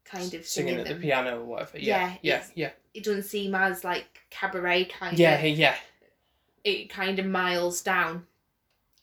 kind 0.09 0.34
of 0.34 0.46
singing 0.46 0.74
singing, 0.74 0.78
at 0.80 0.86
them. 0.86 0.96
the 1.00 1.02
piano 1.06 1.40
or 1.40 1.44
whatever. 1.44 1.78
Yeah, 1.78 2.09
Yeah, 2.11 2.16
yeah, 2.22 2.44
yeah, 2.54 2.70
It 2.94 3.04
doesn't 3.04 3.24
seem 3.24 3.54
as 3.54 3.84
like 3.84 4.06
cabaret 4.30 4.86
kind 4.86 5.18
yeah, 5.18 5.38
of. 5.40 5.56
yeah. 5.59 5.76
It 6.64 6.90
kind 6.90 7.18
of 7.18 7.26
miles 7.26 7.80
down. 7.82 8.26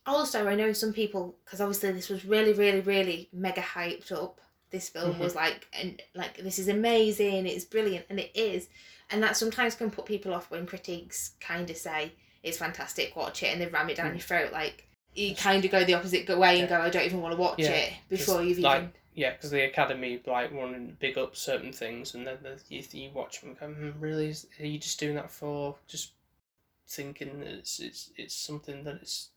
Also, 0.06 0.47
I 0.47 0.56
know 0.56 0.72
some 0.74 0.93
people 0.93 1.36
because 1.43 1.62
obviously 1.62 1.91
this 1.91 2.10
was 2.10 2.26
really, 2.26 2.53
really, 2.53 2.82
really 2.82 3.30
mega 3.34 3.62
hyped 3.62 4.12
up. 4.12 4.39
This 4.72 4.89
film 4.89 5.16
Mhm. 5.16 5.20
was 5.20 5.36
like, 5.36 5.68
and 5.74 6.01
like 6.14 6.38
this 6.38 6.60
is 6.60 6.68
amazing. 6.68 7.47
It's 7.47 7.66
brilliant, 7.66 8.06
and 8.10 8.20
it 8.20 8.32
is. 8.36 8.68
And 9.10 9.22
that 9.24 9.38
sometimes 9.38 9.76
can 9.76 9.91
put 9.91 10.06
people 10.06 10.34
off 10.34 10.49
when 10.51 10.66
critics 10.66 11.32
kind 11.39 11.70
of 11.70 11.78
say 11.78 12.12
it's 12.43 12.58
fantastic, 12.58 13.16
watch 13.16 13.41
it, 13.41 13.47
and 13.47 13.62
they 13.62 13.68
ram 13.68 13.89
it 13.89 13.97
down 13.97 14.12
Mm. 14.12 14.16
your 14.16 14.22
throat. 14.22 14.51
Like 14.51 14.88
you 15.14 15.34
kind 15.36 15.64
of 15.64 15.72
go 15.72 15.84
the 15.86 15.93
opposite 15.93 16.28
way 16.38 16.60
and 16.60 16.70
Yeah. 16.70 16.78
go, 16.78 16.82
I 16.84 16.89
don't 16.89 17.06
even 17.06 17.22
want 17.22 17.34
to 17.36 17.41
watch 17.41 17.60
Yeah, 17.60 17.72
it 17.72 17.93
before 18.10 18.43
you've 18.43 18.60
like, 18.60 18.80
even. 18.82 18.93
Yeah, 19.16 19.32
because 19.32 19.49
the 19.49 19.61
Academy 19.63 20.22
like 20.28 20.51
want 20.53 20.74
to 20.74 20.93
big 20.99 21.18
up 21.18 21.36
certain 21.38 21.72
things, 21.72 22.13
and 22.16 22.28
then 22.28 22.38
the, 22.43 22.59
you 22.70 22.84
you 22.91 23.09
watch 23.13 23.39
them 23.41 23.51
and 23.51 23.59
go, 23.59 23.68
hmm, 23.68 23.99
really? 23.99 24.28
Is, 24.28 24.45
are 24.59 24.66
you 24.66 24.78
just 24.78 24.99
doing 24.99 25.16
that 25.16 25.32
for 25.32 25.76
just 25.88 26.11
thinking 26.88 27.39
that 27.39 27.47
it's 27.47 27.80
it's 27.80 28.11
it's 28.18 28.36
something 28.36 28.84
that 28.84 28.95
it's 28.95 29.30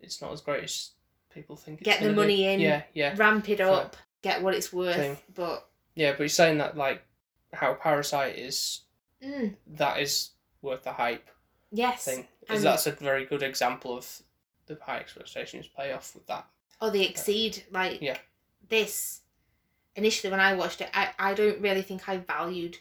it's 0.00 0.20
not 0.20 0.32
as 0.32 0.40
great 0.42 0.64
as 0.64 0.90
people 1.32 1.56
think? 1.56 1.80
It's 1.80 1.86
Get 1.86 2.00
the 2.00 2.04
gonna 2.06 2.14
be? 2.14 2.20
money 2.20 2.44
in. 2.44 2.60
Yeah, 2.60 2.82
yeah, 2.92 3.14
ramp 3.16 3.48
it 3.48 3.60
up, 3.62 3.96
get 4.20 4.42
what 4.42 4.54
it's 4.54 4.72
worth. 4.72 4.96
Thing. 4.96 5.16
But 5.34 5.66
yeah. 5.94 6.10
But 6.12 6.20
you're 6.20 6.28
saying 6.28 6.58
that 6.58 6.76
like 6.76 7.02
how 7.54 7.72
Parasite 7.74 8.36
is 8.36 8.80
mm, 9.24 9.54
that 9.76 9.98
is 9.98 10.30
worth 10.60 10.82
the 10.84 10.92
hype 10.92 11.28
yes, 11.70 12.04
thing. 12.04 12.26
and- 12.50 12.62
that's 12.62 12.86
a 12.86 12.92
very 12.92 13.24
good 13.24 13.42
example 13.42 13.96
of 13.96 14.22
the 14.66 14.78
high 14.82 14.98
expectations 14.98 15.68
pay 15.74 15.90
off 15.92 16.14
with 16.14 16.26
that. 16.26 16.46
or 16.82 16.90
they 16.90 17.04
exceed 17.06 17.64
like 17.70 18.02
Yeah. 18.02 18.18
this. 18.68 19.20
Initially, 19.94 20.30
when 20.30 20.40
I 20.40 20.54
watched 20.54 20.80
it, 20.80 20.90
I, 20.94 21.10
I 21.18 21.34
don't 21.34 21.60
really 21.60 21.82
think 21.82 22.08
I 22.08 22.16
valued 22.16 22.78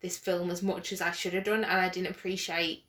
this 0.00 0.18
film 0.18 0.50
as 0.50 0.62
much 0.62 0.92
as 0.92 1.00
I 1.00 1.12
should 1.12 1.32
have 1.34 1.44
done, 1.44 1.64
and 1.64 1.80
I 1.80 1.88
didn't 1.88 2.10
appreciate 2.10 2.84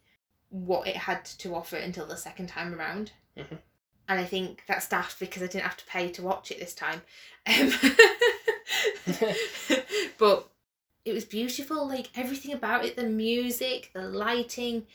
what 0.49 0.87
it 0.87 0.95
had 0.95 1.25
to 1.25 1.55
offer 1.55 1.77
until 1.77 2.05
the 2.05 2.17
second 2.17 2.47
time 2.47 2.73
around. 2.73 3.11
Mhm. 3.37 3.59
And 4.07 4.19
I 4.19 4.25
think 4.25 4.63
that's 4.67 4.87
daft 4.89 5.19
because 5.19 5.41
I 5.41 5.47
didn't 5.47 5.63
have 5.63 5.77
to 5.77 5.85
pay 5.85 6.11
to 6.11 6.21
watch 6.21 6.51
it 6.51 6.59
this 6.59 6.75
time. 6.75 7.01
Um, 7.47 7.71
but 10.17 10.49
it 11.05 11.13
was 11.13 11.25
beautiful, 11.25 11.87
like 11.87 12.09
everything 12.15 12.53
about 12.53 12.85
it 12.85 12.95
the 12.95 13.03
music, 13.03 13.91
the 13.93 14.07
lighting, 14.07 14.87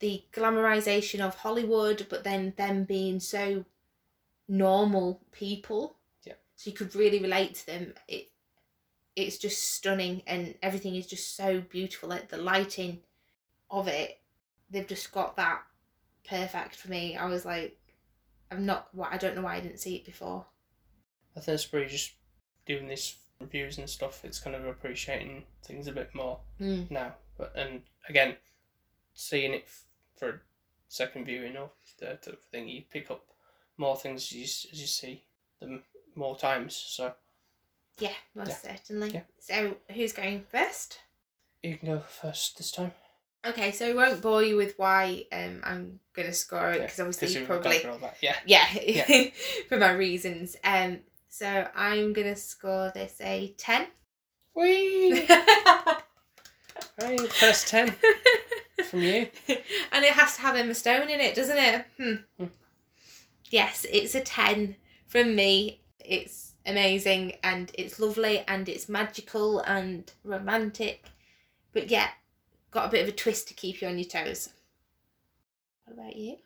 the 0.00 0.24
glamorization 0.32 1.20
of 1.20 1.36
Hollywood, 1.36 2.06
but 2.08 2.24
then 2.24 2.54
them 2.56 2.84
being 2.84 3.20
so 3.20 3.64
normal 4.48 5.20
people. 5.32 5.97
So 6.58 6.70
you 6.70 6.76
could 6.76 6.96
really 6.96 7.20
relate 7.20 7.54
to 7.54 7.66
them. 7.66 7.94
It 8.08 8.30
it's 9.14 9.38
just 9.38 9.62
stunning 9.72 10.22
and 10.26 10.56
everything 10.60 10.96
is 10.96 11.06
just 11.06 11.36
so 11.36 11.60
beautiful. 11.60 12.08
Like 12.08 12.28
the 12.28 12.36
lighting 12.36 12.98
of 13.70 13.86
it, 13.86 14.20
they've 14.70 14.86
just 14.86 15.12
got 15.12 15.36
that 15.36 15.62
perfect 16.28 16.74
for 16.74 16.90
me. 16.90 17.16
I 17.16 17.26
was 17.26 17.44
like 17.44 17.78
I'm 18.50 18.66
not 18.66 18.88
what 18.92 19.12
I 19.12 19.18
don't 19.18 19.36
know 19.36 19.42
why 19.42 19.54
I 19.54 19.60
didn't 19.60 19.78
see 19.78 19.94
it 19.94 20.04
before. 20.04 20.46
I 21.36 21.40
think 21.40 21.54
it's 21.54 21.64
probably 21.66 21.88
just 21.88 22.14
doing 22.66 22.88
these 22.88 23.14
reviews 23.40 23.78
and 23.78 23.88
stuff. 23.88 24.24
It's 24.24 24.40
kind 24.40 24.56
of 24.56 24.66
appreciating 24.66 25.44
things 25.64 25.86
a 25.86 25.92
bit 25.92 26.12
more 26.12 26.40
Mm. 26.60 26.90
now. 26.90 27.14
But 27.36 27.54
and 27.54 27.82
again, 28.08 28.36
seeing 29.14 29.52
it 29.54 29.62
f- 29.66 29.84
for 30.16 30.28
a 30.28 30.40
second 30.88 31.26
viewing 31.26 31.56
or 31.56 31.70
third 31.98 32.26
of 32.26 32.40
thing, 32.50 32.66
you 32.68 32.82
pick 32.90 33.12
up 33.12 33.24
more 33.76 33.96
things 33.96 34.22
as 34.22 34.32
you, 34.32 34.42
as 34.72 34.80
you 34.80 34.88
see 34.88 35.22
them 35.60 35.84
more 36.18 36.36
times. 36.36 36.74
So 36.76 37.14
Yeah, 37.98 38.12
most 38.34 38.62
certainly. 38.62 39.10
Yeah. 39.10 39.22
So 39.38 39.76
who's 39.94 40.12
going 40.12 40.44
first? 40.50 40.98
you 41.62 41.76
can 41.76 41.88
go 41.88 42.00
first 42.00 42.56
this 42.56 42.70
time. 42.70 42.92
Okay, 43.44 43.72
so 43.72 43.90
I 43.90 43.94
won't 43.94 44.20
bore 44.22 44.42
you 44.42 44.56
with 44.56 44.74
why 44.78 45.24
um 45.32 45.60
I'm 45.64 46.00
gonna 46.14 46.32
score 46.32 46.70
it 46.72 46.76
Yeah, 46.76 46.82
because 46.82 47.00
obviously 47.00 47.40
you 47.40 47.46
probably. 47.46 47.80
Yeah. 48.20 48.36
yeah, 48.46 48.66
Yeah. 48.74 49.24
for 49.68 49.78
my 49.78 49.92
reasons. 49.92 50.56
Um, 50.64 51.00
so 51.28 51.68
I'm 51.74 52.12
gonna 52.12 52.36
score 52.36 52.90
this 52.94 53.20
a 53.20 53.54
ten. 53.56 53.86
Whee! 54.54 55.26
right, 57.00 57.32
first 57.32 57.68
ten 57.68 57.94
from 58.84 59.02
you. 59.02 59.28
and 59.92 60.04
it 60.04 60.12
has 60.12 60.34
to 60.36 60.42
have 60.42 60.56
Emma 60.56 60.74
Stone 60.74 61.08
in 61.10 61.20
it, 61.20 61.34
doesn't 61.34 61.58
it? 61.58 61.84
Hmm. 61.96 62.14
Hmm. 62.38 62.46
Yes, 63.50 63.86
it's 63.90 64.14
a 64.14 64.20
10 64.20 64.76
from 65.06 65.34
me. 65.34 65.80
It's 66.08 66.52
amazing 66.64 67.34
and 67.42 67.70
it's 67.74 68.00
lovely 68.00 68.42
and 68.48 68.66
it's 68.66 68.88
magical 68.88 69.60
and 69.60 70.10
romantic. 70.24 71.04
But 71.74 71.90
yeah, 71.90 72.08
got 72.70 72.86
a 72.86 72.90
bit 72.90 73.02
of 73.02 73.08
a 73.08 73.16
twist 73.16 73.46
to 73.48 73.54
keep 73.54 73.82
you 73.82 73.88
on 73.88 73.98
your 73.98 74.08
toes. 74.08 74.48
What 75.84 75.98
about 75.98 76.16
you? 76.16 76.36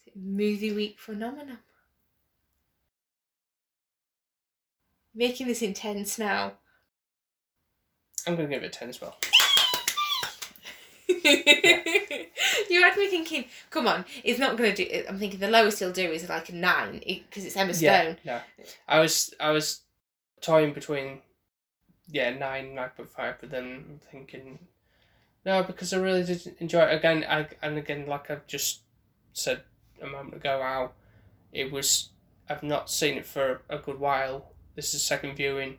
Is 0.00 0.08
it 0.08 0.16
movie 0.16 0.72
week 0.72 0.98
phenomenon? 0.98 1.58
Making 5.14 5.46
this 5.46 5.62
intense 5.62 6.18
now. 6.18 6.54
I'm 8.26 8.34
gonna 8.34 8.48
give 8.48 8.64
it 8.64 8.72
ten 8.72 8.88
as 8.88 9.00
well. 9.00 9.16
you 12.68 12.82
had 12.82 12.98
me 12.98 13.06
thinking, 13.08 13.46
come 13.70 13.88
on, 13.88 14.04
it's 14.22 14.38
not 14.38 14.58
going 14.58 14.74
to 14.74 14.84
do. 14.84 15.04
I'm 15.08 15.18
thinking 15.18 15.40
the 15.40 15.48
lowest 15.48 15.78
he'll 15.78 15.90
do 15.90 16.10
is 16.10 16.28
like 16.28 16.50
a 16.50 16.54
nine 16.54 17.00
because 17.06 17.46
it's 17.46 17.56
Emma 17.56 17.72
Stone. 17.72 18.18
Yeah, 18.22 18.42
no. 18.58 18.64
I 18.86 19.00
was 19.00 19.32
I 19.40 19.50
was 19.50 19.80
toying 20.42 20.74
between 20.74 21.20
yeah 22.08 22.28
nine 22.30 22.74
nine 22.74 22.90
point 22.94 23.08
five, 23.08 23.36
but 23.40 23.50
then 23.50 23.64
I'm 23.64 24.00
thinking 24.10 24.58
no 25.46 25.62
because 25.62 25.94
I 25.94 25.98
really 25.98 26.24
did 26.24 26.56
enjoy 26.58 26.82
it 26.82 26.94
again. 26.94 27.24
I 27.26 27.48
and 27.62 27.78
again 27.78 28.06
like 28.06 28.30
I've 28.30 28.46
just 28.46 28.82
said 29.32 29.62
a 30.02 30.06
moment 30.06 30.34
ago, 30.34 30.60
how 30.62 30.92
it 31.52 31.72
was. 31.72 32.10
I've 32.50 32.62
not 32.62 32.90
seen 32.90 33.16
it 33.16 33.24
for 33.24 33.62
a 33.70 33.78
good 33.78 33.98
while. 33.98 34.52
This 34.74 34.92
is 34.92 35.02
second 35.02 35.36
viewing, 35.36 35.78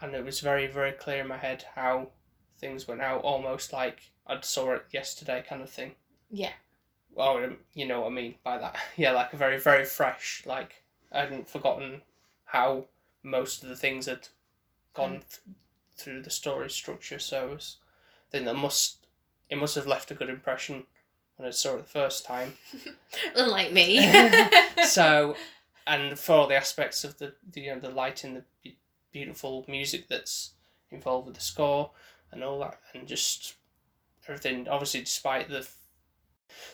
and 0.00 0.14
it 0.14 0.24
was 0.24 0.40
very 0.40 0.66
very 0.66 0.92
clear 0.92 1.20
in 1.20 1.28
my 1.28 1.36
head 1.36 1.66
how 1.74 2.12
things 2.60 2.86
went 2.86 3.00
out, 3.00 3.22
almost 3.22 3.72
like 3.72 4.12
I'd 4.26 4.44
saw 4.44 4.72
it 4.72 4.84
yesterday 4.92 5.42
kind 5.48 5.62
of 5.62 5.70
thing 5.70 5.92
Yeah. 6.30 6.52
well, 7.12 7.38
um, 7.42 7.58
you 7.74 7.86
know 7.86 8.00
what 8.02 8.08
I 8.08 8.10
mean 8.10 8.34
by 8.44 8.58
that. 8.58 8.76
Yeah, 8.96 9.12
like 9.12 9.32
a 9.32 9.36
very, 9.36 9.58
very 9.58 9.84
fresh. 9.84 10.42
Like 10.46 10.82
I 11.10 11.20
hadn't 11.20 11.48
forgotten 11.48 12.02
how 12.44 12.86
most 13.22 13.62
of 13.62 13.68
the 13.68 13.76
things 13.76 14.06
had 14.06 14.28
gone 14.94 15.20
th- 15.28 15.56
through 15.96 16.22
the 16.22 16.30
story 16.30 16.70
structure. 16.70 17.18
So 17.18 17.48
it 17.48 17.54
was, 17.54 17.76
I 18.28 18.30
think 18.32 18.44
that 18.44 18.54
must 18.54 19.06
it 19.48 19.58
must 19.58 19.74
have 19.74 19.86
left 19.86 20.10
a 20.10 20.14
good 20.14 20.28
impression 20.30 20.84
when 21.36 21.48
I 21.48 21.50
saw 21.50 21.74
it 21.74 21.78
the 21.78 21.84
first 21.84 22.24
time. 22.24 22.54
Unlike 23.36 23.72
me. 23.72 24.08
so, 24.86 25.34
and 25.86 26.16
for 26.18 26.32
all 26.36 26.46
the 26.46 26.54
aspects 26.56 27.02
of 27.04 27.18
the, 27.18 27.34
the 27.52 27.60
you 27.62 27.74
know 27.74 27.80
the 27.80 27.90
lighting, 27.90 28.34
the 28.34 28.44
be- 28.62 28.78
beautiful 29.12 29.64
music 29.68 30.06
that's 30.08 30.52
involved 30.92 31.26
with 31.26 31.36
the 31.36 31.40
score 31.42 31.90
and 32.32 32.42
all 32.44 32.58
that, 32.60 32.78
and 32.94 33.06
just 33.08 33.54
everything. 34.28 34.68
Obviously, 34.68 35.00
despite 35.00 35.48
the 35.48 35.66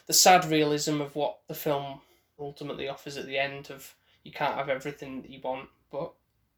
the 0.07 0.13
sad 0.13 0.45
realism 0.47 1.01
of 1.01 1.15
what 1.15 1.39
the 1.49 1.55
film 1.55 2.01
ultimately 2.39 2.89
offers 2.89 3.17
at 3.17 3.27
the 3.27 3.39
end 3.39 3.71
of 3.71 3.95
you 4.25 4.33
can't 4.33 4.57
have 4.57 4.69
everything 4.69 5.23
that 5.23 5.31
you 5.31 5.41
want, 5.43 5.69
but 5.91 6.13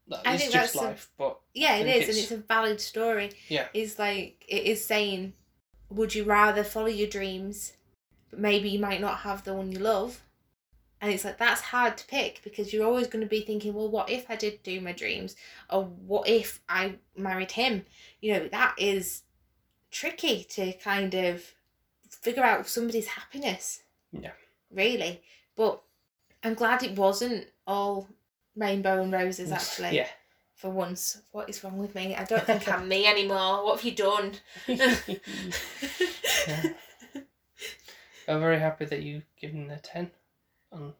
that 0.07 0.21
I 0.25 0.35
is 0.35 0.41
think 0.41 0.53
just 0.53 0.73
that's 0.73 0.83
a- 0.83 0.87
life. 0.87 1.11
But 1.17 1.39
yeah, 1.53 1.75
it 1.75 1.87
is, 1.87 1.87
is, 1.87 1.93
and 2.09 2.17
it's- 2.17 2.23
it's 2.23 2.31
a 2.31 2.37
valid 2.37 2.81
story. 2.81 3.31
Yeah. 3.47 3.67
It's 3.73 3.99
like 3.99 4.43
it 4.47 4.63
is 4.63 4.83
saying, 4.83 5.33
would 5.89 6.15
you 6.15 6.23
rather 6.23 6.63
follow 6.63 6.87
your 6.87 7.07
dreams, 7.09 7.73
but 8.29 8.39
maybe 8.39 8.69
you 8.69 8.79
might 8.79 9.01
not 9.01 9.19
have 9.19 9.43
the 9.43 9.53
one 9.53 9.71
you 9.71 9.79
love, 9.79 10.23
And 11.01 11.11
it's 11.11 11.23
like 11.23 11.37
that's 11.37 11.61
hard 11.61 11.97
to 11.97 12.07
pick 12.07 12.41
because 12.43 12.73
you're 12.73 12.85
always 12.85 13.07
going 13.07 13.23
to 13.23 13.29
be 13.29 13.41
thinking, 13.41 13.73
well, 13.73 13.89
what 13.89 14.09
if 14.09 14.29
I 14.29 14.35
did 14.35 14.61
do 14.63 14.81
my 14.81 14.91
dreams? 14.91 15.35
Or 15.69 15.85
what 15.85 16.27
if 16.27 16.59
I 16.67 16.95
married 17.15 17.51
him? 17.51 17.85
You 18.19 18.33
know, 18.33 18.47
that 18.49 18.75
is 18.77 19.23
tricky 19.91 20.43
to 20.43 20.73
kind 20.73 21.13
of 21.13 21.53
figure 22.09 22.43
out 22.43 22.67
somebody's 22.67 23.07
happiness. 23.07 23.83
Yeah. 24.11 24.31
Really. 24.71 25.21
But 25.55 25.81
I'm 26.43 26.53
glad 26.53 26.83
it 26.83 26.97
wasn't 26.97 27.47
all 27.65 28.09
rainbow 28.55 29.01
and 29.01 29.13
roses 29.13 29.51
actually. 29.51 29.95
Yeah. 29.95 30.07
For 30.55 30.69
once. 30.69 31.21
What 31.31 31.49
is 31.49 31.63
wrong 31.63 31.77
with 31.77 31.95
me? 31.95 32.15
I 32.15 32.25
don't 32.25 32.43
think 32.43 32.67
I'm 32.67 32.87
me 32.89 33.07
anymore. 33.07 33.63
What 33.63 33.77
have 33.77 33.85
you 33.85 33.95
done? 33.95 34.33
I'm 38.27 38.41
very 38.41 38.59
happy 38.59 38.83
that 38.83 39.01
you've 39.01 39.23
given 39.39 39.71
a 39.71 39.79
10 39.79 40.11
on 40.71 40.93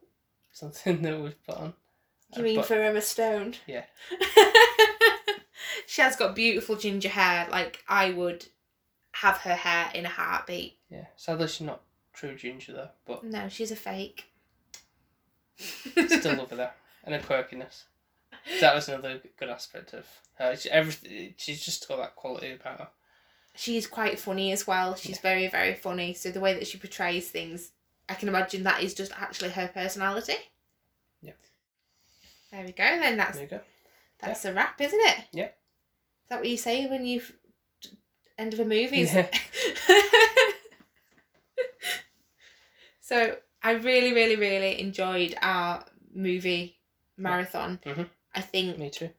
something 0.52 1.02
that 1.04 1.20
we've 1.20 1.46
put 1.46 1.58
on. 1.58 1.74
You 2.36 2.44
mean 2.44 2.56
But- 2.58 2.66
for 2.68 2.76
Emma 2.82 3.02
Stone? 3.02 3.56
Yeah. 3.68 3.86
she 5.88 6.02
has 6.02 6.16
got 6.16 6.36
beautiful 6.36 6.76
ginger 6.76 7.10
hair. 7.10 7.48
Like 7.52 7.84
I 7.88 8.12
would 8.12 8.46
have 9.14 9.38
her 9.38 9.56
hair 9.56 9.90
in 9.94 10.06
a 10.06 10.10
heartbeat. 10.10 10.78
Yeah. 10.90 11.06
Sadly, 11.16 11.48
she's 11.48 11.66
not 11.68 11.82
true 12.14 12.36
ginger 12.36 12.74
though, 12.74 12.90
but 13.06 13.24
No, 13.24 13.50
she's 13.50 13.72
a 13.72 13.76
fake. 13.76 14.26
still 15.58 16.36
love 16.36 16.50
her 16.52 16.56
though. 16.56 16.70
And 17.06 17.16
her 17.16 17.22
quirkiness. 17.22 17.84
That 18.60 18.76
was 18.76 18.90
another 18.90 19.22
good 19.40 19.50
aspect 19.50 19.94
of 19.94 20.06
her. 20.38 20.56
She, 20.58 20.70
everything, 20.70 21.34
she's 21.38 21.64
just 21.64 21.88
got 21.88 21.98
that 21.98 22.16
quality 22.18 22.52
about 22.52 22.78
her. 22.80 22.88
She's 23.56 23.88
quite 23.88 24.20
funny 24.20 24.52
as 24.52 24.68
well. 24.68 24.96
She's 24.96 25.18
very, 25.20 25.48
very 25.48 25.74
funny. 25.76 26.14
So 26.14 26.30
the 26.30 26.42
way 26.42 26.54
that 26.54 26.68
she 26.68 26.78
portrays 26.78 27.30
things, 27.32 27.72
I 28.10 28.16
can 28.16 28.28
imagine 28.28 28.64
that 28.64 28.82
is 28.84 28.94
just 28.94 29.12
actually 29.20 29.52
her 29.52 29.68
personality. 29.74 30.34
Yeah. 31.22 31.34
There 32.52 32.66
we 32.66 32.72
go. 32.72 32.84
Then 32.84 33.18
that's 33.18 33.36
There 33.36 33.44
you 33.44 33.50
go. 33.50 33.62
that's 34.20 34.44
a 34.46 34.54
wrap, 34.54 34.82
isn't 34.82 35.00
it? 35.00 35.18
Yeah. 35.32 35.46
Is 35.46 36.30
that 36.30 36.40
what 36.40 36.50
you 36.50 36.58
say 36.58 36.88
when 36.88 37.06
you 37.06 37.22
end 38.38 38.54
of 38.54 38.60
a 38.60 38.66
movie? 38.66 39.02
Yeah. 39.02 39.28
so 43.02 43.38
I 43.62 43.72
really, 43.72 44.14
really, 44.14 44.36
really 44.36 44.80
enjoyed 44.80 45.36
our 45.42 45.86
movie 46.14 46.78
marathon. 47.18 47.80
Mhm. 47.86 48.10
I 48.34 48.42
think 48.42 48.78
Me 48.78 48.90
too. 48.90 49.10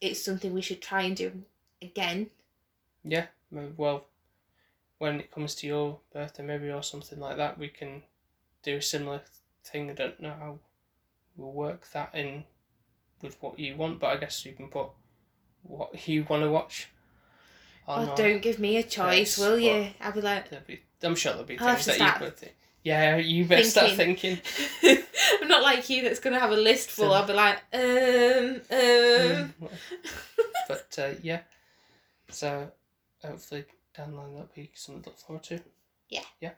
it's 0.00 0.22
something 0.24 0.52
we 0.52 0.62
should 0.62 0.82
try 0.82 1.02
and 1.02 1.16
do 1.16 1.42
again. 1.82 2.30
Yeah. 3.04 3.26
Well, 3.50 4.06
when 4.98 5.20
it 5.20 5.30
comes 5.30 5.54
to 5.56 5.66
your 5.66 6.00
birthday, 6.12 6.42
maybe 6.42 6.70
or 6.70 6.82
something 6.82 7.18
like 7.20 7.36
that, 7.36 7.58
we 7.58 7.68
can 7.68 8.02
do 8.62 8.76
a 8.76 8.82
similar 8.82 9.22
thing. 9.64 9.90
I 9.90 9.94
don't 9.94 10.20
know 10.20 10.34
how 10.38 10.58
we'll 11.36 11.52
work 11.52 11.90
that 11.92 12.14
in 12.14 12.44
with 13.22 13.40
what 13.42 13.58
you 13.58 13.76
want, 13.76 14.00
but 14.00 14.08
I 14.08 14.16
guess 14.16 14.44
you 14.44 14.52
can 14.52 14.68
put 14.68 14.88
what 15.62 16.08
you 16.08 16.24
want 16.28 16.42
to 16.42 16.50
watch. 16.50 16.88
on 17.86 18.08
Oh, 18.10 18.16
don't 18.16 18.42
give 18.42 18.58
me 18.58 18.76
a 18.76 18.82
choice, 18.82 19.38
Yes, 19.38 19.38
will 19.38 19.58
you? 19.58 19.88
I'll 20.00 20.12
be 20.12 20.20
like, 20.20 20.66
be, 20.66 20.80
I'm 21.02 21.14
sure 21.14 21.32
there'll 21.32 21.46
be 21.46 21.58
I'll 21.58 21.74
things 21.74 21.86
that 21.86 21.98
you 22.20 22.26
could 22.26 22.36
think. 22.36 22.54
Yeah, 22.84 23.16
you 23.16 23.44
best 23.44 23.70
start 23.72 23.92
thinking. 23.92 24.38
I'm 25.42 25.48
not 25.48 25.62
like 25.62 25.90
you 25.90 26.02
that's 26.02 26.20
gonna 26.20 26.38
have 26.38 26.52
a 26.52 26.56
list 26.56 26.90
full. 26.90 27.06
So- 27.08 27.12
I'll 27.12 27.26
be 27.26 27.32
like, 27.32 27.58
um, 27.72 27.80
um. 27.80 28.60
Mm, 28.70 29.50
but 30.68 30.96
uh, 30.98 31.10
yeah, 31.22 31.40
so 32.30 32.70
hopefully 33.22 33.64
down 33.96 34.12
the 34.12 34.16
line 34.18 34.32
that'll 34.34 34.48
be 34.54 34.70
something 34.74 35.02
to 35.02 35.08
look 35.10 35.18
forward 35.18 35.42
to. 35.44 35.60
Yeah. 36.08 36.22
Yeah. 36.40 36.52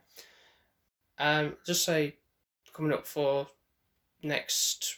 Um, 1.21 1.53
just 1.65 1.83
say 1.83 2.15
coming 2.73 2.91
up 2.91 3.05
for 3.05 3.47
next 4.23 4.97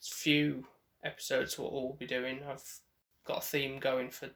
few 0.00 0.66
episodes, 1.02 1.58
what 1.58 1.72
we'll 1.72 1.96
be 1.98 2.06
doing. 2.06 2.40
I've 2.48 2.78
got 3.26 3.38
a 3.38 3.40
theme 3.40 3.80
going 3.80 4.10
for 4.10 4.30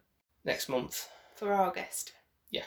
next 0.44 0.68
month. 0.68 1.08
For 1.36 1.52
August. 1.52 2.12
Yeah. 2.50 2.64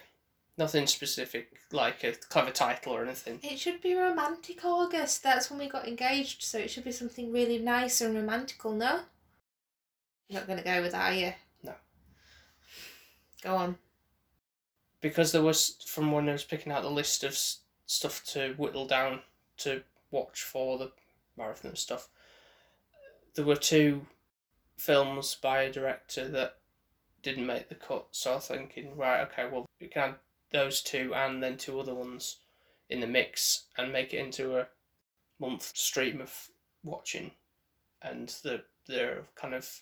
Nothing 0.58 0.88
specific, 0.88 1.50
like 1.74 2.04
a 2.06 2.14
clever 2.30 2.52
title 2.52 2.94
or 2.94 3.04
anything. 3.04 3.40
It 3.44 3.60
should 3.60 3.82
be 3.82 3.94
romantic 3.94 4.64
August. 4.64 5.22
That's 5.22 5.50
when 5.50 5.60
we 5.60 5.68
got 5.68 5.88
engaged, 5.88 6.42
so 6.44 6.58
it 6.58 6.70
should 6.72 6.86
be 6.86 6.92
something 6.94 7.32
really 7.32 7.58
nice 7.58 8.00
and 8.00 8.16
romantical, 8.16 8.74
no? 8.74 9.02
You're 10.30 10.40
not 10.42 10.48
gonna 10.48 10.64
go 10.64 10.82
with 10.82 10.94
that, 10.94 11.12
are 11.12 11.16
you? 11.16 11.34
No. 11.64 11.74
Go 13.42 13.56
on. 13.56 13.78
because 15.02 15.32
there 15.34 15.42
was 15.42 15.78
from 15.88 16.12
when 16.12 16.30
I 16.30 16.34
was 16.34 16.44
picking 16.46 16.72
out 16.72 16.84
the 16.84 16.90
list 16.90 17.24
of 17.26 17.38
stuff 17.92 18.24
to 18.24 18.54
whittle 18.54 18.88
down 18.88 19.20
to 19.58 19.84
watch 20.12 20.44
for 20.44 20.78
the 20.78 20.92
marathon 21.38 21.76
stuff. 21.76 22.08
There 23.36 23.46
were 23.46 23.56
two 23.56 24.06
films 24.78 25.36
by 25.36 25.64
a 25.64 25.72
director 25.72 26.28
that 26.30 26.58
didn't 27.22 27.46
make 27.46 27.70
the 27.70 27.76
cut, 27.76 28.08
so 28.12 28.32
I 28.32 28.36
was 28.36 28.48
thinking, 28.48 28.96
right, 28.98 29.22
okay, 29.22 29.48
well, 29.52 29.66
we 29.80 29.88
can 29.88 30.02
add 30.12 30.16
those 30.52 30.82
two 30.82 31.14
and 31.14 31.42
then 31.44 31.58
two 31.58 31.80
other 31.80 31.94
ones 31.94 32.38
in 32.90 33.00
the 33.00 33.08
mix 33.08 33.66
and 33.78 33.94
make 33.94 34.14
it 34.14 34.20
into 34.20 34.58
a 34.58 34.68
month 35.40 35.72
stream 35.76 36.22
of 36.22 36.50
watching, 36.84 37.32
and 38.02 38.30
the 38.44 38.64
they're 38.88 39.24
kind 39.36 39.54
of 39.54 39.82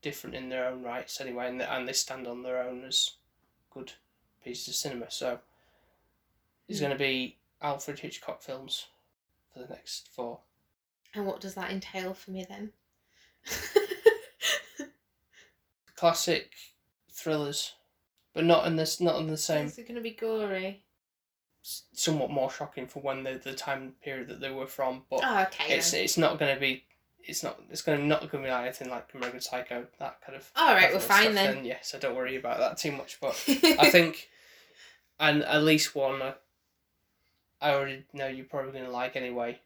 different 0.00 0.34
in 0.34 0.48
their 0.48 0.66
own 0.66 0.82
rights 0.82 1.20
anyway, 1.20 1.48
and 1.48 1.60
they, 1.60 1.66
and 1.66 1.86
they 1.86 1.92
stand 1.92 2.26
on 2.26 2.42
their 2.42 2.62
own 2.62 2.84
as 2.84 3.10
good 3.70 3.92
pieces 4.42 4.68
of 4.68 4.74
cinema. 4.74 5.10
So 5.10 5.38
it's 6.68 6.78
Hmm. 6.78 6.86
going 6.86 6.92
to 6.92 6.98
be 6.98 7.36
Alfred 7.62 7.98
Hitchcock 8.00 8.42
films 8.42 8.86
for 9.52 9.58
the 9.60 9.66
next 9.68 10.08
four. 10.14 10.40
And 11.14 11.26
what 11.26 11.40
does 11.40 11.54
that 11.54 11.70
entail 11.70 12.14
for 12.14 12.30
me 12.30 12.46
then? 12.48 12.70
Classic 15.96 16.52
thrillers, 17.10 17.72
but 18.32 18.44
not 18.44 18.66
in 18.66 18.76
this, 18.76 19.00
not 19.00 19.20
in 19.20 19.26
the 19.26 19.36
same. 19.36 19.66
Is 19.66 19.78
it 19.78 19.88
gonna 19.88 20.00
be 20.00 20.12
gory? 20.12 20.84
Somewhat 21.62 22.30
more 22.30 22.50
shocking 22.50 22.86
for 22.86 23.00
when 23.00 23.24
the 23.24 23.40
the 23.42 23.52
time 23.52 23.94
period 24.02 24.28
that 24.28 24.40
they 24.40 24.50
were 24.50 24.68
from, 24.68 25.02
but 25.10 25.20
Oh, 25.24 25.42
okay. 25.42 25.74
it's 25.76 25.90
then. 25.90 26.04
it's 26.04 26.16
not 26.16 26.38
going 26.38 26.54
to 26.54 26.60
be. 26.60 26.84
It's 27.24 27.42
not. 27.42 27.60
It's 27.70 27.82
going 27.82 27.98
to 27.98 28.06
not 28.06 28.20
going 28.20 28.42
to 28.44 28.48
be 28.48 28.50
like 28.50 28.62
anything 28.66 28.88
like 28.88 29.08
American 29.12 29.40
Psycho. 29.40 29.86
That 29.98 30.20
kind 30.24 30.36
of. 30.36 30.50
All 30.56 30.72
right, 30.72 30.94
we're 30.94 31.00
fine 31.00 31.32
stuff, 31.32 31.34
then. 31.34 31.64
Yeah, 31.64 31.76
so 31.82 31.98
don't 31.98 32.14
worry 32.14 32.36
about 32.36 32.58
that 32.58 32.78
too 32.78 32.92
much. 32.92 33.18
But 33.20 33.32
I 33.78 33.90
think, 33.90 34.30
and 35.20 35.42
at 35.42 35.62
least 35.64 35.94
one, 35.94 36.22
I 37.60 37.72
already 37.74 38.04
know 38.12 38.26
you're 38.28 38.44
probably 38.46 38.72
going 38.72 38.84
to 38.84 38.90
like 38.90 39.16
anyway. 39.16 39.58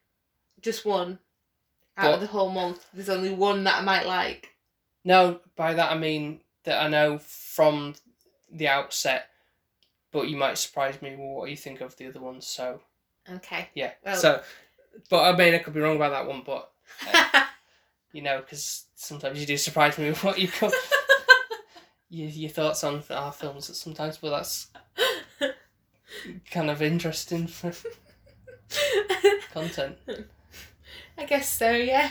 just 0.61 0.84
one 0.86 1.18
out 1.97 2.05
But- 2.05 2.14
of 2.14 2.20
the 2.20 2.26
whole 2.28 2.51
month. 2.51 2.86
There's 2.95 3.09
only 3.09 3.30
one 3.34 3.64
that 3.64 3.78
I 3.78 3.82
might 3.82 4.07
like. 4.07 4.51
No, 5.05 5.40
by 5.57 5.74
that 5.74 5.90
I 5.90 5.99
mean 5.99 6.40
that 6.64 6.80
I 6.82 6.88
know 6.88 7.18
from 7.18 7.95
the 8.51 8.68
outset, 8.68 9.28
but 10.12 10.28
you 10.28 10.36
might 10.36 10.59
surprise 10.59 11.03
me 11.03 11.11
with 11.11 11.18
what 11.20 11.51
you 11.51 11.57
think 11.57 11.80
of 11.80 11.97
the 11.97 12.07
other 12.07 12.20
ones. 12.20 12.47
So 12.47 12.80
Okay. 13.28 13.68
yeah, 13.74 13.93
Well- 14.05 14.16
so. 14.16 14.43
But 15.09 15.22
I 15.34 15.36
mean, 15.36 15.55
I 15.55 15.59
could 15.59 15.72
be 15.72 15.80
wrong 15.80 15.97
about 15.97 16.11
that 16.11 16.26
one, 16.26 16.43
but 16.45 16.70
uh, 17.12 17.45
you 18.12 18.20
know, 18.22 18.40
because 18.40 18.84
sometimes 18.95 19.40
you 19.40 19.47
do 19.47 19.57
surprise 19.57 19.97
me 19.99 20.11
with 20.11 20.22
what 20.22 20.38
you 20.38 20.49
got, 20.61 20.72
your 22.11 22.28
your 22.28 22.51
thoughts 22.51 22.84
on 22.84 23.03
our 23.11 23.32
films 23.32 23.74
sometimes, 23.76 24.18
but 24.18 24.30
that's 24.30 24.66
kind 26.50 26.70
of 26.70 26.82
interesting 26.82 27.46
for 27.46 27.72
content. 29.52 29.96
I 31.18 31.24
guess 31.24 31.48
so, 31.48 31.70
yeah. 31.70 32.10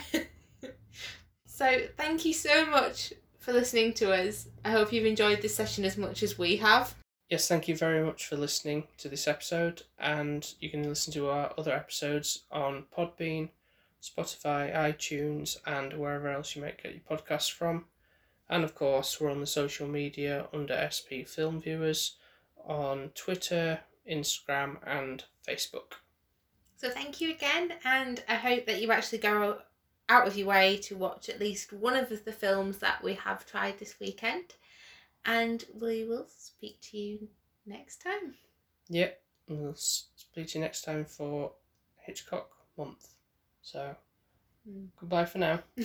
so, 1.45 1.82
thank 1.97 2.26
you 2.26 2.34
so 2.34 2.66
much 2.66 3.14
for 3.39 3.53
listening 3.53 3.93
to 3.93 4.14
us. 4.14 4.47
I 4.64 4.72
hope 4.72 4.93
you've 4.93 5.05
enjoyed 5.05 5.41
this 5.41 5.55
session 5.55 5.84
as 5.84 5.97
much 5.97 6.24
as 6.24 6.38
we 6.38 6.57
have. 6.57 6.95
Yes, 7.30 7.47
thank 7.47 7.68
you 7.68 7.76
very 7.78 8.03
much 8.03 8.28
for 8.28 8.36
listening 8.36 8.84
to 8.97 9.07
this 9.07 9.28
episode, 9.28 9.84
and 9.97 10.53
you 10.59 10.70
can 10.70 10.84
listen 10.84 11.14
to 11.14 11.30
our 11.30 11.53
other 11.57 11.72
episodes 11.72 12.43
on 12.51 12.84
Podbean, 12.95 13.49
Spotify, 14.01 14.76
iTunes, 14.76 15.57
and 15.66 15.93
wherever 15.93 16.28
else 16.28 16.55
you 16.55 16.62
might 16.62 16.82
get 16.82 16.93
your 16.93 17.18
podcasts 17.18 17.51
from. 17.51 17.86
And 18.49 18.66
of 18.66 18.76
course, 18.76 19.20
we're 19.22 19.32
on 19.32 19.39
the 19.39 19.47
social 19.47 19.88
media 19.88 20.47
under 20.51 20.76
SP 20.91 21.24
Film 21.26 21.62
Viewers 21.62 22.18
on 22.66 23.12
Twitter, 23.16 23.80
Instagram, 24.10 24.78
and 24.86 25.24
Facebook. 25.47 25.93
So, 26.78 26.89
thank 26.89 27.22
you 27.22 27.32
again, 27.32 27.74
and 27.84 28.24
I 28.28 28.36
hope 28.36 28.66
that 28.66 28.82
you 28.82 28.91
actually 28.91 29.20
go 29.20 29.60
out 30.10 30.28
of 30.28 30.36
your 30.36 30.47
way 30.47 30.78
to 30.78 30.95
watch 30.97 31.30
at 31.30 31.39
least 31.39 31.72
one 31.72 31.95
of 31.95 32.10
the 32.26 32.32
films 32.32 32.80
that 32.80 33.04
we 33.04 33.14
have 33.14 33.45
tried 33.45 33.80
this 33.80 33.99
weekend. 33.99 34.56
And 35.24 35.64
we 35.80 36.04
will 36.06 36.26
speak 36.28 36.82
to 36.89 36.97
you 36.97 37.28
next 37.66 38.02
time. 38.02 38.34
Yep, 38.89 39.22
we'll 39.47 39.76
speak 39.76 40.47
to 40.49 40.58
you 40.58 40.64
next 40.66 40.82
time 40.82 41.06
for 41.06 41.52
Hitchcock 41.97 42.49
month. 42.78 43.14
So, 43.62 43.95
Mm. 44.70 44.89
goodbye 44.99 45.26
for 45.26 45.39
now. 45.39 45.60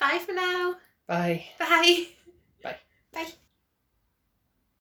Bye 0.00 0.18
for 0.24 0.32
now. 0.32 0.76
Bye. 1.06 1.44
Bye. 1.58 2.06
Bye. 2.62 2.76
Bye. 3.12 3.32